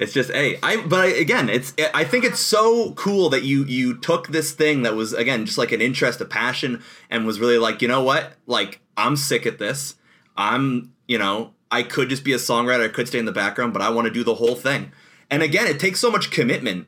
It's 0.00 0.12
just 0.12 0.30
hey, 0.30 0.58
I. 0.62 0.76
But 0.76 1.00
I, 1.00 1.06
again, 1.08 1.48
it's. 1.48 1.74
I 1.92 2.04
think 2.04 2.24
it's 2.24 2.40
so 2.40 2.92
cool 2.92 3.28
that 3.30 3.42
you 3.42 3.64
you 3.64 3.96
took 3.98 4.28
this 4.28 4.52
thing 4.52 4.82
that 4.82 4.94
was 4.94 5.12
again 5.12 5.44
just 5.44 5.58
like 5.58 5.72
an 5.72 5.80
interest, 5.80 6.20
a 6.20 6.24
passion, 6.24 6.82
and 7.10 7.26
was 7.26 7.40
really 7.40 7.58
like, 7.58 7.82
you 7.82 7.88
know 7.88 8.02
what, 8.02 8.34
like 8.46 8.80
I'm 8.98 9.16
sick 9.16 9.46
at 9.46 9.58
this. 9.58 9.94
I'm, 10.36 10.92
you 11.06 11.18
know, 11.18 11.52
I 11.70 11.82
could 11.82 12.08
just 12.08 12.24
be 12.24 12.32
a 12.32 12.36
songwriter. 12.36 12.84
I 12.84 12.88
could 12.88 13.08
stay 13.08 13.18
in 13.18 13.24
the 13.24 13.32
background, 13.32 13.72
but 13.72 13.82
I 13.82 13.90
want 13.90 14.06
to 14.06 14.12
do 14.12 14.24
the 14.24 14.34
whole 14.34 14.54
thing. 14.54 14.92
And 15.30 15.42
again, 15.42 15.66
it 15.66 15.78
takes 15.80 16.00
so 16.00 16.10
much 16.10 16.30
commitment 16.30 16.86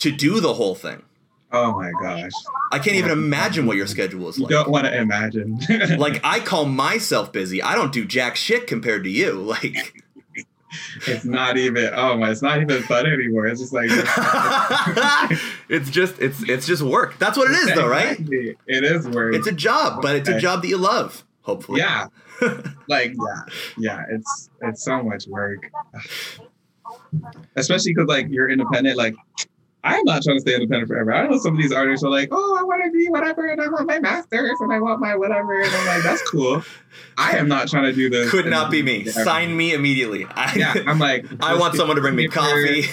to 0.00 0.10
do 0.12 0.40
the 0.40 0.54
whole 0.54 0.74
thing. 0.74 1.02
Oh 1.50 1.72
my 1.72 1.90
gosh. 2.02 2.30
I 2.72 2.78
can't 2.78 2.96
even 2.96 3.10
imagine 3.10 3.66
what 3.66 3.76
your 3.76 3.86
schedule 3.86 4.28
is 4.28 4.36
You 4.36 4.44
like. 4.44 4.50
don't 4.50 4.68
want 4.70 4.84
to 4.84 4.94
imagine. 4.96 5.58
like 5.98 6.20
I 6.22 6.40
call 6.40 6.66
myself 6.66 7.32
busy. 7.32 7.62
I 7.62 7.74
don't 7.74 7.92
do 7.92 8.04
jack 8.04 8.36
shit 8.36 8.66
compared 8.66 9.04
to 9.04 9.10
you. 9.10 9.54
Like 9.62 10.04
it's 11.06 11.24
not 11.24 11.56
even 11.56 11.90
oh 11.94 12.18
my 12.18 12.30
it's 12.30 12.42
not 12.42 12.60
even 12.60 12.82
fun 12.82 13.06
anymore. 13.06 13.46
It's 13.46 13.58
just 13.58 13.72
like 13.72 13.88
it's 15.70 15.88
just 15.88 16.20
it's 16.20 16.42
it's 16.46 16.66
just 16.66 16.82
work. 16.82 17.18
That's 17.18 17.38
what 17.38 17.50
it 17.50 17.54
is 17.54 17.74
though, 17.74 17.88
right? 17.88 18.12
Exactly. 18.12 18.56
It 18.66 18.84
is 18.84 19.08
work. 19.08 19.34
It's 19.34 19.46
a 19.46 19.52
job, 19.52 20.02
but 20.02 20.16
it's 20.16 20.28
a 20.28 20.38
job 20.38 20.60
that 20.60 20.68
you 20.68 20.76
love, 20.76 21.24
hopefully. 21.48 21.80
yeah. 21.80 22.06
like 22.88 23.14
yeah. 23.14 23.42
Yeah, 23.78 24.04
it's 24.10 24.50
it's 24.62 24.84
so 24.84 25.02
much 25.02 25.26
work. 25.26 25.70
Especially 27.56 27.94
because 27.94 28.08
like 28.08 28.28
you're 28.28 28.48
independent, 28.50 28.96
like 28.96 29.16
I'm 29.82 30.04
not 30.04 30.22
trying 30.22 30.36
to 30.36 30.40
stay 30.40 30.54
independent 30.54 30.88
forever. 30.88 31.14
I 31.14 31.26
know 31.26 31.38
some 31.38 31.54
of 31.54 31.58
these 31.58 31.72
artists 31.72 32.04
are 32.04 32.10
like, 32.10 32.28
oh, 32.32 32.56
I 32.58 32.62
want 32.62 32.84
to 32.84 32.90
be 32.90 33.08
whatever, 33.08 33.46
and 33.46 33.60
I 33.60 33.68
want 33.68 33.86
my 33.86 33.98
masters, 33.98 34.56
and 34.60 34.72
I 34.72 34.80
want 34.80 35.00
my 35.00 35.16
whatever, 35.16 35.60
and 35.60 35.72
I'm 35.72 35.86
like, 35.86 36.02
that's 36.02 36.28
cool. 36.28 36.62
I 37.16 37.36
am 37.36 37.48
not 37.48 37.68
trying 37.68 37.84
to 37.84 37.92
do 37.92 38.10
this. 38.10 38.30
Could 38.30 38.46
not 38.46 38.70
be 38.70 38.82
me. 38.82 39.04
forever. 39.04 39.24
Sign 39.24 39.56
me 39.56 39.72
immediately. 39.72 40.26
I, 40.30 40.54
Yeah, 40.56 40.74
I'm 40.86 40.98
like, 40.98 41.26
I 41.40 41.56
want 41.56 41.76
someone 41.76 41.96
to 41.96 42.02
bring 42.02 42.16
me 42.16 42.28
coffee. 42.28 42.84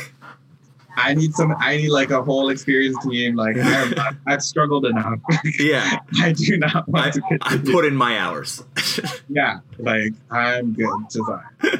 I 0.95 1.13
need 1.13 1.33
some. 1.33 1.55
I 1.59 1.77
need 1.77 1.89
like 1.89 2.11
a 2.11 2.23
whole 2.23 2.49
experience 2.49 2.97
team. 3.03 3.35
Like 3.35 3.57
I 3.59 4.13
I've 4.25 4.41
struggled 4.41 4.85
enough. 4.85 5.19
Yeah, 5.59 5.99
I 6.19 6.33
do 6.33 6.57
not 6.57 6.87
want 6.87 7.07
I, 7.07 7.11
to 7.11 7.37
I 7.41 7.57
put 7.57 7.85
in 7.85 7.95
my 7.95 8.19
hours. 8.19 8.63
yeah, 9.29 9.59
like 9.77 10.13
I'm 10.29 10.73
good. 10.73 10.89
Just 11.09 11.27
like, 11.27 11.79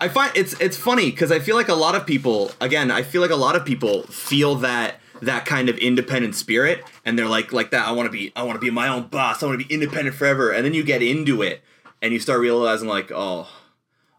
I 0.00 0.08
find 0.08 0.32
it's 0.34 0.58
it's 0.60 0.76
funny 0.76 1.10
because 1.10 1.32
I 1.32 1.38
feel 1.38 1.56
like 1.56 1.68
a 1.68 1.74
lot 1.74 1.94
of 1.94 2.06
people 2.06 2.52
again 2.60 2.90
I 2.90 3.02
feel 3.02 3.20
like 3.22 3.30
a 3.30 3.36
lot 3.36 3.56
of 3.56 3.64
people 3.64 4.02
feel 4.04 4.56
that 4.56 5.00
that 5.22 5.46
kind 5.46 5.68
of 5.68 5.78
independent 5.78 6.34
spirit 6.34 6.84
and 7.04 7.18
they're 7.18 7.28
like 7.28 7.52
like 7.52 7.70
that 7.70 7.86
I 7.88 7.92
want 7.92 8.06
to 8.06 8.12
be 8.12 8.32
I 8.36 8.42
want 8.42 8.56
to 8.56 8.60
be 8.60 8.70
my 8.70 8.88
own 8.88 9.08
boss 9.08 9.42
I 9.42 9.46
want 9.46 9.60
to 9.60 9.66
be 9.66 9.72
independent 9.72 10.14
forever 10.16 10.50
and 10.50 10.64
then 10.64 10.74
you 10.74 10.82
get 10.84 11.02
into 11.02 11.42
it 11.42 11.62
and 12.02 12.12
you 12.12 12.18
start 12.18 12.40
realizing 12.40 12.88
like 12.88 13.10
oh 13.12 13.48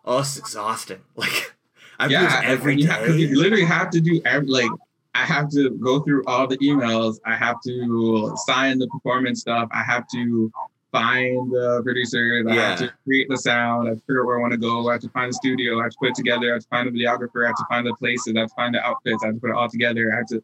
oh 0.06 0.20
it's 0.20 0.38
exhausting 0.38 1.02
like 1.16 1.54
I 2.00 2.08
do 2.08 2.18
this 2.18 2.34
yeah, 2.34 2.42
every 2.44 2.82
you, 2.82 2.88
have, 2.88 3.06
day 3.06 3.14
you 3.14 3.40
literally 3.40 3.66
have 3.66 3.90
to 3.92 4.02
do 4.02 4.22
every, 4.26 4.48
like. 4.48 4.72
I 5.16 5.26
have 5.26 5.50
to 5.50 5.72
go 5.72 6.02
through 6.02 6.24
all 6.26 6.46
the 6.46 6.60
emails. 6.60 7.18
I 7.26 7.34
have 7.36 7.56
to 7.66 8.36
sign 8.46 8.78
the 8.78 8.88
performance 8.88 9.40
stuff. 9.42 9.68
I 9.72 9.82
have 9.82 10.08
to 10.10 10.52
find 10.92 11.52
the 11.52 11.82
producers. 11.84 12.46
I 12.48 12.54
have 12.54 12.80
to 12.80 12.94
create 13.04 13.28
the 13.28 13.38
sound. 13.38 13.88
I 13.88 13.92
have 13.92 13.98
to 13.98 14.04
figure 14.04 14.22
out 14.22 14.28
where 14.28 14.38
I 14.38 14.42
want 14.42 14.52
to 14.52 14.60
go. 14.60 14.88
I 14.90 14.94
have 14.94 15.02
to 15.02 15.10
find 15.10 15.30
the 15.30 15.34
studio. 15.34 15.80
I 15.80 15.84
have 15.84 15.92
to 15.94 15.98
put 15.98 16.10
it 16.10 16.16
together. 16.16 16.52
I 16.52 16.54
have 16.54 16.62
to 16.62 16.68
find 16.68 16.88
the 16.88 16.92
videographer. 16.92 17.46
I 17.46 17.48
have 17.48 17.56
to 17.56 17.66
find 17.68 17.88
the 17.88 17.96
places. 17.96 18.36
I 18.36 18.42
have 18.42 18.50
to 18.50 18.56
find 18.56 18.76
the 18.76 18.86
outfits. 18.86 19.24
I 19.24 19.28
have 19.28 19.36
to 19.36 19.42
put 19.42 19.50
it 19.50 19.56
all 19.56 19.68
together. 19.68 20.14
I 20.14 20.18
have 20.18 20.28
to 20.28 20.44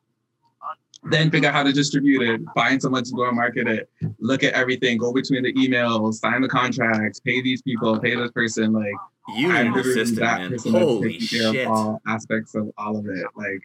then 1.05 1.29
figure 1.31 1.49
out 1.49 1.55
how 1.55 1.63
to 1.63 1.73
distribute 1.73 2.21
it, 2.21 2.41
find 2.55 2.81
someone 2.81 3.03
to 3.03 3.11
go 3.11 3.27
and 3.27 3.35
market 3.35 3.67
it, 3.67 3.89
look 4.19 4.43
at 4.43 4.53
everything, 4.53 4.97
go 4.97 5.11
between 5.13 5.43
the 5.43 5.53
emails, 5.53 6.15
sign 6.15 6.41
the 6.41 6.47
contracts, 6.47 7.19
pay 7.19 7.41
these 7.41 7.61
people, 7.61 7.99
pay 7.99 8.15
this 8.15 8.31
person. 8.31 8.73
Like 8.73 8.93
you 9.35 9.51
I'm 9.51 9.73
assistant 9.75 10.19
that 10.19 10.39
man 10.39 10.51
person 10.51 10.71
that's 10.73 10.83
holy 10.85 11.11
taking 11.13 11.27
care 11.27 11.51
shit 11.53 11.67
of 11.67 11.71
all 11.73 12.01
aspects 12.07 12.55
of 12.55 12.71
all 12.77 12.97
of 12.97 13.07
it. 13.07 13.25
Like 13.35 13.61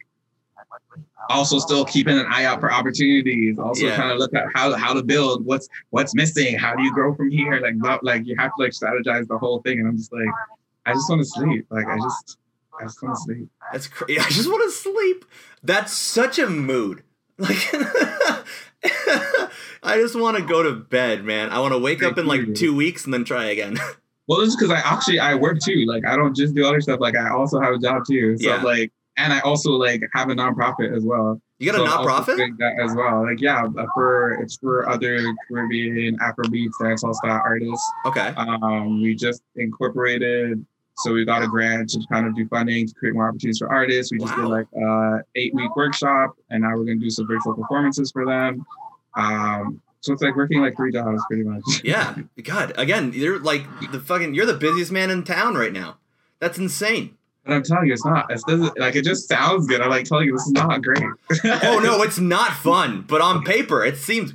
also 1.29 1.59
still 1.59 1.85
keeping 1.85 2.17
an 2.17 2.25
eye 2.29 2.45
out 2.45 2.59
for 2.59 2.71
opportunities. 2.71 3.57
Also 3.57 3.85
Yeah. 3.85 3.95
trying 3.95 4.09
to 4.09 4.15
look 4.15 4.33
at 4.33 4.45
how 4.53 4.73
how 4.75 4.93
to 4.93 5.03
build, 5.03 5.45
what's 5.45 5.67
what's 5.91 6.13
missing, 6.15 6.57
how 6.57 6.75
do 6.75 6.83
you 6.83 6.93
grow 6.93 7.13
from 7.15 7.29
here? 7.31 7.59
Like 7.61 7.75
not 7.75 8.03
like 8.03 8.25
you 8.25 8.35
have 8.37 8.51
to 8.57 8.63
like 8.63 8.71
strategize 8.71 9.27
the 9.27 9.37
whole 9.37 9.61
thing. 9.61 9.79
And 9.79 9.87
I'm 9.87 9.97
just 9.97 10.11
like, 10.11 10.27
I 10.85 10.93
just 10.93 11.09
want 11.09 11.21
to 11.21 11.25
sleep. 11.25 11.65
Like 11.69 11.87
I 11.87 11.97
just 11.97 12.37
I 12.79 12.83
just 12.83 13.01
want 13.03 13.15
to 13.15 13.21
sleep. 13.21 13.49
That's 13.71 13.87
crazy. 13.87 14.19
I 14.19 14.29
just 14.29 14.49
want 14.49 14.63
to 14.63 14.75
sleep. 14.75 15.25
That's 15.63 15.93
such 15.93 16.39
a 16.39 16.49
mood. 16.49 17.03
Like, 17.39 17.57
I 19.81 19.97
just 19.97 20.19
want 20.19 20.37
to 20.37 20.43
go 20.43 20.61
to 20.63 20.73
bed, 20.73 21.23
man. 21.23 21.49
I 21.49 21.59
want 21.59 21.73
to 21.73 21.79
wake 21.79 22.03
up 22.03 22.17
in 22.17 22.27
like 22.27 22.53
two 22.53 22.75
weeks 22.75 23.05
and 23.05 23.13
then 23.13 23.23
try 23.25 23.45
again. 23.45 23.77
Well, 24.27 24.41
it's 24.41 24.55
because 24.55 24.69
I 24.69 24.77
actually 24.77 25.17
I 25.19 25.33
work 25.33 25.57
too. 25.59 25.85
Like 25.87 26.05
I 26.05 26.15
don't 26.15 26.35
just 26.35 26.53
do 26.53 26.63
other 26.63 26.79
stuff. 26.81 26.99
Like 26.99 27.15
I 27.15 27.31
also 27.31 27.59
have 27.59 27.73
a 27.73 27.79
job 27.79 28.03
too. 28.07 28.37
So 28.37 28.47
Yeah. 28.47 28.61
like 28.61 28.91
and 29.17 29.33
I 29.33 29.39
also 29.39 29.71
like 29.71 30.03
have 30.13 30.29
a 30.29 30.35
nonprofit 30.35 30.95
as 30.95 31.03
well. 31.03 31.41
You 31.57 31.71
got 31.71 31.81
a 31.81 31.89
So 31.89 31.97
nonprofit? 31.97 32.55
that 32.59 32.73
as 32.79 32.93
well. 32.95 33.23
Like 33.25 33.41
yeah, 33.41 33.63
for 33.95 34.33
it's 34.33 34.55
for 34.57 34.87
other 34.87 35.33
Caribbean 35.47 36.15
Afrobeats 36.19 36.73
dancehall 36.79 37.15
style 37.15 37.41
artists. 37.43 37.83
Okay. 38.05 38.27
Um, 38.37 39.01
we 39.01 39.15
just 39.15 39.41
incorporated, 39.55 40.63
so 40.99 41.13
we 41.13 41.25
got 41.25 41.43
a 41.43 41.47
grant 41.47 41.89
to 41.91 42.01
kind 42.11 42.27
of 42.27 42.35
do 42.35 42.47
funding 42.47 42.87
to 42.87 42.93
create 42.93 43.13
more 43.13 43.27
opportunities 43.27 43.59
for 43.59 43.71
artists. 43.71 44.11
We 44.11 44.19
just 44.19 44.35
did 44.35 44.45
like 44.45 44.67
a 44.75 45.19
eight 45.35 45.53
week 45.53 45.75
workshop, 45.75 46.35
and 46.49 46.63
now 46.63 46.75
we're 46.75 46.85
gonna 46.85 46.95
do 46.97 47.09
some 47.09 47.27
virtual 47.27 47.53
performances 47.53 48.11
for 48.11 48.25
them. 48.25 48.65
Um, 49.15 49.81
so 50.01 50.13
it's 50.13 50.21
like 50.21 50.35
working 50.35 50.61
like 50.61 50.75
three 50.77 50.91
jobs 50.91 51.21
pretty 51.27 51.43
much. 51.43 51.63
Yeah. 51.83 52.15
God, 52.43 52.73
again, 52.77 53.11
you're 53.13 53.39
like 53.39 53.63
the 53.91 53.99
fucking. 53.99 54.33
You're 54.33 54.45
the 54.45 54.53
busiest 54.53 54.91
man 54.91 55.09
in 55.09 55.23
town 55.23 55.55
right 55.55 55.73
now. 55.73 55.97
That's 56.39 56.57
insane. 56.57 57.15
But 57.45 57.53
I'm 57.53 57.63
telling 57.63 57.87
you, 57.87 57.93
it's 57.93 58.05
not. 58.05 58.31
It 58.31 58.41
doesn't 58.47 58.79
like 58.79 58.95
it 58.95 59.03
just 59.03 59.27
sounds 59.27 59.67
good. 59.67 59.81
I'm 59.81 59.89
like 59.89 60.05
telling 60.05 60.27
you, 60.27 60.33
this 60.33 60.45
is 60.45 60.51
not 60.51 60.81
great. 60.83 61.03
Oh 61.43 61.79
no, 61.83 62.01
it's 62.03 62.19
not 62.19 62.51
fun. 62.53 63.05
But 63.07 63.21
on 63.21 63.43
paper, 63.43 63.83
it 63.83 63.97
seems. 63.97 64.33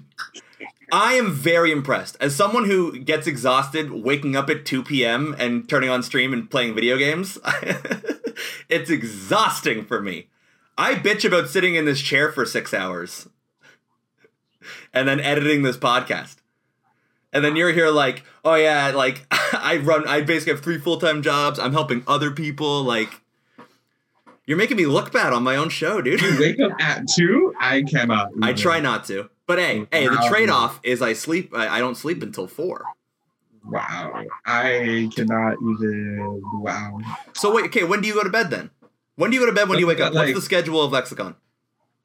I 0.92 1.14
am 1.14 1.33
very 1.33 1.73
impressed. 1.73 2.16
As 2.20 2.35
someone 2.35 2.66
who 2.66 2.99
gets 2.99 3.27
exhausted 3.27 3.90
waking 3.90 4.37
up 4.37 4.51
at 4.51 4.64
2 4.64 4.83
p.m. 4.83 5.35
and 5.38 5.68
turning 5.68 5.90
on 5.90 6.03
stream 6.03 6.33
and 6.33 6.51
playing 6.51 6.75
video 6.75 6.97
games, 6.97 7.38
it's 8.68 8.90
exhausting 8.90 9.85
for 9.85 10.01
me. 10.01 10.29
I 10.77 10.94
bitch 10.94 11.25
about 11.25 11.49
sitting 11.49 11.75
in 11.75 11.85
this 11.85 12.01
chair 12.01 12.33
for 12.33 12.44
six 12.44 12.75
hours 12.75 13.29
and 14.94 15.09
then 15.09 15.20
editing 15.20 15.62
this 15.62 15.77
podcast. 15.77 16.37
And 17.33 17.44
then 17.44 17.57
you're 17.57 17.73
here 17.73 17.90
like, 17.90 18.25
oh 18.44 18.55
yeah, 18.55 18.92
like 18.94 19.27
I 19.31 19.79
run, 19.79 20.07
I 20.07 20.20
basically 20.20 20.55
have 20.55 20.62
three 20.62 20.79
full 20.79 20.99
time 20.99 21.23
jobs. 21.23 21.59
I'm 21.59 21.73
helping 21.73 22.05
other 22.07 22.31
people. 22.31 22.83
Like, 22.83 23.11
you're 24.47 24.59
making 24.59 24.77
me 24.77 24.87
look 24.87 25.12
bad 25.12 25.33
on 25.33 25.42
my 25.42 25.57
own 25.57 25.68
show, 25.68 26.01
dude. 26.01 26.20
you 26.20 26.38
wake 26.38 26.61
up 26.61 26.73
at 26.81 27.09
two. 27.09 27.55
I 27.59 27.83
cannot. 27.83 28.31
I 28.42 28.53
try 28.53 28.79
not 28.81 29.05
to. 29.07 29.31
But 29.46 29.59
hey, 29.59 29.87
hey, 29.92 30.09
the 30.09 30.24
trade 30.28 30.48
off 30.48 30.80
is 30.83 31.02
I 31.02 31.12
sleep. 31.12 31.52
I, 31.54 31.68
I 31.68 31.78
don't 31.78 31.96
sleep 31.96 32.22
until 32.22 32.46
four. 32.46 32.85
Wow, 33.66 34.24
I 34.46 35.11
cannot 35.14 35.54
even. 35.54 36.42
Wow. 36.54 36.98
So 37.35 37.54
wait, 37.54 37.66
okay. 37.66 37.85
When 37.85 38.00
do 38.00 38.09
you 38.09 38.14
go 38.14 38.22
to 38.22 38.30
bed 38.30 38.50
then? 38.50 38.70
When 39.16 39.30
do 39.30 39.37
you 39.37 39.40
go 39.42 39.46
to 39.46 39.52
bed? 39.52 39.68
When 39.68 39.76
do 39.76 39.80
you 39.80 39.87
wake 39.87 40.00
up? 40.00 40.12
What's 40.14 40.26
Like- 40.26 40.35
the 40.35 40.42
schedule 40.42 40.83
of 40.83 40.92
Lexicon? 40.92 41.37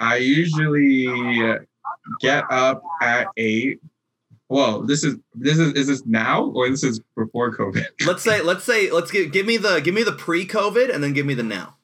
I 0.02 0.18
usually 0.18 1.08
get 2.22 2.46
up 2.50 2.82
at 3.02 3.28
eight. 3.36 3.82
Well, 4.48 4.82
this 4.82 5.04
is 5.04 5.18
this 5.36 5.60
is 5.60 5.74
is 5.74 5.88
this 5.88 6.06
now 6.06 6.46
or 6.46 6.70
this 6.70 6.84
is 6.84 7.02
before 7.16 7.56
COVID? 7.56 7.86
Let's 8.06 8.24
say, 8.24 8.42
let's 8.42 8.64
say, 8.64 8.90
let's 8.92 9.12
give 9.12 9.32
give 9.32 9.46
me 9.46 9.58
the 9.58 9.80
give 9.80 9.94
me 9.94 10.04
the 10.04 10.14
pre-COVID 10.14 10.94
and 10.94 11.04
then 11.04 11.14
give 11.14 11.26
me 11.26 11.34
the 11.34 11.44
now. 11.44 11.76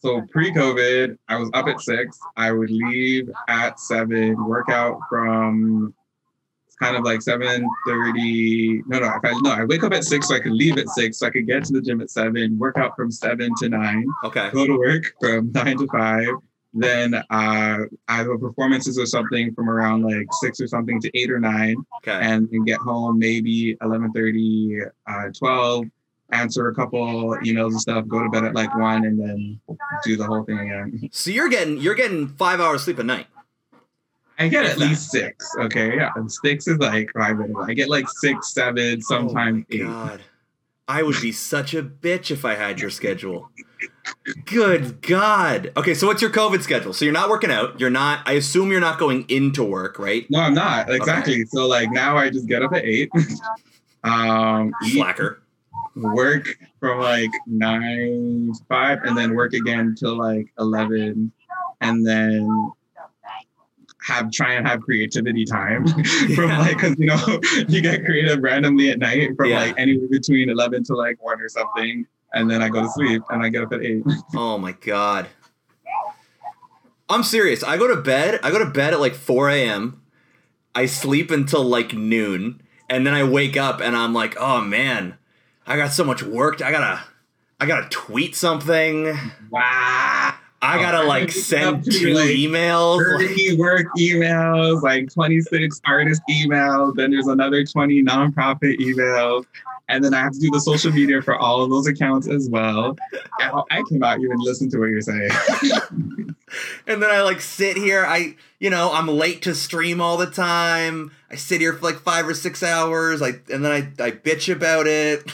So 0.00 0.22
pre-COVID, 0.30 1.18
I 1.28 1.36
was 1.36 1.50
up 1.54 1.66
at 1.66 1.80
six. 1.80 2.18
I 2.36 2.52
would 2.52 2.70
leave 2.70 3.28
at 3.48 3.80
seven, 3.80 4.36
work 4.46 4.68
out 4.70 5.00
from 5.10 5.92
it's 6.66 6.76
kind 6.76 6.96
of 6.96 7.02
like 7.04 7.20
seven 7.20 7.68
thirty. 7.86 8.82
No, 8.86 9.00
no, 9.00 9.06
if 9.06 9.24
I 9.24 9.38
no, 9.40 9.50
I 9.50 9.64
wake 9.64 9.82
up 9.82 9.92
at 9.92 10.04
six 10.04 10.28
so 10.28 10.36
I 10.36 10.40
could 10.40 10.52
leave 10.52 10.78
at 10.78 10.88
six, 10.90 11.18
so 11.18 11.26
I 11.26 11.30
could 11.30 11.46
get 11.48 11.64
to 11.64 11.72
the 11.72 11.80
gym 11.82 12.00
at 12.00 12.10
seven, 12.10 12.56
work 12.58 12.76
out 12.78 12.94
from 12.94 13.10
seven 13.10 13.52
to 13.58 13.68
nine. 13.68 14.06
Okay. 14.24 14.50
go 14.52 14.66
to 14.66 14.78
work 14.78 15.02
from 15.20 15.50
nine 15.54 15.78
to 15.78 15.86
five. 15.88 16.28
Then 16.74 17.14
uh, 17.14 17.22
I 17.30 17.86
have 18.08 18.26
performances 18.40 18.98
or 18.98 19.06
something 19.06 19.52
from 19.54 19.68
around 19.70 20.02
like 20.02 20.26
six 20.42 20.60
or 20.60 20.68
something 20.68 21.00
to 21.00 21.10
eight 21.18 21.30
or 21.30 21.40
nine, 21.40 21.76
Okay. 22.02 22.12
and 22.22 22.48
then 22.52 22.62
get 22.64 22.78
home 22.78 23.18
maybe 23.18 23.74
11:30, 23.82 24.90
uh, 25.08 25.30
12, 25.36 25.86
answer 26.30 26.68
a 26.68 26.74
couple 26.74 27.36
emails 27.44 27.70
and 27.70 27.80
stuff, 27.80 28.06
go 28.06 28.22
to 28.22 28.28
bed 28.28 28.44
at 28.44 28.54
like 28.54 28.74
one, 28.76 29.04
and 29.04 29.18
then 29.18 29.60
do 30.04 30.16
the 30.16 30.24
whole 30.24 30.44
thing 30.44 30.58
again. 30.58 31.08
So 31.12 31.30
you're 31.30 31.48
getting 31.48 31.78
you're 31.78 31.94
getting 31.94 32.28
five 32.28 32.60
hours 32.60 32.84
sleep 32.84 32.98
a 32.98 33.04
night. 33.04 33.26
I 34.38 34.48
get 34.48 34.64
at 34.66 34.78
least 34.78 35.10
six. 35.10 35.50
Okay, 35.58 35.96
yeah, 35.96 36.10
and 36.14 36.30
six 36.30 36.68
is 36.68 36.78
like 36.78 37.10
five. 37.12 37.38
I 37.66 37.74
get 37.74 37.88
like 37.88 38.08
six, 38.08 38.52
seven, 38.54 39.02
sometimes 39.02 39.64
oh 39.70 39.74
eight. 39.74 39.82
God. 39.82 40.22
I 40.86 41.02
would 41.02 41.20
be 41.20 41.32
such 41.32 41.74
a 41.74 41.82
bitch 41.82 42.30
if 42.30 42.46
I 42.46 42.54
had 42.54 42.80
your 42.80 42.88
schedule. 42.88 43.50
Good 44.46 45.02
God. 45.02 45.70
Okay, 45.76 45.92
so 45.92 46.06
what's 46.06 46.22
your 46.22 46.30
COVID 46.30 46.62
schedule? 46.62 46.94
So 46.94 47.04
you're 47.04 47.12
not 47.12 47.28
working 47.28 47.50
out. 47.50 47.78
You're 47.78 47.90
not, 47.90 48.26
I 48.26 48.32
assume 48.32 48.70
you're 48.70 48.80
not 48.80 48.98
going 48.98 49.26
into 49.28 49.62
work, 49.62 49.98
right? 49.98 50.24
No, 50.30 50.40
I'm 50.40 50.54
not 50.54 50.90
exactly. 50.90 51.44
So 51.44 51.66
like 51.66 51.90
now 51.90 52.16
I 52.16 52.30
just 52.30 52.48
get 52.48 52.62
up 52.62 52.72
at 52.72 52.84
eight, 52.84 53.10
um, 54.04 54.72
eat, 54.86 54.94
Slacker. 54.94 55.42
Work 56.02 56.46
from 56.80 57.00
like 57.00 57.30
nine 57.46 58.52
to 58.54 58.64
five, 58.68 59.02
and 59.04 59.16
then 59.16 59.34
work 59.34 59.52
again 59.54 59.94
till 59.98 60.16
like 60.16 60.52
eleven, 60.58 61.32
and 61.80 62.06
then 62.06 62.48
have 64.02 64.30
try 64.30 64.54
and 64.54 64.66
have 64.66 64.80
creativity 64.80 65.44
time 65.44 65.86
from 66.34 66.48
Yeah. 66.50 66.58
like 66.60 66.76
because 66.76 66.98
you 66.98 67.06
know 67.06 67.40
you 67.68 67.80
get 67.82 68.04
creative 68.04 68.40
randomly 68.42 68.90
at 68.90 68.98
night 68.98 69.30
from 69.36 69.50
Yeah. 69.50 69.58
like 69.60 69.74
anywhere 69.78 70.08
between 70.08 70.48
eleven 70.50 70.82
to 70.84 70.94
like 70.94 71.22
one 71.22 71.40
or 71.40 71.48
something, 71.48 72.06
and 72.32 72.50
then 72.50 72.62
I 72.62 72.68
go 72.68 72.82
to 72.82 72.88
sleep 72.90 73.22
and 73.30 73.42
I 73.42 73.48
get 73.48 73.62
up 73.64 73.72
at 73.72 73.82
eight. 73.82 74.02
Oh 74.34 74.56
my 74.58 74.72
God. 74.72 75.26
I'm 77.10 77.22
serious. 77.22 77.62
I 77.62 77.78
go 77.78 77.86
to 77.88 77.96
bed. 78.00 78.38
I 78.42 78.50
go 78.50 78.58
to 78.58 78.66
bed 78.70 78.92
at 78.92 79.00
like 79.00 79.14
4 79.14 79.48
a.m. 79.48 80.02
I 80.74 80.84
sleep 80.84 81.30
until 81.30 81.64
like 81.64 81.94
noon, 81.94 82.60
and 82.90 83.06
then 83.06 83.14
I 83.14 83.24
wake 83.24 83.56
up 83.56 83.80
and 83.80 83.96
I'm 83.96 84.12
like, 84.12 84.36
oh 84.38 84.60
man, 84.60 85.16
I 85.68 85.76
got 85.76 85.92
so 85.92 86.02
much 86.04 86.22
work. 86.22 86.62
I 86.62 86.70
gotta, 86.72 87.02
I 87.60 87.66
gotta 87.66 87.88
tweet 87.90 88.34
something. 88.34 89.04
Wow. 89.50 90.34
I 90.60 90.80
gotta 90.80 91.02
Oh, 91.02 91.06
like 91.06 91.30
send 91.50 91.84
two 91.84 92.14
like, 92.14 92.30
emails. 92.30 92.98
like- 93.18 93.58
work 93.58 93.86
emails, 93.98 94.82
like 94.82 95.12
26 95.12 95.80
artist 95.86 96.20
emails, 96.30 96.94
then 96.96 97.10
there's 97.12 97.28
another 97.28 97.64
20 97.64 98.02
nonprofit 98.02 98.78
emails. 98.78 99.44
And 99.90 100.04
then 100.04 100.12
I 100.12 100.20
have 100.20 100.32
to 100.32 100.38
do 100.38 100.50
the 100.50 100.60
social 100.60 100.92
media 100.92 101.22
for 101.22 101.34
all 101.36 101.62
of 101.62 101.70
those 101.70 101.86
accounts 101.86 102.28
as 102.28 102.50
well. 102.50 102.94
I 103.40 103.82
cannot 103.88 104.20
even 104.20 104.36
listen 104.38 104.68
to 104.70 104.78
what 104.78 104.90
you're 104.90 105.00
saying. 105.00 105.30
and 106.86 107.02
then 107.02 107.10
I 107.10 107.22
like 107.22 107.40
sit 107.40 107.76
here. 107.78 108.04
I, 108.04 108.36
you 108.58 108.68
know, 108.68 108.90
I'm 108.92 109.06
late 109.08 109.40
to 109.42 109.54
stream 109.54 110.00
all 110.02 110.18
the 110.18 110.26
time. 110.30 111.10
I 111.30 111.36
sit 111.36 111.62
here 111.62 111.72
for 111.72 111.82
like 111.86 112.00
five 112.00 112.28
or 112.28 112.34
six 112.34 112.62
hours. 112.62 113.22
I 113.22 113.28
and 113.50 113.64
then 113.64 113.72
I, 113.72 113.78
I 114.04 114.10
bitch 114.10 114.52
about 114.52 114.86
it. 114.86 115.30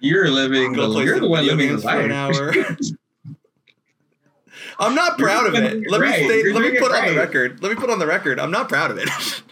You're 0.00 0.30
living 0.30 0.72
the, 0.74 0.88
you're 1.00 1.20
the 1.20 1.28
one 1.28 1.46
living 1.46 1.76
the 1.76 1.82
for 1.82 2.00
an 2.00 2.12
hour. 2.12 2.54
I'm 4.78 4.94
not 4.94 5.18
proud 5.18 5.46
of 5.46 5.54
it. 5.54 5.90
Let 5.90 6.00
me 6.00 6.06
right. 6.06 6.24
stay, 6.24 6.42
You're 6.42 6.54
let 6.54 6.72
me 6.72 6.78
put 6.78 6.92
on 6.92 7.06
the 7.06 7.16
record. 7.16 7.62
Let 7.62 7.70
me 7.70 7.74
put 7.74 7.90
on 7.90 7.98
the 7.98 8.06
record. 8.06 8.38
I'm 8.38 8.52
not 8.52 8.68
proud 8.68 8.90
of 8.92 8.98
it. 8.98 9.08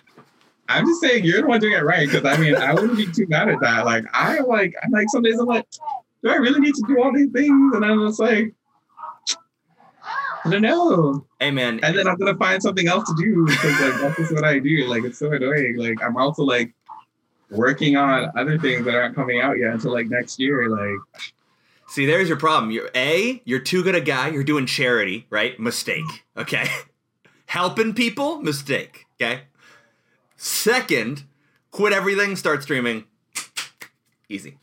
I'm 0.68 0.87
just 0.87 1.00
saying 1.00 1.24
you're 1.24 1.42
the 1.42 1.48
one 1.48 1.61
doing 1.61 1.74
it 1.74 1.85
right. 1.85 2.09
Cause 2.09 2.24
I 2.24 2.37
mean, 2.37 2.57
I 2.57 2.74
wouldn't 2.74 2.96
be 2.96 3.07
too 3.07 3.26
mad 3.29 3.48
at 3.48 3.61
that. 3.61 3.85
Like 3.85 4.05
I 4.12 4.40
like 4.40 4.74
I'm 4.83 4.90
like 4.90 5.09
some 5.11 5.22
days 5.22 5.38
I'm 5.38 5.46
like, 5.46 5.66
do 6.22 6.31
I 6.31 6.37
really 6.37 6.61
need 6.61 6.74
to 6.74 6.85
do 6.88 7.02
all 7.02 7.12
these 7.12 7.31
things? 7.31 7.74
And 7.74 7.85
I'm 7.85 8.07
just 8.07 8.20
like, 8.20 8.52
I 10.44 10.50
don't 10.50 10.62
know. 10.62 11.24
hey 11.40 11.50
man, 11.50 11.81
and 11.83 11.96
then 11.96 12.07
I'm 12.07 12.16
gonna 12.16 12.37
find 12.37 12.62
something 12.62 12.87
else 12.88 13.09
to 13.09 13.14
do 13.16 13.46
because 13.46 13.81
like 13.81 14.00
that's 14.00 14.16
just 14.16 14.35
what 14.35 14.44
I 14.44 14.59
do. 14.59 14.87
Like 14.87 15.05
it's 15.05 15.18
so 15.18 15.33
annoying. 15.33 15.76
Like 15.76 16.02
I'm 16.02 16.16
also 16.16 16.42
like 16.42 16.74
working 17.51 17.97
on 17.97 18.31
other 18.37 18.59
things 18.59 18.85
that 18.85 18.95
aren't 18.95 19.15
coming 19.15 19.41
out 19.41 19.59
yet 19.59 19.73
until 19.73 19.93
like 19.93 20.09
next 20.09 20.39
year. 20.39 20.69
Like 20.69 20.99
see, 21.89 22.07
there's 22.07 22.29
your 22.29 22.39
problem. 22.39 22.71
You're 22.71 22.91
a, 22.95 23.41
you're 23.45 23.61
too 23.61 23.83
good 23.83 23.95
a 23.95 24.01
guy. 24.01 24.29
You're 24.29 24.45
doing 24.45 24.67
charity, 24.67 25.27
right? 25.31 25.59
Mistake. 25.59 26.25
Okay, 26.37 26.69
helping 27.47 27.95
people, 27.95 28.41
mistake. 28.41 29.07
Okay. 29.21 29.43
Second, 30.37 31.25
quit 31.71 31.93
everything, 31.93 32.37
start 32.37 32.63
streaming. 32.63 33.05
Easy. 34.29 34.59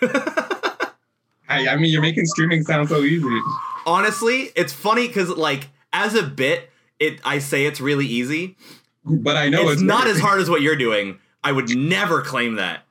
I, 0.02 1.68
I 1.68 1.76
mean, 1.76 1.92
you're 1.92 2.02
making 2.02 2.26
streaming 2.26 2.62
sound 2.62 2.88
so 2.88 3.02
easy. 3.02 3.40
Honestly, 3.84 4.50
it's 4.54 4.72
funny 4.72 5.08
because 5.08 5.30
like 5.30 5.68
as 5.92 6.14
a 6.14 6.22
bit, 6.22 6.70
it 6.98 7.20
I 7.24 7.38
say 7.38 7.66
it's 7.66 7.80
really 7.80 8.06
easy. 8.06 8.56
But 9.04 9.36
I 9.36 9.48
know 9.48 9.62
it's, 9.62 9.72
it's, 9.72 9.82
not 9.82 10.06
as 10.06 10.20
hard 10.20 10.40
as 10.40 10.48
what 10.48 10.62
you're 10.62 10.76
doing. 10.76 11.18
I 11.44 11.52
would 11.52 11.76
never 11.76 12.22
claim 12.22 12.54
that. 12.56 12.84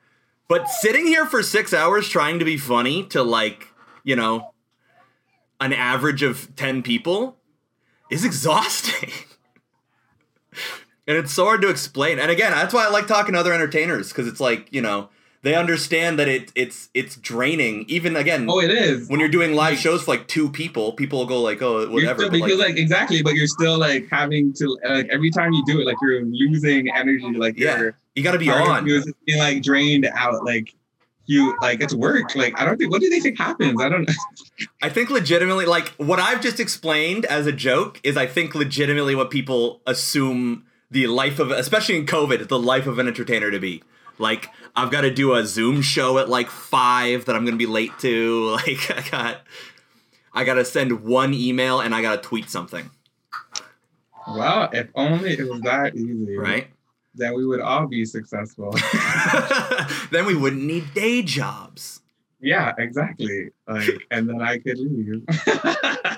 But 0.48 0.70
sitting 0.70 1.08
here 1.08 1.26
for 1.26 1.42
six 1.42 1.74
hours 1.74 2.10
trying 2.10 2.40
to 2.40 2.46
be 2.46 2.58
funny 2.58 3.04
to 3.06 3.24
like, 3.24 3.68
you 4.04 4.16
know, 4.16 4.54
an 5.62 5.72
average 5.74 6.24
of 6.24 6.56
10 6.56 6.82
people 6.84 7.38
is 8.10 8.26
exhausting. 8.26 9.12
and 11.08 11.18
it's 11.18 11.32
so 11.32 11.46
hard 11.46 11.62
to 11.62 11.70
explain. 11.70 12.20
And 12.20 12.30
again, 12.30 12.52
that's 12.52 12.74
why 12.74 12.86
I 12.86 12.90
like 12.90 13.08
talking 13.08 13.34
to 13.34 13.40
other 13.40 13.54
entertainers 13.54 14.10
because 14.10 14.28
it's 14.28 14.42
like, 14.42 14.68
you 14.72 14.82
know, 14.82 15.10
they 15.44 15.56
understand 15.56 16.20
that 16.20 16.28
it 16.28 16.52
it's 16.54 16.90
it's 16.94 17.16
draining. 17.16 17.86
Even 17.88 18.16
again, 18.16 18.46
Oh, 18.48 18.60
it 18.60 18.70
is. 18.70 19.10
when 19.10 19.20
you're 19.20 19.30
doing 19.30 19.54
live 19.54 19.78
shows 19.78 20.04
for 20.04 20.12
like 20.12 20.28
two 20.28 20.50
people, 20.50 20.94
people 20.94 21.18
will 21.20 21.26
go 21.26 21.42
like, 21.42 21.62
"Oh, 21.64 21.90
whatever." 21.90 22.20
still, 22.20 22.32
because 22.32 22.60
like, 22.60 22.70
like, 22.70 22.78
exactly, 22.78 23.24
but 23.24 23.34
you're 23.34 23.48
still 23.48 23.80
like 23.80 24.08
having 24.12 24.54
to 24.54 24.78
like 24.88 25.08
every 25.10 25.32
time 25.32 25.52
you 25.54 25.64
do 25.66 25.82
it, 25.82 25.88
like 25.88 25.96
you're 26.04 26.24
losing 26.24 26.92
energy. 26.96 27.32
Like 27.32 27.58
Yeah, 27.58 27.80
you're 27.80 27.98
you 28.16 28.24
got 28.24 28.34
to 28.34 28.40
be 28.40 28.50
on. 28.50 28.86
you 28.86 28.98
is 28.98 29.14
being 29.26 29.40
like 29.40 29.62
drained 29.64 30.06
out. 30.06 30.44
Like 30.46 30.74
you 31.26 31.56
like 31.62 31.82
it's 31.82 31.94
work. 31.94 32.36
Like 32.36 32.60
I 32.60 32.66
don't 32.66 32.78
think. 32.78 32.92
What 32.92 33.02
do 33.02 33.10
they 33.10 33.20
think 33.20 33.38
happens? 33.38 33.82
I 33.82 33.90
don't 33.90 34.08
know. 34.08 34.14
I 34.82 34.90
think 34.90 35.10
legitimately, 35.10 35.66
like 35.66 35.90
what 35.98 36.20
I've 36.20 36.42
just 36.42 36.60
explained 36.60 37.26
as 37.26 37.48
a 37.48 37.52
joke 37.52 38.00
is, 38.04 38.18
I 38.18 38.28
think 38.28 38.56
legitimately 38.56 39.16
what 39.16 39.32
people 39.32 39.82
assume 39.88 40.66
the 40.90 41.08
life 41.08 41.40
of, 41.40 41.52
especially 41.52 41.96
in 41.96 42.06
COVID, 42.06 42.48
the 42.50 42.60
life 42.60 42.86
of 42.86 43.00
an 43.00 43.08
entertainer 43.08 43.50
to 43.50 43.60
be. 43.60 43.82
Like 44.18 44.50
I've 44.76 44.92
got 44.92 45.02
to 45.02 45.14
do 45.14 45.34
a 45.34 45.46
Zoom 45.46 45.82
show 45.82 46.18
at 46.18 46.30
like 46.30 46.50
five 46.50 47.26
that 47.26 47.36
I'm 47.36 47.46
gonna 47.46 47.58
be 47.58 47.66
late 47.66 47.98
to. 48.00 48.58
Like 48.68 48.92
I 48.92 49.10
got, 49.10 49.42
I 50.34 50.44
got 50.44 50.56
to 50.56 50.66
send 50.66 51.04
one 51.04 51.34
email 51.34 51.80
and 51.80 51.96
I 51.96 52.02
got 52.02 52.22
to 52.22 52.28
tweet 52.28 52.50
something, 52.50 52.90
Well, 54.28 54.70
if 54.74 54.90
only 54.96 55.32
it 55.34 55.50
was 55.50 55.62
that 55.62 55.96
easy, 55.96 56.38
right? 56.38 56.68
Then 57.14 57.36
we 57.36 57.46
would 57.46 57.60
all 57.60 57.88
be 57.88 58.06
successful. 58.06 58.72
then 60.12 60.26
we 60.26 60.36
wouldn't 60.36 60.64
need 60.64 60.94
day 60.94 61.22
jobs. 61.22 62.02
yeah, 62.40 62.74
exactly. 62.78 63.50
Like, 63.68 64.08
and 64.12 64.30
then 64.30 64.42
I 64.42 64.58
could 64.58 64.80
leave. 64.80 65.24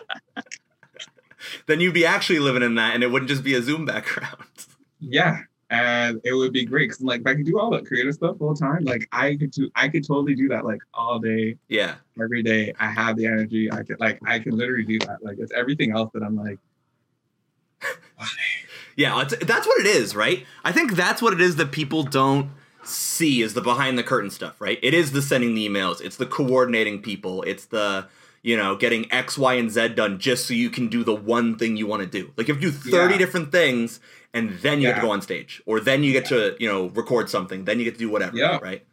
Then 1.65 1.81
you'd 1.81 1.93
be 1.93 2.05
actually 2.05 2.39
living 2.39 2.63
in 2.63 2.75
that, 2.75 2.93
and 2.93 3.03
it 3.03 3.11
wouldn't 3.11 3.29
just 3.29 3.43
be 3.43 3.53
a 3.53 3.61
Zoom 3.61 3.85
background. 3.85 4.65
yeah, 4.99 5.39
and 5.69 6.21
it 6.23 6.33
would 6.33 6.53
be 6.53 6.65
great 6.65 6.89
because 6.89 7.01
like 7.01 7.21
if 7.21 7.27
I 7.27 7.35
could 7.35 7.45
do 7.45 7.59
all 7.59 7.71
that 7.71 7.85
creative 7.85 8.13
stuff 8.13 8.37
full 8.37 8.53
time, 8.53 8.83
like 8.83 9.07
I 9.11 9.35
could 9.35 9.51
do, 9.51 9.71
I 9.75 9.89
could 9.89 10.05
totally 10.05 10.35
do 10.35 10.47
that 10.49 10.65
like 10.65 10.79
all 10.93 11.19
day, 11.19 11.57
yeah. 11.67 11.95
every 12.21 12.43
day. 12.43 12.73
I 12.79 12.91
have 12.91 13.17
the 13.17 13.25
energy. 13.25 13.71
I 13.71 13.83
could 13.83 13.99
like, 13.99 14.19
I 14.25 14.39
can 14.39 14.55
literally 14.55 14.83
do 14.83 14.99
that. 14.99 15.23
Like 15.23 15.37
it's 15.39 15.51
everything 15.53 15.91
else 15.91 16.11
that 16.13 16.23
I'm 16.23 16.35
like. 16.35 16.59
Yeah, 18.95 19.21
it's, 19.21 19.35
that's 19.45 19.65
what 19.67 19.79
it 19.79 19.87
is, 19.87 20.15
right? 20.15 20.45
I 20.63 20.71
think 20.71 20.93
that's 20.93 21.21
what 21.21 21.33
it 21.33 21.41
is 21.41 21.55
that 21.57 21.71
people 21.71 22.03
don't 22.03 22.51
see 22.83 23.41
is 23.41 23.53
the 23.53 23.61
behind 23.61 23.97
the 23.97 24.03
curtain 24.03 24.29
stuff, 24.29 24.59
right? 24.59 24.77
It 24.83 24.93
is 24.93 25.11
the 25.11 25.21
sending 25.21 25.55
the 25.55 25.67
emails, 25.67 26.01
it's 26.01 26.17
the 26.17 26.25
coordinating 26.25 27.01
people, 27.01 27.41
it's 27.43 27.65
the 27.65 28.07
you 28.41 28.57
know 28.57 28.75
getting 28.75 29.11
X, 29.11 29.37
Y, 29.37 29.53
and 29.53 29.71
Z 29.71 29.89
done 29.89 30.19
just 30.19 30.47
so 30.47 30.53
you 30.53 30.69
can 30.69 30.89
do 30.89 31.03
the 31.03 31.15
one 31.15 31.57
thing 31.57 31.77
you 31.77 31.87
want 31.87 32.01
to 32.01 32.07
do. 32.07 32.31
Like 32.37 32.49
if 32.49 32.61
you 32.61 32.69
do 32.69 32.71
thirty 32.71 33.13
Yeah. 33.13 33.17
different 33.19 33.51
things 33.51 33.99
and 34.33 34.51
then 34.59 34.81
you 34.81 34.87
get 34.89 34.95
to 34.95 35.01
go 35.01 35.11
on 35.11 35.21
stage, 35.21 35.61
or 35.65 35.79
then 35.79 36.03
you 36.03 36.11
get 36.11 36.25
to 36.25 36.55
you 36.59 36.67
know 36.67 36.87
record 36.89 37.29
something, 37.29 37.65
then 37.65 37.79
you 37.79 37.85
get 37.85 37.93
to 37.93 37.99
do 37.99 38.09
whatever, 38.09 38.35
Yeah. 38.37 38.59
right? 38.61 38.85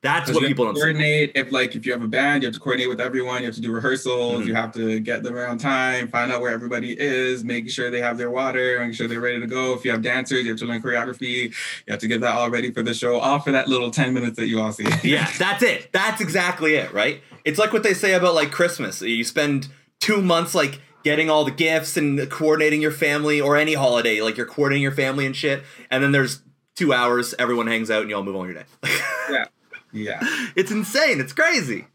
That's 0.00 0.32
what 0.32 0.44
people 0.44 0.64
don't 0.64 0.76
see. 0.76 0.80
coordinate. 0.80 1.32
If 1.34 1.50
like 1.50 1.74
if 1.74 1.84
you 1.84 1.90
have 1.92 2.02
a 2.02 2.08
band, 2.08 2.42
you 2.42 2.46
have 2.46 2.54
to 2.54 2.60
coordinate 2.60 2.88
with 2.88 3.00
everyone. 3.00 3.40
You 3.40 3.46
have 3.46 3.54
to 3.56 3.60
do 3.60 3.72
rehearsals. 3.72 4.44
Mhm. 4.44 4.46
You 4.46 4.54
have 4.54 4.72
to 4.74 5.00
get 5.00 5.24
them 5.24 5.34
around 5.34 5.58
time. 5.58 6.06
Find 6.08 6.30
out 6.30 6.40
where 6.40 6.52
everybody 6.52 6.96
is. 6.98 7.42
Making 7.42 7.70
sure 7.70 7.90
they 7.90 8.00
have 8.00 8.16
their 8.16 8.30
water. 8.30 8.78
Making 8.78 8.92
sure 8.94 9.08
they're 9.08 9.20
ready 9.20 9.40
to 9.40 9.46
go. 9.46 9.74
If 9.74 9.84
you 9.84 9.90
have 9.90 10.02
dancers, 10.02 10.44
you 10.44 10.50
have 10.50 10.58
to 10.60 10.66
learn 10.66 10.80
choreography. 10.82 11.50
You 11.86 11.90
have 11.90 11.98
to 11.98 12.06
get 12.08 12.20
that 12.20 12.34
all 12.34 12.48
ready 12.48 12.70
for 12.70 12.82
the 12.82 12.94
show. 12.94 13.18
All 13.18 13.40
for 13.40 13.50
that 13.52 13.66
little 13.66 13.90
ten 13.90 14.14
minutes 14.14 14.36
that 14.36 14.46
you 14.46 14.60
all 14.60 14.70
see. 14.72 14.86
Yeah, 15.02 15.28
that's 15.38 15.62
it. 15.64 15.88
That's 15.92 16.20
exactly 16.20 16.76
it, 16.76 16.92
right? 16.92 17.20
It's 17.44 17.58
like 17.58 17.72
what 17.72 17.82
they 17.82 17.94
say 17.94 18.14
about 18.14 18.34
like 18.34 18.52
Christmas. 18.52 19.02
You 19.02 19.24
spend 19.24 19.68
two 20.00 20.22
months 20.22 20.54
like 20.54 20.80
getting 21.02 21.30
all 21.30 21.44
the 21.44 21.50
gifts 21.50 21.96
and 21.96 22.28
coordinating 22.30 22.82
your 22.82 22.90
family 22.92 23.40
or 23.40 23.56
any 23.56 23.74
holiday, 23.74 24.20
like 24.20 24.36
you're 24.36 24.46
coordinating 24.46 24.82
your 24.82 24.92
family 24.92 25.26
and 25.26 25.34
shit, 25.34 25.62
and 25.90 26.02
then 26.04 26.12
there's 26.12 26.42
two 26.76 26.92
hours, 26.92 27.34
everyone 27.38 27.66
hangs 27.66 27.90
out 27.90 28.02
and 28.02 28.10
you 28.10 28.16
all 28.16 28.22
move 28.22 28.36
on 28.36 28.44
your 28.46 28.54
day. 28.54 28.64
yeah. 29.30 29.44
Yeah. 29.92 30.18
it's 30.56 30.70
insane. 30.70 31.20
It's 31.20 31.32
crazy. 31.32 31.86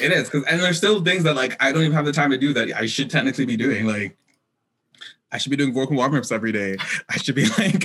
It 0.00 0.12
is 0.12 0.30
because 0.30 0.44
and 0.44 0.60
there's 0.60 0.78
still 0.78 1.02
things 1.04 1.24
that 1.24 1.36
like 1.36 1.62
I 1.62 1.70
don't 1.72 1.82
even 1.82 1.92
have 1.92 2.06
the 2.06 2.12
time 2.12 2.30
to 2.30 2.38
do 2.38 2.54
that 2.54 2.72
I 2.74 2.86
should 2.86 3.10
technically 3.10 3.44
be 3.44 3.56
doing. 3.56 3.86
Like 3.86 4.16
I 5.30 5.38
should 5.38 5.50
be 5.50 5.56
doing 5.56 5.74
vocal 5.74 5.96
warm 5.96 6.14
ups 6.14 6.30
every 6.30 6.52
day. 6.52 6.76
I 7.10 7.16
should 7.16 7.34
be 7.34 7.46
like 7.58 7.84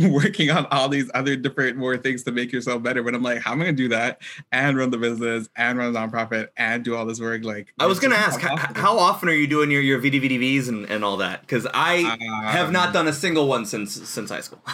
working 0.00 0.50
on 0.50 0.64
all 0.70 0.88
these 0.88 1.10
other 1.12 1.36
different 1.36 1.76
more 1.76 1.98
things 1.98 2.22
to 2.22 2.32
make 2.32 2.50
yourself 2.52 2.82
better. 2.82 3.02
But 3.02 3.14
I'm 3.14 3.22
like, 3.22 3.42
how 3.42 3.52
am 3.52 3.60
I 3.60 3.66
gonna 3.66 3.76
do 3.76 3.88
that 3.90 4.22
and 4.50 4.78
run 4.78 4.90
the 4.90 4.96
business 4.96 5.48
and 5.54 5.76
run 5.76 5.94
a 5.94 5.98
nonprofit 5.98 6.48
and 6.56 6.82
do 6.82 6.96
all 6.96 7.04
this 7.04 7.20
work? 7.20 7.44
Like, 7.44 7.74
I 7.78 7.84
was 7.84 8.00
gonna 8.00 8.14
ask, 8.14 8.40
how, 8.40 8.56
how 8.56 8.98
often 8.98 9.28
are 9.28 9.34
you 9.34 9.46
doing 9.46 9.70
your, 9.70 9.82
your 9.82 10.00
VDVDVs 10.00 10.68
and, 10.68 10.86
and 10.90 11.04
all 11.04 11.18
that? 11.18 11.42
Because 11.42 11.66
I 11.74 12.16
have 12.44 12.72
not 12.72 12.88
Um, 12.88 12.92
done 12.94 13.08
a 13.08 13.12
single 13.12 13.46
one 13.46 13.66
since 13.66 13.92
since 14.08 14.30
high 14.30 14.40
school. 14.40 14.62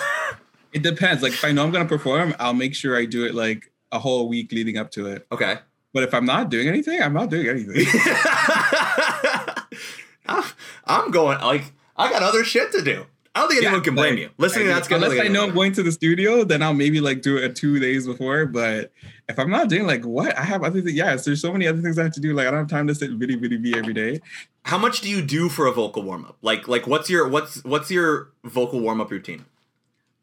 It 0.72 0.82
depends. 0.82 1.22
Like, 1.22 1.32
if 1.32 1.44
I 1.44 1.52
know 1.52 1.64
I'm 1.64 1.70
gonna 1.70 1.84
perform, 1.84 2.34
I'll 2.38 2.54
make 2.54 2.74
sure 2.74 2.96
I 2.96 3.04
do 3.04 3.26
it 3.26 3.34
like 3.34 3.71
a 3.92 3.98
whole 3.98 4.28
week 4.28 4.50
leading 4.52 4.76
up 4.78 4.90
to 4.92 5.06
it. 5.06 5.26
okay. 5.30 5.58
But 5.94 6.04
if 6.04 6.14
I'm 6.14 6.24
not 6.24 6.48
doing 6.48 6.68
anything, 6.68 7.02
I'm 7.02 7.12
not 7.12 7.28
doing 7.28 7.46
anything. 7.48 7.86
I'm- 7.86 9.54
ah, 10.28 10.54
I'm 10.86 11.10
going 11.10 11.38
like 11.40 11.64
I 11.96 12.10
got 12.10 12.22
other 12.22 12.44
shit 12.44 12.72
to 12.72 12.82
do. 12.82 13.04
I 13.34 13.40
don't 13.40 13.48
think 13.48 13.62
anyone 13.62 13.80
Yeah, 13.80 13.84
can 13.84 13.94
blame 13.94 14.14
like, 14.14 14.22
you. 14.22 14.30
Listening 14.38 14.68
I 14.68 14.74
that's 14.74 14.88
good. 14.88 15.02
Unless 15.02 15.18
I 15.20 15.28
know 15.28 15.44
I'm 15.44 15.54
going 15.54 15.72
to 15.72 15.82
the 15.82 15.92
studio, 15.92 16.44
then 16.44 16.62
I'll 16.62 16.74
maybe 16.74 17.00
like 17.00 17.22
do 17.22 17.36
it 17.38 17.56
two 17.56 17.78
days 17.78 18.06
before. 18.06 18.44
But 18.46 18.92
if 19.28 19.38
I'm 19.38 19.50
not 19.50 19.68
doing 19.68 19.86
like 19.86 20.04
what 20.04 20.36
I 20.38 20.42
have 20.44 20.62
other 20.62 20.80
things, 20.82 20.94
yes, 20.94 21.24
there's 21.24 21.40
so 21.40 21.50
many 21.52 21.66
other 21.66 21.80
things 21.80 21.98
I 21.98 22.02
have 22.04 22.12
to 22.12 22.20
do. 22.20 22.34
Like 22.34 22.46
I 22.46 22.50
don't 22.50 22.60
have 22.60 22.68
time 22.68 22.86
to 22.88 22.94
sit 22.94 23.10
video 23.12 23.38
video 23.38 23.58
V 23.58 23.74
every 23.76 23.94
day. 23.94 24.20
How 24.64 24.78
much 24.78 25.00
do 25.00 25.08
you 25.10 25.22
do 25.22 25.48
for 25.48 25.66
a 25.66 25.72
vocal 25.72 26.02
warm 26.02 26.24
up? 26.24 26.36
Like 26.42 26.68
like 26.68 26.86
what's 26.86 27.08
your 27.10 27.26
what's 27.28 27.62
what's 27.64 27.90
your 27.90 28.30
vocal 28.44 28.80
warm 28.80 29.00
up 29.00 29.10
routine? 29.10 29.44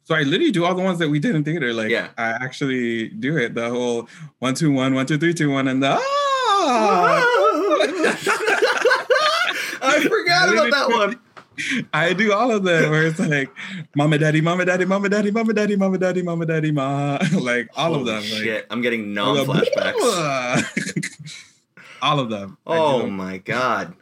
So 0.10 0.16
I 0.16 0.24
literally 0.24 0.50
do 0.50 0.66
all 0.66 0.74
the 0.74 0.82
ones 0.82 0.98
that 0.98 1.08
we 1.10 1.20
did 1.20 1.36
in 1.36 1.44
theater. 1.44 1.72
Like 1.72 1.92
Yeah. 1.92 2.08
I 2.18 2.30
actually 2.30 3.10
do 3.10 3.38
it. 3.38 3.54
The 3.54 3.70
whole 3.70 4.10
one 4.40 4.56
two 4.56 4.72
one 4.72 4.96
one 4.96 5.06
two 5.06 5.20
three 5.20 5.36
two 5.36 5.52
one 5.52 5.68
and 5.68 5.84
the 5.84 5.90
ah. 5.92 6.00
I 9.84 10.00
forgot 10.10 10.50
about 10.52 10.72
that 10.72 10.90
one. 10.90 11.20
I 11.94 12.14
do 12.14 12.34
all 12.34 12.50
of 12.50 12.64
them 12.64 12.90
where 12.90 13.06
it's 13.06 13.20
like 13.20 13.52
mama 13.96 14.18
daddy 14.18 14.42
mama 14.42 14.66
daddy 14.66 14.86
mama 14.86 15.10
daddy 15.10 15.30
mama 15.30 15.54
daddy 15.54 15.76
mama 15.76 16.00
daddy 16.00 16.24
mama 16.24 16.46
daddy 16.48 16.72
ma 16.72 17.20
like 17.40 17.70
all 17.78 17.94
of 17.94 18.00
Holy 18.08 18.12
them. 18.12 18.22
Like, 18.24 18.44
Shit, 18.44 18.66
I'm 18.72 18.82
getting 18.82 19.14
go, 19.14 19.46
flashbacks. 19.46 21.30
all 22.02 22.20
of 22.20 22.32
them. 22.32 22.58
Oh 22.66 23.04
them. 23.04 23.12
my 23.12 23.38
god. 23.38 23.94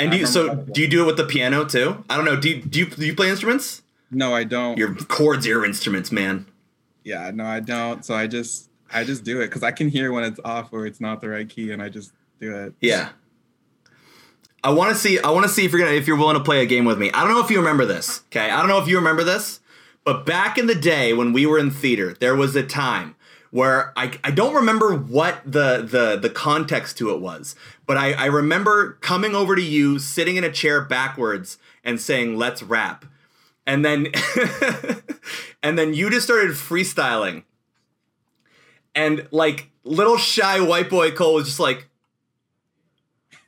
And 0.00 0.10
do 0.10 0.16
you 0.16 0.26
so 0.26 0.56
do 0.56 0.80
you 0.80 0.88
do 0.88 1.04
it 1.04 1.06
with 1.06 1.16
the 1.16 1.26
piano 1.26 1.64
too? 1.64 2.02
I 2.10 2.16
don't 2.16 2.24
know. 2.24 2.34
Do 2.34 2.48
you 2.48 2.60
do 2.60 2.80
you, 2.80 2.86
do 2.86 3.06
you 3.06 3.14
play 3.14 3.30
instruments? 3.30 3.81
No, 4.12 4.34
I 4.34 4.44
don't. 4.44 4.78
Your 4.78 4.94
chords 4.94 5.46
are 5.46 5.48
your 5.48 5.64
instruments, 5.64 6.12
man. 6.12 6.46
Yeah, 7.02 7.30
no, 7.32 7.44
I 7.44 7.60
don't. 7.60 8.04
So 8.04 8.14
I 8.14 8.26
just 8.26 8.68
I 8.92 9.04
just 9.04 9.24
do 9.24 9.40
it 9.40 9.46
because 9.46 9.62
I 9.62 9.72
can 9.72 9.88
hear 9.88 10.12
when 10.12 10.22
it's 10.22 10.38
off 10.44 10.72
or 10.72 10.86
it's 10.86 11.00
not 11.00 11.20
the 11.20 11.30
right 11.30 11.48
key, 11.48 11.72
and 11.72 11.82
I 11.82 11.88
just 11.88 12.12
do 12.38 12.54
it. 12.54 12.74
Yeah. 12.80 13.10
I 14.62 14.70
want 14.70 14.90
to 14.90 14.94
see. 14.96 15.18
I 15.18 15.30
want 15.30 15.44
to 15.44 15.48
see 15.48 15.64
if 15.64 15.72
you're 15.72 15.80
gonna 15.80 15.96
if 15.96 16.06
you're 16.06 16.16
willing 16.16 16.36
to 16.36 16.44
play 16.44 16.62
a 16.62 16.66
game 16.66 16.84
with 16.84 16.98
me. 16.98 17.10
I 17.12 17.24
don't 17.24 17.32
know 17.32 17.44
if 17.44 17.50
you 17.50 17.58
remember 17.58 17.84
this. 17.84 18.20
Okay, 18.26 18.50
I 18.50 18.58
don't 18.58 18.68
know 18.68 18.78
if 18.78 18.86
you 18.86 18.96
remember 18.96 19.24
this, 19.24 19.60
but 20.04 20.24
back 20.24 20.56
in 20.56 20.66
the 20.66 20.74
day 20.74 21.12
when 21.12 21.32
we 21.32 21.46
were 21.46 21.58
in 21.58 21.70
theater, 21.70 22.14
there 22.20 22.36
was 22.36 22.54
a 22.54 22.62
time 22.62 23.16
where 23.50 23.92
I 23.96 24.12
I 24.22 24.30
don't 24.30 24.54
remember 24.54 24.94
what 24.94 25.40
the 25.44 25.82
the 25.82 26.16
the 26.16 26.30
context 26.30 26.96
to 26.98 27.10
it 27.10 27.20
was, 27.20 27.56
but 27.86 27.96
I 27.96 28.12
I 28.12 28.26
remember 28.26 28.92
coming 29.00 29.34
over 29.34 29.56
to 29.56 29.62
you, 29.62 29.98
sitting 29.98 30.36
in 30.36 30.44
a 30.44 30.52
chair 30.52 30.80
backwards, 30.80 31.58
and 31.82 32.00
saying 32.00 32.36
"Let's 32.36 32.62
rap," 32.62 33.04
and 33.66 33.84
then 33.84 34.08
and 35.62 35.78
then 35.78 35.94
you 35.94 36.10
just 36.10 36.26
started 36.26 36.50
freestyling, 36.52 37.44
and 38.94 39.26
like 39.30 39.70
little 39.84 40.16
shy 40.16 40.60
white 40.60 40.90
boy 40.90 41.10
Cole 41.10 41.34
was 41.34 41.46
just 41.46 41.60
like. 41.60 41.88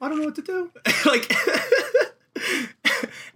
I 0.00 0.09
don't 0.09 0.18
know 0.18 0.27
what 0.27 0.35
to 0.35 0.42
do. 0.42 0.70
like 1.07 1.33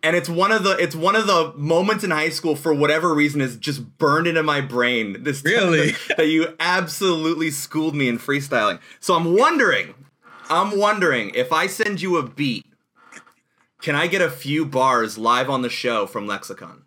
and 0.03 0.15
it's 0.15 0.29
one 0.29 0.53
of 0.53 0.65
the 0.65 0.73
it's 0.73 0.95
one 0.95 1.17
of 1.17 1.27
the 1.27 1.55
moments 1.57 2.05
in 2.05 2.11
high 2.11 2.29
school 2.29 2.57
for 2.57 2.75
whatever 2.75 3.15
reason 3.15 3.41
is 3.41 3.57
just 3.57 3.97
burned 3.97 4.27
into 4.27 4.43
my 4.43 4.61
brain. 4.61 5.23
This 5.23 5.43
Really? 5.45 5.93
that 6.17 6.27
you 6.27 6.55
absolutely 6.61 7.51
schooled 7.51 7.95
me 7.95 8.09
in 8.09 8.19
freestyling. 8.19 8.81
So 9.01 9.15
I'm 9.15 9.35
wondering, 9.35 9.95
I'm 10.51 10.79
wondering 10.79 11.31
if 11.35 11.53
I 11.53 11.69
send 11.69 12.03
you 12.03 12.19
a 12.19 12.23
beat, 12.23 12.67
can 13.81 13.95
I 13.95 14.07
get 14.07 14.23
a 14.23 14.31
few 14.31 14.65
bars 14.65 15.17
live 15.19 15.49
on 15.49 15.63
the 15.63 15.71
show 15.71 16.07
from 16.07 16.27
Lexicon? 16.27 16.83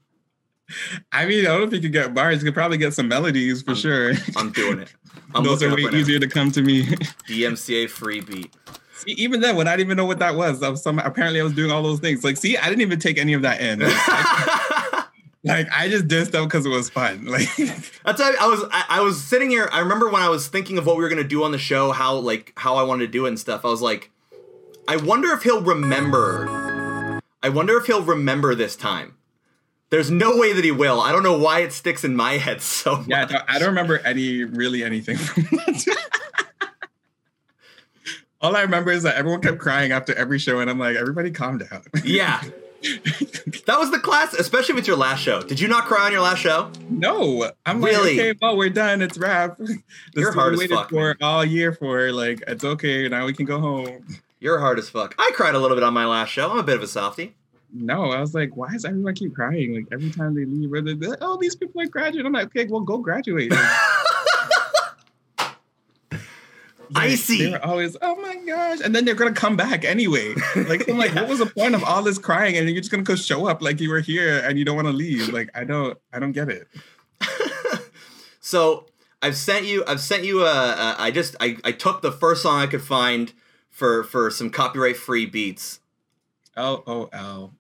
I 1.12 1.26
mean, 1.26 1.46
I 1.46 1.50
don't 1.50 1.60
know 1.62 1.68
if 1.68 1.74
you 1.74 1.82
could 1.82 1.92
get 1.92 2.14
bars. 2.14 2.38
You 2.38 2.46
could 2.46 2.54
probably 2.54 2.78
get 2.78 2.94
some 2.94 3.08
melodies 3.08 3.62
for 3.62 3.76
sure. 3.76 4.14
I'm 4.38 4.52
doing 4.52 4.80
it. 4.80 4.94
I'm 5.36 5.44
Those 5.44 5.62
are 5.64 5.70
way 5.70 5.84
right 5.84 5.94
now. 5.94 5.98
easier 5.98 6.20
to 6.20 6.28
come 6.28 6.52
to 6.52 6.62
me. 6.62 6.84
DMCA 7.28 7.90
free 7.90 8.22
beat. 8.22 8.54
See, 8.96 9.12
even 9.14 9.42
then, 9.42 9.56
when 9.56 9.68
I 9.68 9.72
didn't 9.72 9.88
even 9.88 9.98
know 9.98 10.06
what 10.06 10.20
that 10.20 10.36
was, 10.36 10.62
I 10.62 10.70
was 10.70 10.82
some 10.84 11.00
apparently 11.00 11.40
I 11.42 11.44
was 11.44 11.54
doing 11.54 11.72
all 11.72 11.82
those 11.84 12.00
things. 12.00 12.24
Like, 12.24 12.38
see, 12.38 12.58
I 12.58 12.70
didn't 12.70 12.82
even 12.82 13.00
take 13.00 13.18
any 13.18 13.34
of 13.34 13.42
that 13.42 13.60
in. 13.60 13.80
like, 15.44 15.68
I 15.74 15.90
just 15.90 16.08
did 16.08 16.28
stuff 16.28 16.48
because 16.48 16.66
it 16.66 16.70
was 16.70 16.90
fun. 16.90 17.26
Like, 17.26 17.48
That's 18.06 18.20
why 18.22 18.36
I 18.40 18.48
was 18.48 18.64
I, 18.72 18.86
I 18.90 19.02
was 19.02 19.22
sitting 19.24 19.50
here. 19.50 19.70
I 19.72 19.80
remember 19.80 20.10
when 20.10 20.22
I 20.22 20.30
was 20.30 20.48
thinking 20.48 20.78
of 20.78 20.86
what 20.86 20.98
we 20.98 21.04
were 21.04 21.10
gonna 21.10 21.24
do 21.24 21.44
on 21.44 21.52
the 21.52 21.58
show, 21.58 21.92
how 21.92 22.16
like 22.16 22.54
how 22.58 22.76
I 22.76 22.84
wanted 22.84 23.08
to 23.08 23.12
do 23.12 23.26
it 23.26 23.30
and 23.30 23.40
stuff. 23.40 23.66
I 23.66 23.70
was 23.70 23.82
like, 23.82 24.12
I 24.88 24.98
wonder 24.98 25.32
if 25.34 25.44
he'll 25.44 25.62
remember. 25.64 26.71
I 27.44 27.50
wonder 27.50 27.78
if 27.78 27.86
he'll 27.88 28.04
remember 28.04 28.54
this 28.56 28.76
time. 28.76 29.16
There's 29.90 30.10
no 30.10 30.38
way 30.38 30.54
that 30.54 30.64
he 30.64 30.72
will. 30.72 31.02
I 31.02 31.12
don't 31.12 31.24
know 31.24 31.38
why 31.38 31.60
it 31.62 31.74
sticks 31.74 32.04
in 32.04 32.16
my 32.16 32.34
head 32.38 32.62
so 32.62 32.98
much. 32.98 33.08
yeah, 33.10 33.44
I 33.48 33.60
don't 33.60 33.70
remember 33.70 34.00
any 34.00 34.44
really 34.44 34.84
anything 34.84 35.18
from 35.18 35.44
that. 35.52 35.98
All 38.40 38.56
I 38.56 38.62
remember 38.62 38.92
is 38.92 39.04
that 39.04 39.16
everyone 39.16 39.42
kept 39.42 39.60
crying 39.60 39.92
after 39.92 40.16
every 40.16 40.40
show, 40.40 40.60
and 40.60 40.70
I'm 40.70 40.80
like, 40.80 40.96
everybody 40.96 41.30
calm 41.32 41.58
down. 41.60 41.84
Yeah. 42.04 42.42
That 43.68 43.78
was 43.78 43.92
the 43.92 44.00
class, 44.00 44.34
especially 44.34 44.74
with 44.74 44.88
your 44.88 44.98
last 44.98 45.20
show. 45.22 45.44
Did 45.44 45.60
you 45.60 45.68
not 45.68 45.86
cry 45.86 46.08
on 46.08 46.12
your 46.12 46.22
last 46.22 46.40
show? 46.40 46.72
No, 46.90 47.52
I'm 47.64 47.80
Really? 47.84 48.18
like, 48.18 48.28
okay, 48.30 48.40
well, 48.42 48.58
we're 48.58 48.72
done. 48.72 49.04
It's 49.04 49.20
wrap. 49.20 49.58
This 49.60 49.78
You're 50.16 50.32
hard 50.32 50.56
as 50.56 50.64
fuck, 50.66 50.90
for 50.90 51.10
man. 51.10 51.16
all 51.22 51.46
year 51.46 51.74
for. 51.74 52.12
Like, 52.12 52.44
it's 52.48 52.64
okay. 52.64 53.08
Now 53.08 53.28
we 53.28 53.34
can 53.34 53.46
go 53.46 53.60
home. 53.60 54.04
You're 54.42 54.60
hard 54.60 54.78
as 54.80 54.90
fuck. 54.90 55.16
I 55.18 55.32
cried 55.36 55.56
a 55.56 55.60
little 55.60 55.78
bit 55.78 55.84
on 55.84 55.94
my 55.94 56.06
last 56.06 56.30
show. 56.30 56.50
I'm 56.52 56.58
a 56.58 56.64
bit 56.64 56.76
of 56.76 56.82
a 56.84 56.88
softie. 56.88 57.36
No, 57.74 58.12
I 58.12 58.20
was 58.20 58.34
like, 58.34 58.58
why 58.58 58.72
does 58.74 58.84
everyone 58.84 59.14
keep 59.16 59.34
crying? 59.34 59.74
Like 59.76 59.86
every 59.94 60.10
time 60.10 60.36
they 60.36 60.44
leave, 60.46 60.74
or 60.74 60.82
they're 60.82 60.96
like, 60.96 61.20
oh, 61.22 61.38
these 61.40 61.56
people 61.56 61.80
are 61.82 61.86
graduating. 61.86 62.26
I'm 62.26 62.34
like, 62.34 62.48
okay, 62.48 62.66
well, 62.66 62.82
go 62.82 62.98
graduate. 62.98 63.52
Like, 63.52 63.70
Icy. 66.94 67.52
They're 67.52 67.66
always, 67.66 67.96
oh 68.02 68.16
my 68.20 68.36
gosh, 68.46 68.80
and 68.84 68.94
then 68.94 69.06
they're 69.06 69.16
gonna 69.16 69.32
come 69.32 69.56
back 69.56 69.86
anyway. 69.86 70.34
Like, 70.56 70.90
I'm 70.90 70.98
like, 70.98 71.14
Yeah. 71.14 71.22
what 71.22 71.30
was 71.30 71.40
the 71.40 71.46
point 71.46 71.74
of 71.74 71.84
all 71.86 72.02
this 72.04 72.18
crying? 72.18 72.58
And 72.58 72.68
you're 72.70 72.82
just 72.82 72.92
gonna 72.92 73.04
go 73.04 73.16
show 73.16 73.48
up 73.48 73.62
like 73.62 73.80
you 73.80 73.90
were 73.90 74.02
here 74.02 74.40
and 74.40 74.60
you 74.60 74.66
don't 74.66 74.76
want 74.76 74.88
to 74.90 74.94
leave. 74.94 75.30
Like, 75.30 75.50
I 75.56 75.64
don't, 75.64 75.98
I 76.12 76.20
don't 76.20 76.34
get 76.34 76.50
it. 76.50 76.68
So 78.44 78.88
I've 79.22 79.36
sent 79.38 79.66
you. 79.68 79.84
I've 79.88 80.02
sent 80.02 80.24
you 80.24 80.42
a. 80.42 80.52
a 80.52 80.96
I 80.98 81.12
just. 81.12 81.36
I, 81.40 81.58
I 81.64 81.72
took 81.72 82.02
the 82.02 82.12
first 82.12 82.42
song 82.42 82.60
I 82.60 82.66
could 82.66 82.82
find 82.82 83.32
for 83.72 84.04
for 84.04 84.30
some 84.30 84.50
copyright 84.50 84.98
free 84.98 85.26
beats. 85.26 85.80
L 86.56 86.84
O 86.86 87.10
L. 87.12 87.54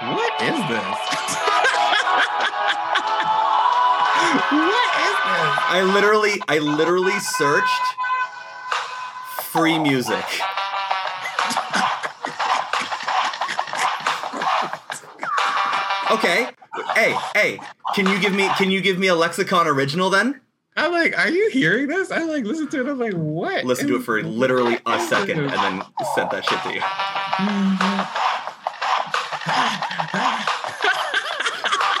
What 0.00 0.42
is 0.42 0.56
this? 0.56 0.98
what 4.50 4.88
is 4.94 5.16
this? 5.26 5.58
I 5.70 5.82
literally. 5.92 6.40
I 6.48 6.58
literally 6.58 7.18
searched 7.18 7.68
free 9.42 9.78
music. 9.78 10.24
Okay. 16.10 16.48
Hey, 16.94 17.16
hey. 17.34 17.60
Can 17.94 18.06
you 18.06 18.18
give 18.20 18.32
me? 18.32 18.48
Can 18.56 18.70
you 18.70 18.80
give 18.80 18.98
me 18.98 19.08
a 19.08 19.14
lexicon 19.14 19.66
original 19.66 20.10
then? 20.10 20.40
I'm 20.78 20.92
like, 20.92 21.18
are 21.18 21.28
you 21.28 21.50
hearing 21.50 21.88
this? 21.88 22.10
I 22.10 22.22
like 22.22 22.44
listen 22.44 22.68
to 22.68 22.80
it. 22.80 22.88
I'm 22.88 22.98
like, 22.98 23.12
what? 23.14 23.64
Listen 23.64 23.88
to 23.88 23.96
it 23.96 24.02
for 24.02 24.22
literally 24.22 24.78
a 24.86 25.00
second, 25.08 25.40
and 25.40 25.50
then 25.50 25.82
send 26.14 26.30
that 26.30 26.44
shit 26.44 26.62
to 26.62 26.72
you. 26.74 26.82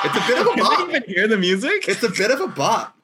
It's 0.04 0.16
a 0.16 0.28
bit 0.28 0.38
of 0.38 0.46
a 0.46 0.50
Can 0.54 0.62
bop. 0.62 0.78
they 0.78 0.84
even 0.96 1.02
hear 1.08 1.28
the 1.28 1.36
music? 1.36 1.88
It's 1.88 2.02
a 2.04 2.08
bit 2.10 2.30
of 2.30 2.40
a 2.40 2.46
bop. 2.48 2.96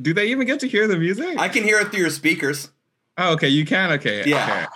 Do 0.00 0.14
they 0.14 0.28
even 0.28 0.46
get 0.46 0.60
to 0.60 0.68
hear 0.68 0.88
the 0.88 0.96
music? 0.96 1.38
I 1.38 1.48
can 1.48 1.64
hear 1.64 1.78
it 1.80 1.90
through 1.90 2.00
your 2.00 2.10
speakers. 2.10 2.70
oh, 3.18 3.32
okay, 3.34 3.48
you 3.48 3.66
can. 3.66 3.92
Okay, 3.92 4.24
Yeah. 4.28 4.44
okay. 4.44 4.66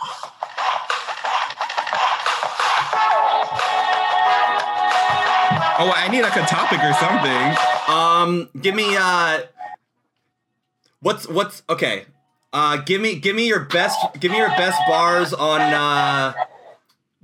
Oh, 5.78 5.92
I 5.94 6.08
need 6.08 6.22
like 6.22 6.36
a 6.36 6.46
topic 6.46 6.78
or 6.82 6.94
something. 6.94 7.56
Um, 7.94 8.48
give 8.62 8.74
me 8.74 8.96
uh, 8.98 9.40
what's 11.00 11.28
what's 11.28 11.62
okay? 11.68 12.06
Uh, 12.52 12.78
give 12.78 13.00
me 13.00 13.16
give 13.18 13.36
me 13.36 13.46
your 13.46 13.60
best 13.60 13.98
give 14.20 14.30
me 14.30 14.38
your 14.38 14.48
best 14.48 14.78
bars 14.88 15.32
on 15.32 15.60
uh, 15.60 16.32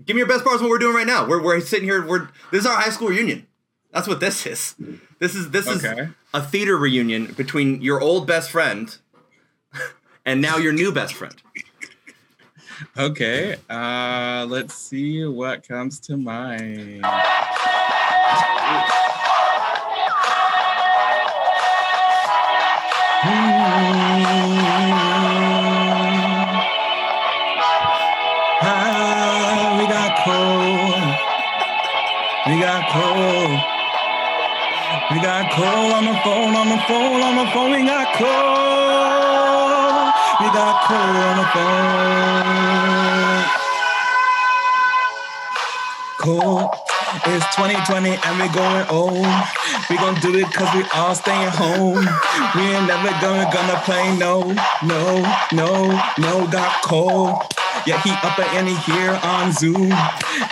give 0.04 0.14
me 0.14 0.20
your 0.20 0.28
best 0.28 0.44
bars 0.44 0.58
on 0.58 0.64
what 0.64 0.70
we're 0.70 0.78
doing 0.78 0.94
right 0.94 1.06
now. 1.06 1.26
We're 1.26 1.42
we're 1.42 1.60
sitting 1.60 1.88
here. 1.88 2.06
We're 2.06 2.28
this 2.50 2.60
is 2.60 2.66
our 2.66 2.76
high 2.76 2.90
school 2.90 3.08
reunion. 3.08 3.46
That's 3.92 4.08
what 4.08 4.20
this 4.20 4.46
is. 4.46 4.74
This 5.18 5.34
is 5.34 5.50
this 5.50 5.66
is 5.66 5.84
a 6.34 6.42
theater 6.42 6.76
reunion 6.76 7.32
between 7.34 7.82
your 7.82 8.00
old 8.00 8.26
best 8.26 8.50
friend 8.50 8.96
and 10.24 10.40
now 10.40 10.56
your 10.56 10.72
new 10.72 10.92
best 10.92 11.14
friend. 11.14 11.34
Okay. 12.96 13.56
Uh, 13.70 14.46
let's 14.48 14.74
see 14.74 15.24
what 15.24 15.66
comes 15.66 16.00
to 16.00 16.16
mind. 16.16 17.04
Ah, 23.24 23.28
we 29.78 29.86
got 29.86 30.10
cold. 30.24 31.14
We 32.48 32.58
got 32.60 32.82
cold. 32.90 33.60
We 35.12 35.20
got 35.22 35.52
cold 35.52 35.92
on 35.92 36.04
the 36.06 36.14
phone, 36.24 36.56
on 36.56 36.68
the 36.68 36.78
phone, 36.88 37.22
on 37.22 37.36
the 37.36 37.46
phone. 37.52 37.70
We 37.70 37.84
got 37.86 38.12
cold. 38.18 40.12
We 40.40 40.46
got 40.50 40.82
cold 40.88 41.16
on 41.30 41.36
the 41.38 41.46
phone. 41.54 42.02
Cold. 46.18 46.81
It's 47.24 47.46
2020 47.54 48.18
and 48.18 48.34
we're 48.34 48.52
going 48.52 48.84
home. 48.90 49.30
We 49.88 49.96
gonna 49.96 50.18
do 50.20 50.34
it 50.34 50.50
cause 50.52 50.66
we 50.74 50.82
all 50.92 51.14
staying 51.14 51.50
home. 51.54 52.02
We 52.56 52.62
ain't 52.66 52.88
never 52.90 53.14
gonna 53.22 53.46
gonna 53.46 53.78
play 53.86 54.10
no, 54.18 54.42
no, 54.82 55.22
no, 55.54 55.94
no. 56.18 56.46
Got 56.50 56.82
cold. 56.82 57.38
Yeah, 57.86 58.02
he 58.02 58.10
up 58.26 58.38
at 58.38 58.52
any 58.54 58.74
here 58.74 59.14
on 59.22 59.52
Zoom. 59.52 59.92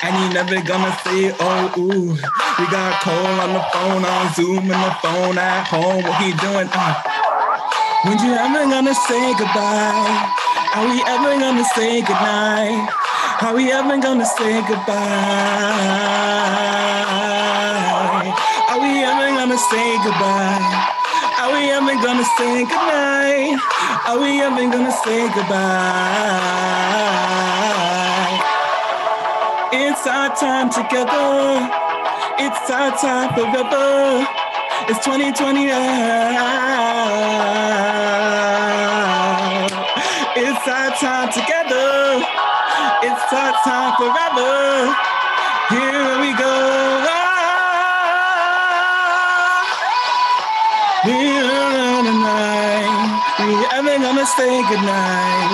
And 0.02 0.12
he 0.14 0.24
never 0.30 0.62
gonna 0.62 0.94
say, 1.02 1.35
oh, 1.40 1.74
ooh. 1.76 2.14
We 2.14 2.64
got 2.70 3.02
Cole 3.02 3.18
on 3.18 3.52
the 3.52 3.64
phone 3.74 4.04
on 4.04 4.35
Zoom 4.35 4.70
and 4.70 4.83
the 4.87 4.94
phone 5.02 5.38
at 5.38 5.66
home. 5.66 6.04
What 6.04 6.22
he 6.22 6.30
doing? 6.38 6.68
Uh, 6.70 6.94
when 8.06 8.18
you 8.22 8.33
ever 8.33 8.70
gonna 8.70 8.94
say 8.94 9.35
goodbye? 9.35 10.33
Are 10.76 10.87
we 10.87 11.02
ever 11.02 11.35
gonna 11.35 11.64
say 11.64 12.00
goodnight? 12.00 13.09
Are 13.42 13.55
we 13.55 13.72
ever 13.72 13.98
gonna 13.98 14.26
say 14.26 14.61
goodbye? 14.68 14.96
Are 18.68 18.81
we 18.81 19.03
ever 19.05 19.29
gonna 19.37 19.59
say 19.59 19.96
goodbye? 20.05 20.61
Are 21.40 21.53
we 21.53 21.70
ever 21.70 21.94
gonna 22.05 22.24
say 22.37 22.64
goodnight? 22.64 23.59
Are 24.07 24.18
we 24.20 24.42
ever 24.42 24.70
gonna 24.70 24.92
say 24.92 25.29
goodbye? 25.35 25.61
It's 29.72 30.07
our 30.07 30.37
time 30.37 30.68
together. 30.70 31.70
It's 32.38 32.70
our 32.70 32.92
time 32.98 33.33
forever. 33.35 34.26
It's 34.88 35.05
2020 35.05 35.70
Our 43.40 43.53
time 43.64 43.92
forever. 43.96 44.92
Here 45.72 46.12
we 46.20 46.31
go. 46.37 46.57
Here 51.09 52.03
tonight. 52.05 53.00
Are 53.40 53.48
we 53.48 53.57
ever 53.81 53.96
gonna 53.96 54.26
say 54.26 54.61
goodnight? 54.68 55.53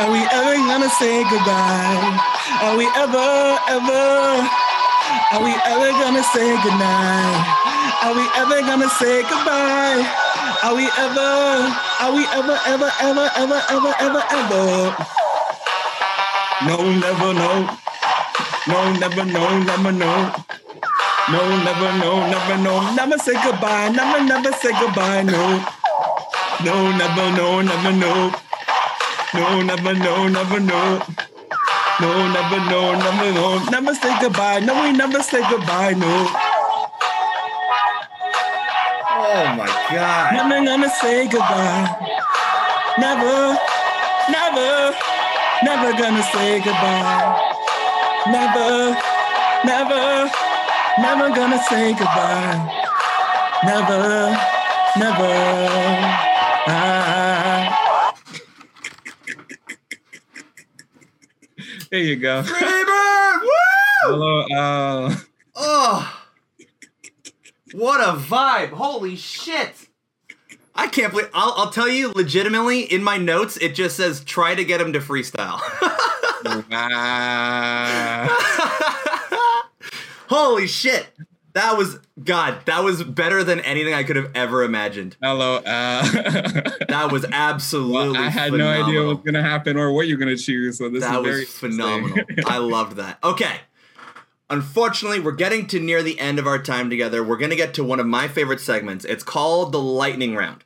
Are 0.00 0.10
we 0.10 0.24
ever 0.32 0.56
gonna 0.64 0.88
say 0.88 1.28
goodbye? 1.28 2.16
Are 2.64 2.76
we 2.80 2.88
ever, 3.04 3.28
ever? 3.68 4.48
Are 5.36 5.42
we 5.44 5.52
ever 5.68 5.90
gonna 6.00 6.24
say 6.32 6.48
goodnight? 6.64 7.44
Are 8.00 8.14
we 8.16 8.24
ever 8.40 8.60
gonna 8.64 8.88
say 8.96 9.20
goodbye? 9.28 10.00
Are 10.64 10.74
we 10.74 10.88
ever? 10.88 11.28
Are 12.00 12.12
we 12.16 12.24
ever, 12.32 12.56
ever, 12.64 12.90
ever, 13.04 13.28
ever, 13.36 13.60
ever, 13.68 13.92
ever, 14.00 14.22
ever? 14.24 15.25
No, 16.64 16.76
never, 16.82 17.34
no. 17.34 17.78
No, 18.66 18.92
never, 18.94 19.24
no, 19.24 19.58
never, 19.62 19.92
no. 19.92 20.34
No, 21.28 21.40
never, 21.64 21.92
no, 21.98 22.26
never, 22.30 22.56
no. 22.62 22.94
Never 22.94 23.18
say 23.18 23.34
goodbye. 23.44 23.90
Never, 23.90 24.24
never 24.24 24.52
say 24.52 24.72
goodbye. 24.80 25.22
No. 25.22 25.64
No, 26.64 26.90
never, 26.96 27.36
no, 27.36 27.60
never, 27.60 27.92
no. 27.92 28.32
No, 29.34 29.62
never, 29.62 29.94
no, 29.94 30.28
never, 30.28 30.60
no. 30.60 31.02
No, 32.00 32.28
never, 32.32 32.58
no, 32.70 32.94
never, 32.94 33.32
no. 33.32 33.64
Never 33.70 33.94
say 33.94 34.18
goodbye. 34.20 34.60
No, 34.60 34.82
we 34.82 34.92
never 34.92 35.22
say 35.22 35.40
goodbye. 35.50 35.92
No. 35.92 36.28
Oh 39.18 39.54
my 39.58 39.66
god. 39.92 40.32
Never 40.32 40.64
gonna 40.64 40.88
say 40.88 41.28
goodbye. 41.28 42.16
Never, 42.98 43.58
never, 44.30 44.96
never 45.62 45.92
gonna 45.92 46.22
say 46.22 46.58
goodbye. 46.58 47.52
Never, 48.28 48.96
never, 49.64 50.30
never 50.98 51.34
gonna 51.34 51.62
say 51.64 51.92
goodbye. 51.92 52.82
Never, 53.64 54.36
never. 54.98 55.32
Ah. 56.68 58.12
There 61.90 62.00
you 62.00 62.16
go. 62.16 62.42
Freebird! 62.42 63.40
Woo! 63.42 63.48
Hello, 64.02 64.40
uh, 64.54 65.16
Oh, 65.54 66.22
what 67.72 68.00
a 68.00 68.18
vibe! 68.18 68.70
Holy 68.70 69.14
shit! 69.16 69.85
I 70.76 70.88
can't 70.88 71.12
believe. 71.12 71.30
I'll, 71.34 71.52
I'll 71.56 71.70
tell 71.70 71.88
you, 71.88 72.12
legitimately, 72.12 72.82
in 72.82 73.02
my 73.02 73.16
notes, 73.16 73.56
it 73.56 73.74
just 73.74 73.96
says 73.96 74.22
try 74.24 74.54
to 74.54 74.64
get 74.64 74.80
him 74.80 74.92
to 74.92 75.00
freestyle. 75.00 75.58
Holy 80.28 80.66
shit! 80.66 81.08
That 81.54 81.78
was 81.78 81.98
God. 82.22 82.66
That 82.66 82.84
was 82.84 83.02
better 83.02 83.42
than 83.42 83.60
anything 83.60 83.94
I 83.94 84.02
could 84.02 84.16
have 84.16 84.30
ever 84.34 84.62
imagined. 84.62 85.16
Hello, 85.22 85.56
uh, 85.56 85.62
That 86.88 87.08
was 87.10 87.24
absolutely. 87.32 88.10
Well, 88.10 88.16
I 88.16 88.28
had 88.28 88.52
no 88.52 88.68
idea 88.68 88.84
phenomenal. 88.84 89.06
what 89.06 89.16
was 89.16 89.24
gonna 89.24 89.42
happen 89.42 89.78
or 89.78 89.92
what 89.92 90.06
you're 90.06 90.18
gonna 90.18 90.36
choose. 90.36 90.76
So 90.78 90.90
this 90.90 91.02
that 91.02 91.20
is 91.20 91.24
very 91.24 91.40
was 91.40 91.48
phenomenal. 91.50 92.18
I 92.46 92.58
loved 92.58 92.96
that. 92.98 93.18
Okay. 93.24 93.56
Unfortunately, 94.48 95.18
we're 95.18 95.32
getting 95.32 95.66
to 95.68 95.80
near 95.80 96.04
the 96.04 96.20
end 96.20 96.38
of 96.38 96.46
our 96.46 96.62
time 96.62 96.88
together. 96.88 97.24
We're 97.24 97.36
going 97.36 97.50
to 97.50 97.56
get 97.56 97.74
to 97.74 97.82
one 97.84 97.98
of 97.98 98.06
my 98.06 98.28
favorite 98.28 98.60
segments. 98.60 99.04
It's 99.04 99.24
called 99.24 99.72
the 99.72 99.80
lightning 99.80 100.36
round. 100.36 100.62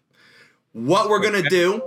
What 0.73 1.09
we're 1.09 1.21
going 1.21 1.43
to 1.43 1.49
do, 1.49 1.83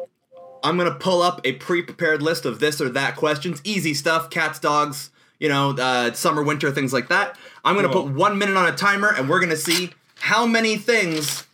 I'm 0.63 0.77
going 0.77 0.91
to 0.91 0.97
pull 0.97 1.21
up 1.21 1.41
a 1.43 1.53
pre 1.53 1.81
prepared 1.81 2.21
list 2.21 2.45
of 2.45 2.59
this 2.59 2.81
or 2.81 2.89
that 2.89 3.15
questions. 3.15 3.61
Easy 3.63 3.93
stuff 3.93 4.29
cats, 4.29 4.59
dogs, 4.59 5.09
you 5.39 5.49
know, 5.49 5.71
uh, 5.71 6.13
summer, 6.13 6.43
winter, 6.43 6.71
things 6.71 6.93
like 6.93 7.09
that. 7.09 7.37
I'm 7.63 7.75
going 7.75 7.87
to 7.87 7.93
put 7.93 8.07
one 8.07 8.37
minute 8.37 8.57
on 8.57 8.67
a 8.67 8.75
timer 8.75 9.13
and 9.13 9.29
we're 9.29 9.39
going 9.39 9.49
to 9.49 9.57
see 9.57 9.91
how 10.19 10.45
many 10.45 10.77
things 10.77 11.45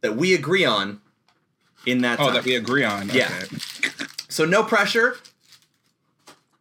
that 0.00 0.16
we 0.16 0.34
agree 0.34 0.64
on 0.64 1.00
in 1.86 2.02
that 2.02 2.20
oh, 2.20 2.26
time. 2.26 2.34
that 2.34 2.44
we 2.44 2.54
agree 2.54 2.84
on. 2.84 3.08
Yeah. 3.10 3.30
Okay. 3.42 3.56
so, 4.28 4.44
no 4.44 4.62
pressure. 4.62 5.16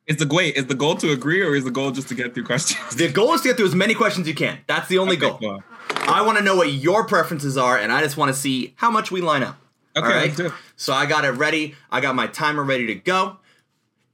Is 0.07 0.17
the 0.17 0.27
wait? 0.27 0.55
Is 0.55 0.65
the 0.65 0.75
goal 0.75 0.95
to 0.95 1.11
agree 1.11 1.41
or 1.41 1.55
is 1.55 1.65
the 1.65 1.71
goal 1.71 1.91
just 1.91 2.07
to 2.09 2.15
get 2.15 2.33
through 2.33 2.45
questions? 2.45 2.95
The 2.95 3.09
goal 3.09 3.33
is 3.33 3.41
to 3.41 3.49
get 3.49 3.57
through 3.57 3.67
as 3.67 3.75
many 3.75 3.93
questions 3.93 4.23
as 4.23 4.29
you 4.29 4.33
can. 4.33 4.59
That's 4.65 4.87
the 4.87 4.97
only 4.97 5.17
Okay, 5.17 5.29
goal. 5.29 5.37
cool. 5.37 5.63
I 5.91 6.23
want 6.23 6.39
to 6.39 6.43
know 6.43 6.55
what 6.55 6.71
your 6.71 7.05
preferences 7.05 7.57
are, 7.57 7.77
and 7.77 7.91
I 7.91 8.01
just 8.01 8.17
want 8.17 8.33
to 8.33 8.39
see 8.39 8.73
how 8.77 8.89
much 8.89 9.11
we 9.11 9.21
line 9.21 9.43
up. 9.43 9.57
Okay, 9.99 10.07
All 10.07 10.13
right? 10.13 10.37
let's. 10.39 10.53
So 10.75 10.93
I 10.93 11.05
got 11.05 11.25
it 11.25 11.31
ready. 11.31 11.75
I 11.91 11.99
got 12.01 12.15
my 12.15 12.27
timer 12.27 12.63
ready 12.63 12.85
to 12.87 12.95
go. 12.95 13.37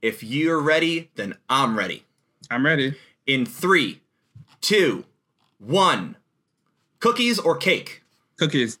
If 0.02 0.22
you're 0.22 0.60
ready, 0.60 1.10
then 1.14 1.36
I'm 1.48 1.78
ready. 1.78 2.04
I'm 2.50 2.64
ready. 2.64 2.94
In 3.26 3.46
three, 3.46 4.00
two, 4.60 5.04
one. 5.58 6.16
Cookies 7.00 7.38
or 7.38 7.56
cake? 7.56 8.02
Cookies, 8.38 8.78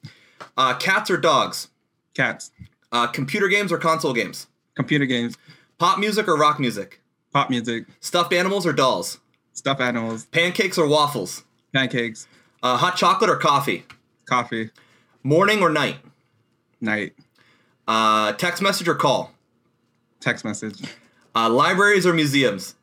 Uh, 0.56 0.74
cats 0.74 1.10
or 1.10 1.16
dogs? 1.16 1.68
cats, 2.14 2.50
Uh, 2.92 3.06
computer 3.06 3.48
games 3.48 3.70
or 3.72 3.78
console 3.78 4.12
games? 4.12 4.46
computer 4.74 5.06
games, 5.06 5.36
Pop 5.78 5.98
music 5.98 6.26
or 6.28 6.36
rock 6.36 6.58
music? 6.58 7.00
pop 7.32 7.50
music, 7.50 7.84
Stuffed 8.00 8.32
animals 8.32 8.66
or 8.66 8.72
dolls? 8.72 9.18
stuffed 9.52 9.80
animals, 9.80 10.26
Pancakes 10.26 10.78
or 10.78 10.86
waffles? 10.86 11.44
pancakes, 11.72 12.26
Uh, 12.62 12.76
hot 12.76 12.96
chocolate 12.96 13.30
or 13.30 13.36
coffee? 13.36 13.84
coffee, 14.28 14.70
Morning 15.22 15.60
or 15.62 15.70
night? 15.70 15.96
Night, 16.80 17.14
Uh, 17.88 18.32
text 18.32 18.60
message 18.62 18.88
or 18.88 18.94
call? 18.96 19.32
text 20.20 20.44
message, 20.44 20.82
Uh, 21.34 21.48
libraries 21.48 22.04
or 22.06 22.12
museums? 22.12 22.74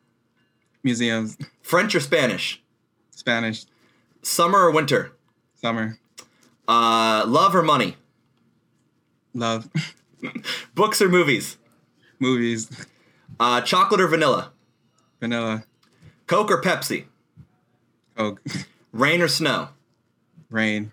museums, 0.83 1.37
French 1.61 1.93
or 1.95 1.99
Spanish? 1.99 2.61
Spanish, 3.11 3.65
Summer 4.21 4.59
or 4.59 4.71
winter? 4.71 5.11
summer, 5.55 5.99
Uh, 6.67 7.23
love 7.27 7.53
or 7.55 7.61
money? 7.63 7.97
love, 9.33 9.67
Books 10.75 11.01
or 11.01 11.09
movies? 11.09 11.57
movies, 12.19 12.69
Uh, 13.39 13.59
chocolate 13.61 13.99
or 13.99 14.07
vanilla? 14.07 14.53
vanilla, 15.19 15.65
Coke 16.27 16.51
or 16.51 16.61
Pepsi? 16.61 17.05
coke, 18.15 18.41
Rain 18.93 19.21
or 19.21 19.27
snow? 19.27 19.69
rain, 20.49 20.91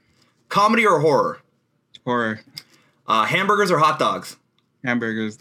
Comedy 0.49 0.85
or 0.87 0.99
horror? 1.01 1.41
horror, 2.05 2.41
Uh, 3.11 3.25
hamburgers 3.25 3.73
or 3.73 3.79
hot 3.79 3.99
dogs? 3.99 4.37
hamburgers, 4.85 5.39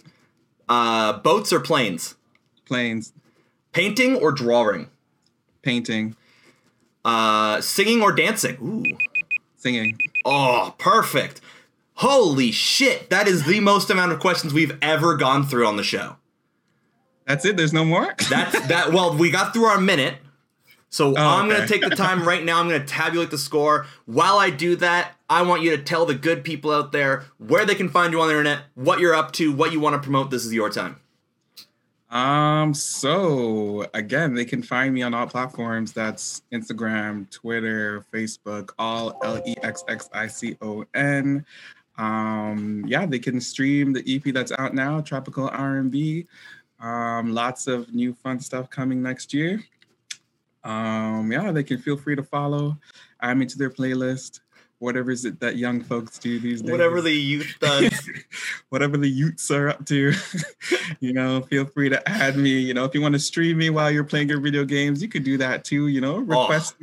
Uh, 0.68 1.14
boats 1.14 1.54
or 1.54 1.60
planes? 1.60 2.16
Planes. 2.66 3.14
Painting 3.74 4.16
or 4.16 4.32
drawing? 4.32 4.90
Painting. 5.62 6.16
Uh, 7.06 7.62
singing 7.62 8.02
or 8.02 8.12
dancing? 8.12 8.58
Ooh. 8.62 8.98
Singing. 9.56 9.98
Oh, 10.26 10.74
perfect. 10.80 11.42
Holy 11.96 12.52
shit, 12.52 13.10
that 13.12 13.28
is 13.28 13.44
the 13.46 13.60
most 13.60 13.90
amount 13.92 14.14
of 14.14 14.20
questions 14.20 14.52
we've 14.54 14.78
ever 14.82 15.16
gone 15.16 15.46
through 15.46 15.68
on 15.68 15.76
the 15.78 15.84
show. 15.84 16.16
That's 17.28 17.46
it. 17.46 17.56
There's 17.56 17.74
no 17.74 17.86
more. 17.86 18.16
That's 18.30 18.68
that 18.68 18.92
well, 18.92 19.16
we 19.16 19.30
got 19.30 19.54
through 19.54 19.66
our 19.66 19.80
minute. 19.80 20.16
So 20.90 21.16
I'm 21.16 21.48
going 21.48 21.62
to 21.62 21.68
take 21.68 21.88
the 21.88 21.96
time 21.96 22.28
right 22.28 22.44
now. 22.44 22.60
I'm 22.60 22.68
going 22.68 22.82
to 22.82 22.88
tabulate 22.88 23.30
the 23.30 23.38
score. 23.38 23.86
While 24.06 24.40
I 24.40 24.50
do 24.50 24.76
that, 24.78 25.16
I 25.30 25.44
want 25.44 25.62
you 25.62 25.76
to 25.78 25.84
tell 25.84 26.06
the 26.06 26.16
good 26.16 26.44
people 26.44 26.72
out 26.72 26.92
there 26.92 27.26
where 27.38 27.66
they 27.66 27.76
can 27.76 27.90
find 27.90 28.12
you 28.12 28.22
on 28.22 28.28
the 28.28 28.34
internet, 28.34 28.64
what 28.74 29.00
you're 29.00 29.14
up 29.14 29.32
to, 29.34 29.54
what 29.54 29.72
you 29.72 29.80
want 29.80 29.94
to 29.94 30.02
promote. 30.02 30.32
This 30.32 30.46
is 30.46 30.54
your 30.54 30.70
time. 30.70 31.00
Um, 32.10 32.74
so 32.74 33.86
again, 33.94 34.34
they 34.34 34.46
can 34.46 34.64
find 34.64 34.94
me 34.94 35.04
on 35.04 35.14
all 35.14 35.28
platforms. 35.28 35.94
That's 35.94 36.42
Instagram, 36.52 37.30
Twitter, 37.30 38.04
Facebook, 38.12 38.72
all 38.80 39.20
L 39.24 39.42
E 39.46 39.56
X 39.62 39.84
X 39.88 40.10
I 40.12 40.26
C 40.26 40.58
O 40.62 40.86
N. 40.96 41.46
Um, 42.00 42.84
yeah, 42.88 43.06
they 43.06 43.20
can 43.20 43.40
stream 43.40 43.94
the 43.94 44.04
EP 44.08 44.34
that's 44.34 44.54
out 44.54 44.74
now, 44.74 45.02
Tropical 45.02 45.50
R&B. 45.50 46.26
Um, 46.80 47.34
lots 47.34 47.68
of 47.68 47.94
new 47.94 48.14
fun 48.14 48.40
stuff 48.40 48.70
coming 48.70 49.04
next 49.04 49.34
year. 49.34 49.62
Um, 50.70 51.32
yeah, 51.32 51.52
they 51.52 51.64
can 51.64 51.80
feel 51.80 51.98
free 51.98 52.16
to 52.16 52.22
follow. 52.22 52.78
I'm 53.20 53.42
into 53.42 53.58
their 53.58 53.72
playlist. 53.72 54.42
Whatever 54.78 55.12
is 55.12 55.26
it 55.26 55.40
that 55.42 55.58
young 55.58 55.82
folks 55.82 56.18
do 56.20 56.40
these 56.40 56.62
days 56.62 56.72
Whatever 56.72 57.02
the 57.02 57.12
youth 57.12 57.54
does. 57.60 57.92
whatever 58.70 58.96
the 58.96 59.10
youths 59.10 59.52
are 59.52 59.70
up 59.70 59.86
to, 59.88 60.14
you 61.02 61.12
know, 61.12 61.42
feel 61.42 61.66
free 61.66 61.90
to 61.90 62.08
add 62.08 62.38
me. 62.38 62.52
You 62.52 62.74
know, 62.74 62.86
if 62.86 62.94
you 62.94 63.02
want 63.02 63.14
to 63.14 63.20
stream 63.20 63.58
me 63.58 63.72
while 63.72 63.92
you're 63.92 64.06
playing 64.06 64.30
your 64.30 64.40
video 64.40 64.64
games, 64.64 65.02
you 65.02 65.10
could 65.10 65.24
do 65.24 65.38
that 65.40 65.66
too. 65.66 65.88
You 65.88 66.02
know, 66.02 66.20
request 66.20 66.76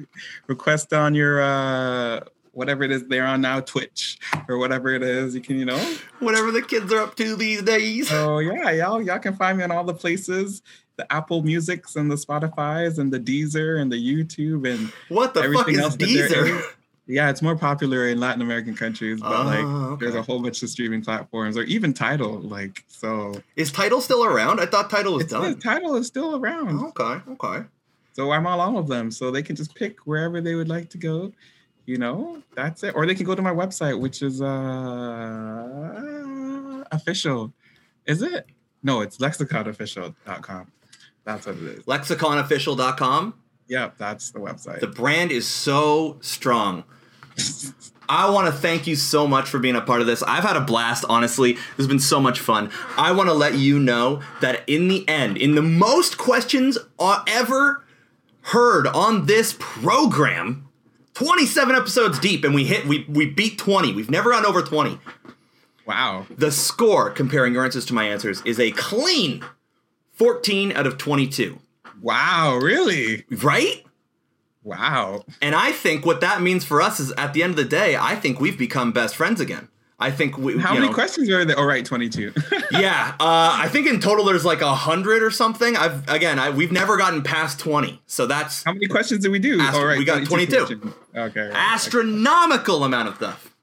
request 0.49 0.93
on 0.93 1.15
your 1.15 1.41
uh 1.41 2.21
whatever 2.57 2.83
it 2.83 2.91
is 2.91 3.07
they're 3.07 3.27
on 3.27 3.43
now, 3.43 3.61
Twitch 3.61 4.19
or 4.49 4.57
whatever 4.59 4.95
it 4.95 5.03
is. 5.03 5.35
You 5.35 5.43
can, 5.43 5.59
you 5.59 5.67
know. 5.67 5.97
Whatever 6.21 6.51
the 6.51 6.63
kids 6.63 6.93
are 6.93 7.01
up 7.01 7.15
to 7.17 7.37
these 7.37 7.63
days. 7.63 8.09
So 8.09 8.39
yeah, 8.39 8.71
y'all 8.71 9.03
y'all 9.03 9.19
can 9.19 9.37
find 9.37 9.59
me 9.59 9.65
on 9.65 9.71
all 9.71 9.85
the 9.85 9.95
places. 9.95 10.63
The 10.97 11.11
Apple 11.13 11.43
Musics 11.43 11.95
and 11.97 12.11
the 12.11 12.15
Spotify's 12.15 12.99
and 12.99 13.13
the 13.13 13.21
Deezer 13.21 13.81
and 13.81 13.93
the 13.93 13.97
YouTube 13.97 14.67
and 14.67 14.91
What 15.11 15.35
the 15.35 15.43
fuck 15.43 15.69
everything 15.69 15.75
is 15.75 15.81
else 15.81 15.97
Deezer? 15.97 16.63
Yeah, 17.09 17.31
it's 17.31 17.41
more 17.41 17.55
popular 17.55 18.09
in 18.09 18.19
Latin 18.19 18.43
American 18.43 18.75
countries, 18.75 19.21
but 19.21 19.31
Oh, 19.33 19.91
like 19.91 20.01
there's 20.01 20.17
a 20.17 20.23
whole 20.23 20.43
bunch 20.43 20.61
of 20.65 20.69
streaming 20.71 21.03
platforms 21.05 21.57
or 21.57 21.63
even 21.63 21.95
Tidal. 21.95 22.41
Like 22.41 22.83
so, 22.89 23.33
Is 23.55 23.71
Tidal 23.71 24.01
still 24.01 24.25
around? 24.25 24.59
I 24.59 24.67
thought 24.67 24.91
Tidal 24.91 25.15
was 25.15 25.27
done. 25.27 25.61
Tidal 25.61 25.95
is 25.95 26.09
still 26.09 26.35
around. 26.35 26.81
Okay, 26.87 27.21
okay. 27.31 27.65
So 28.15 28.33
I'm 28.33 28.45
on 28.49 28.59
all 28.59 28.77
of 28.77 28.89
them. 28.89 29.13
So 29.13 29.31
they 29.31 29.45
can 29.45 29.55
just 29.55 29.73
pick 29.77 30.01
wherever 30.01 30.41
they 30.41 30.57
would 30.57 30.69
like 30.69 30.91
to 30.91 30.99
go. 30.99 31.31
You 31.87 31.99
know, 31.99 32.43
that's 32.55 32.83
it. 32.83 32.95
Or 32.95 33.07
they 33.07 33.15
can 33.15 33.25
go 33.25 33.35
to 33.35 33.43
my 33.43 33.53
website, 33.53 33.99
which 33.99 34.21
is 34.21 34.43
uh 34.43 35.87
official. 36.91 37.53
Is 38.07 38.23
it? 38.23 38.47
No, 38.83 39.01
it's 39.01 39.19
lexiconofficial.com. 39.19 40.73
That's 41.25 41.47
what 41.47 41.57
it 41.57 41.63
is. 41.63 41.85
Lexiconofficial.com. 41.85 43.35
Yep, 43.69 43.99
that's 43.99 44.31
the 44.31 44.39
website. 44.39 44.81
The 44.81 44.87
brand 44.87 45.33
is 45.33 45.47
so 45.47 46.19
strong. 46.21 46.85
I 48.09 48.31
want 48.31 48.47
to 48.47 48.53
thank 48.53 48.87
you 48.87 48.95
so 48.95 49.27
much 49.27 49.49
for 49.49 49.59
being 49.59 49.75
a 49.75 49.81
part 49.81 50.01
of 50.01 50.07
this. 50.07 50.23
I've 50.23 50.45
had 50.45 50.57
a 50.57 50.61
blast, 50.61 51.05
honestly. 51.09 51.55
This 51.55 51.63
has 51.79 51.89
been 51.89 51.99
so 51.99 52.21
much 52.21 52.39
fun. 52.39 52.71
I 52.97 53.11
want 53.13 53.29
to 53.29 53.35
let 53.35 53.55
you 53.55 53.81
know 53.81 54.23
that 54.41 54.63
in 54.69 54.87
the 54.89 55.07
end, 55.09 55.37
in 55.37 55.57
the 55.57 55.63
most 55.63 56.17
questions 56.17 56.79
ever 57.01 57.85
heard 58.43 58.87
on 58.87 59.27
this 59.27 59.57
program, 59.59 60.66
27 61.17 61.75
episodes 61.75 62.19
deep, 62.19 62.45
and 62.45 62.55
we 62.55 62.65
hit, 62.65 62.87
we, 62.87 63.07
we 63.09 63.25
beat 63.25 63.57
20. 63.57 63.95
We've 63.95 64.11
never 64.11 64.33
gone 64.33 64.45
over 64.45 64.61
20. 64.61 65.01
wow. 65.87 66.27
The 66.37 66.53
score, 66.53 67.09
comparing 67.09 67.55
your 67.55 67.65
answers 67.65 67.87
to 67.87 67.95
my 67.95 68.05
answers, 68.05 68.43
is 68.43 68.61
a 68.61 68.71
clean 68.73 69.43
14 70.13 70.73
out 70.73 70.87
of 70.87 70.99
22. 70.99 71.59
Wow, 72.03 72.59
really? 72.61 73.25
Right? 73.31 73.83
Wow. 74.63 75.25
And 75.41 75.55
I 75.55 75.73
think 75.73 76.05
what 76.05 76.21
that 76.21 76.43
means 76.43 76.67
for 76.67 76.83
us 76.83 77.01
is 77.01 77.13
at 77.13 77.33
the 77.33 77.43
end 77.43 77.53
of 77.53 77.57
the 77.57 77.65
day, 77.65 77.97
I 77.97 78.15
think 78.15 78.39
we've 78.39 78.59
become 78.59 78.93
best 78.93 79.17
friends 79.17 79.41
again. 79.41 79.69
I 79.99 80.11
think 80.11 80.37
we, 80.37 80.59
How 80.59 80.75
many 80.75 80.89
know, 80.89 80.93
questions 80.93 81.31
are 81.31 81.45
there? 81.45 81.59
Oh, 81.59 81.65
right, 81.65 81.85
22. 81.85 82.33
yeah, 82.71 83.15
uh, 83.19 83.57
I 83.59 83.69
think 83.69 83.87
in 83.87 83.99
total 83.99 84.27
there's 84.27 84.45
like 84.45 84.61
a 84.61 84.75
hundred 84.75 85.23
or 85.23 85.31
something. 85.31 85.75
I've 85.75 86.07
again, 86.09 86.39
I, 86.39 86.51
we've 86.51 86.73
never 86.73 86.99
gotten 86.99 87.23
past 87.23 87.59
twenty, 87.59 88.03
so 88.07 88.27
that's 88.27 88.63
How 88.65 88.73
many 88.75 88.89
questions 88.89 89.23
did 89.23 89.33
we 89.33 89.39
do? 89.39 89.59
Ast- 89.59 89.75
All 89.75 89.87
right, 89.87 89.99
we 89.99 90.05
got 90.05 90.25
22. 90.27 90.57
questions. 90.57 90.95
Okay. 91.17 91.41
right. 91.41 91.53
astronomical 91.55 92.85
amount 92.85 93.09
of 93.09 93.17
stuff. 93.17 93.55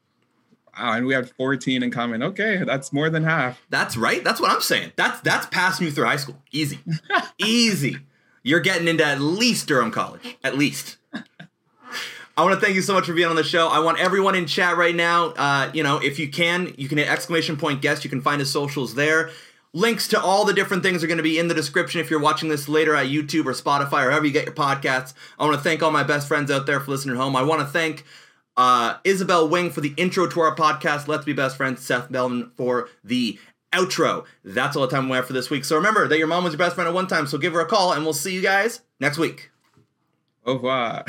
Wow, 0.76 0.94
and 0.94 1.06
we 1.06 1.14
have 1.14 1.32
14 1.34 1.84
in 1.84 1.92
common. 1.92 2.24
Okay, 2.24 2.64
that's 2.66 2.92
more 2.92 3.12
than 3.12 3.24
half. 3.24 3.62
That's 3.70 3.96
right. 3.96 4.24
That's 4.24 4.42
what 4.42 4.50
I'm 4.50 4.62
saying. 4.62 4.94
That's 4.96 5.20
that's 5.22 5.46
passing 5.48 5.86
you 5.86 5.92
through 5.92 6.06
high 6.06 6.16
school. 6.16 6.42
Easy, 6.52 6.80
easy. 7.38 7.98
You're 8.42 8.60
getting 8.60 8.88
into 8.88 9.06
at 9.06 9.22
least 9.22 9.68
Durham 9.68 9.92
College, 9.92 10.38
at 10.44 10.58
least. 10.58 10.98
I 12.36 12.44
want 12.44 12.60
to 12.60 12.66
thank 12.66 12.76
you 12.76 12.82
so 12.82 12.94
much 12.94 13.06
for 13.06 13.14
being 13.14 13.28
on 13.28 13.36
the 13.36 13.44
show. 13.44 13.68
I 13.68 13.80
want 13.80 14.00
everyone 14.00 14.34
in 14.34 14.48
chat 14.48 14.76
right 14.76 14.96
now. 14.96 15.28
Uh, 15.28 15.70
you 15.74 15.84
know, 15.84 16.00
if 16.00 16.18
you 16.18 16.30
can, 16.30 16.74
you 16.78 16.90
can 16.90 16.98
hit 16.98 17.08
exclamation 17.08 17.58
point 17.58 17.82
guest. 17.82 18.04
You 18.04 18.10
can 18.10 18.22
find 18.22 18.40
his 18.40 18.52
socials 18.52 18.96
there. 18.96 19.30
Links 19.72 20.08
to 20.10 20.22
all 20.22 20.46
the 20.46 20.54
different 20.54 20.84
things 20.84 21.04
are 21.04 21.08
going 21.08 21.18
to 21.18 21.24
be 21.24 21.38
in 21.38 21.48
the 21.48 21.54
description 21.54 22.02
if 22.02 22.10
you're 22.10 22.20
watching 22.20 22.50
this 22.50 22.68
later 22.68 22.96
at 22.96 23.08
YouTube 23.08 23.46
or 23.46 23.54
Spotify 23.54 24.06
or 24.06 24.12
however 24.12 24.26
you 24.26 24.32
get 24.32 24.46
your 24.46 24.54
podcasts. 24.54 25.14
I 25.38 25.46
want 25.46 25.58
to 25.58 25.64
thank 25.64 25.84
all 25.84 25.92
my 25.92 26.04
best 26.04 26.28
friends 26.28 26.50
out 26.50 26.66
there 26.66 26.80
for 26.80 26.92
listening 26.92 27.16
at 27.16 27.22
home. 27.22 27.36
I 27.36 27.44
want 27.44 27.62
to 27.62 27.68
thank 27.68 28.04
uh, 28.58 28.96
Isabel 29.04 29.48
Wing 29.48 29.70
for 29.70 29.82
the 29.82 29.94
intro 29.98 30.28
to 30.28 30.42
our 30.42 30.56
podcast. 30.56 31.08
Let's 31.08 31.26
be 31.26 31.34
best 31.34 31.58
friends. 31.58 31.86
Seth 31.86 32.12
Bellman 32.12 32.52
for 32.56 32.90
the 33.04 33.40
outro. 33.72 34.26
That's 34.44 34.76
all 34.76 34.88
the 34.88 34.96
time 34.96 35.10
we 35.10 35.16
have 35.16 35.28
for 35.28 35.34
this 35.34 35.50
week. 35.50 35.66
So 35.66 35.76
remember 35.76 36.08
that 36.08 36.18
your 36.18 36.28
mom 36.28 36.44
was 36.44 36.54
your 36.54 36.60
best 36.60 36.76
friend 36.76 36.88
at 36.88 36.94
one 36.94 37.08
time. 37.08 37.28
So 37.28 37.38
give 37.38 37.54
her 37.54 37.62
a 37.62 37.66
call, 37.66 37.94
and 37.94 38.04
we'll 38.04 38.14
see 38.14 38.34
you 38.34 38.42
guys 38.42 38.82
next 39.00 39.18
week. 39.18 39.52
Au 40.46 40.54
revoir. 40.54 41.06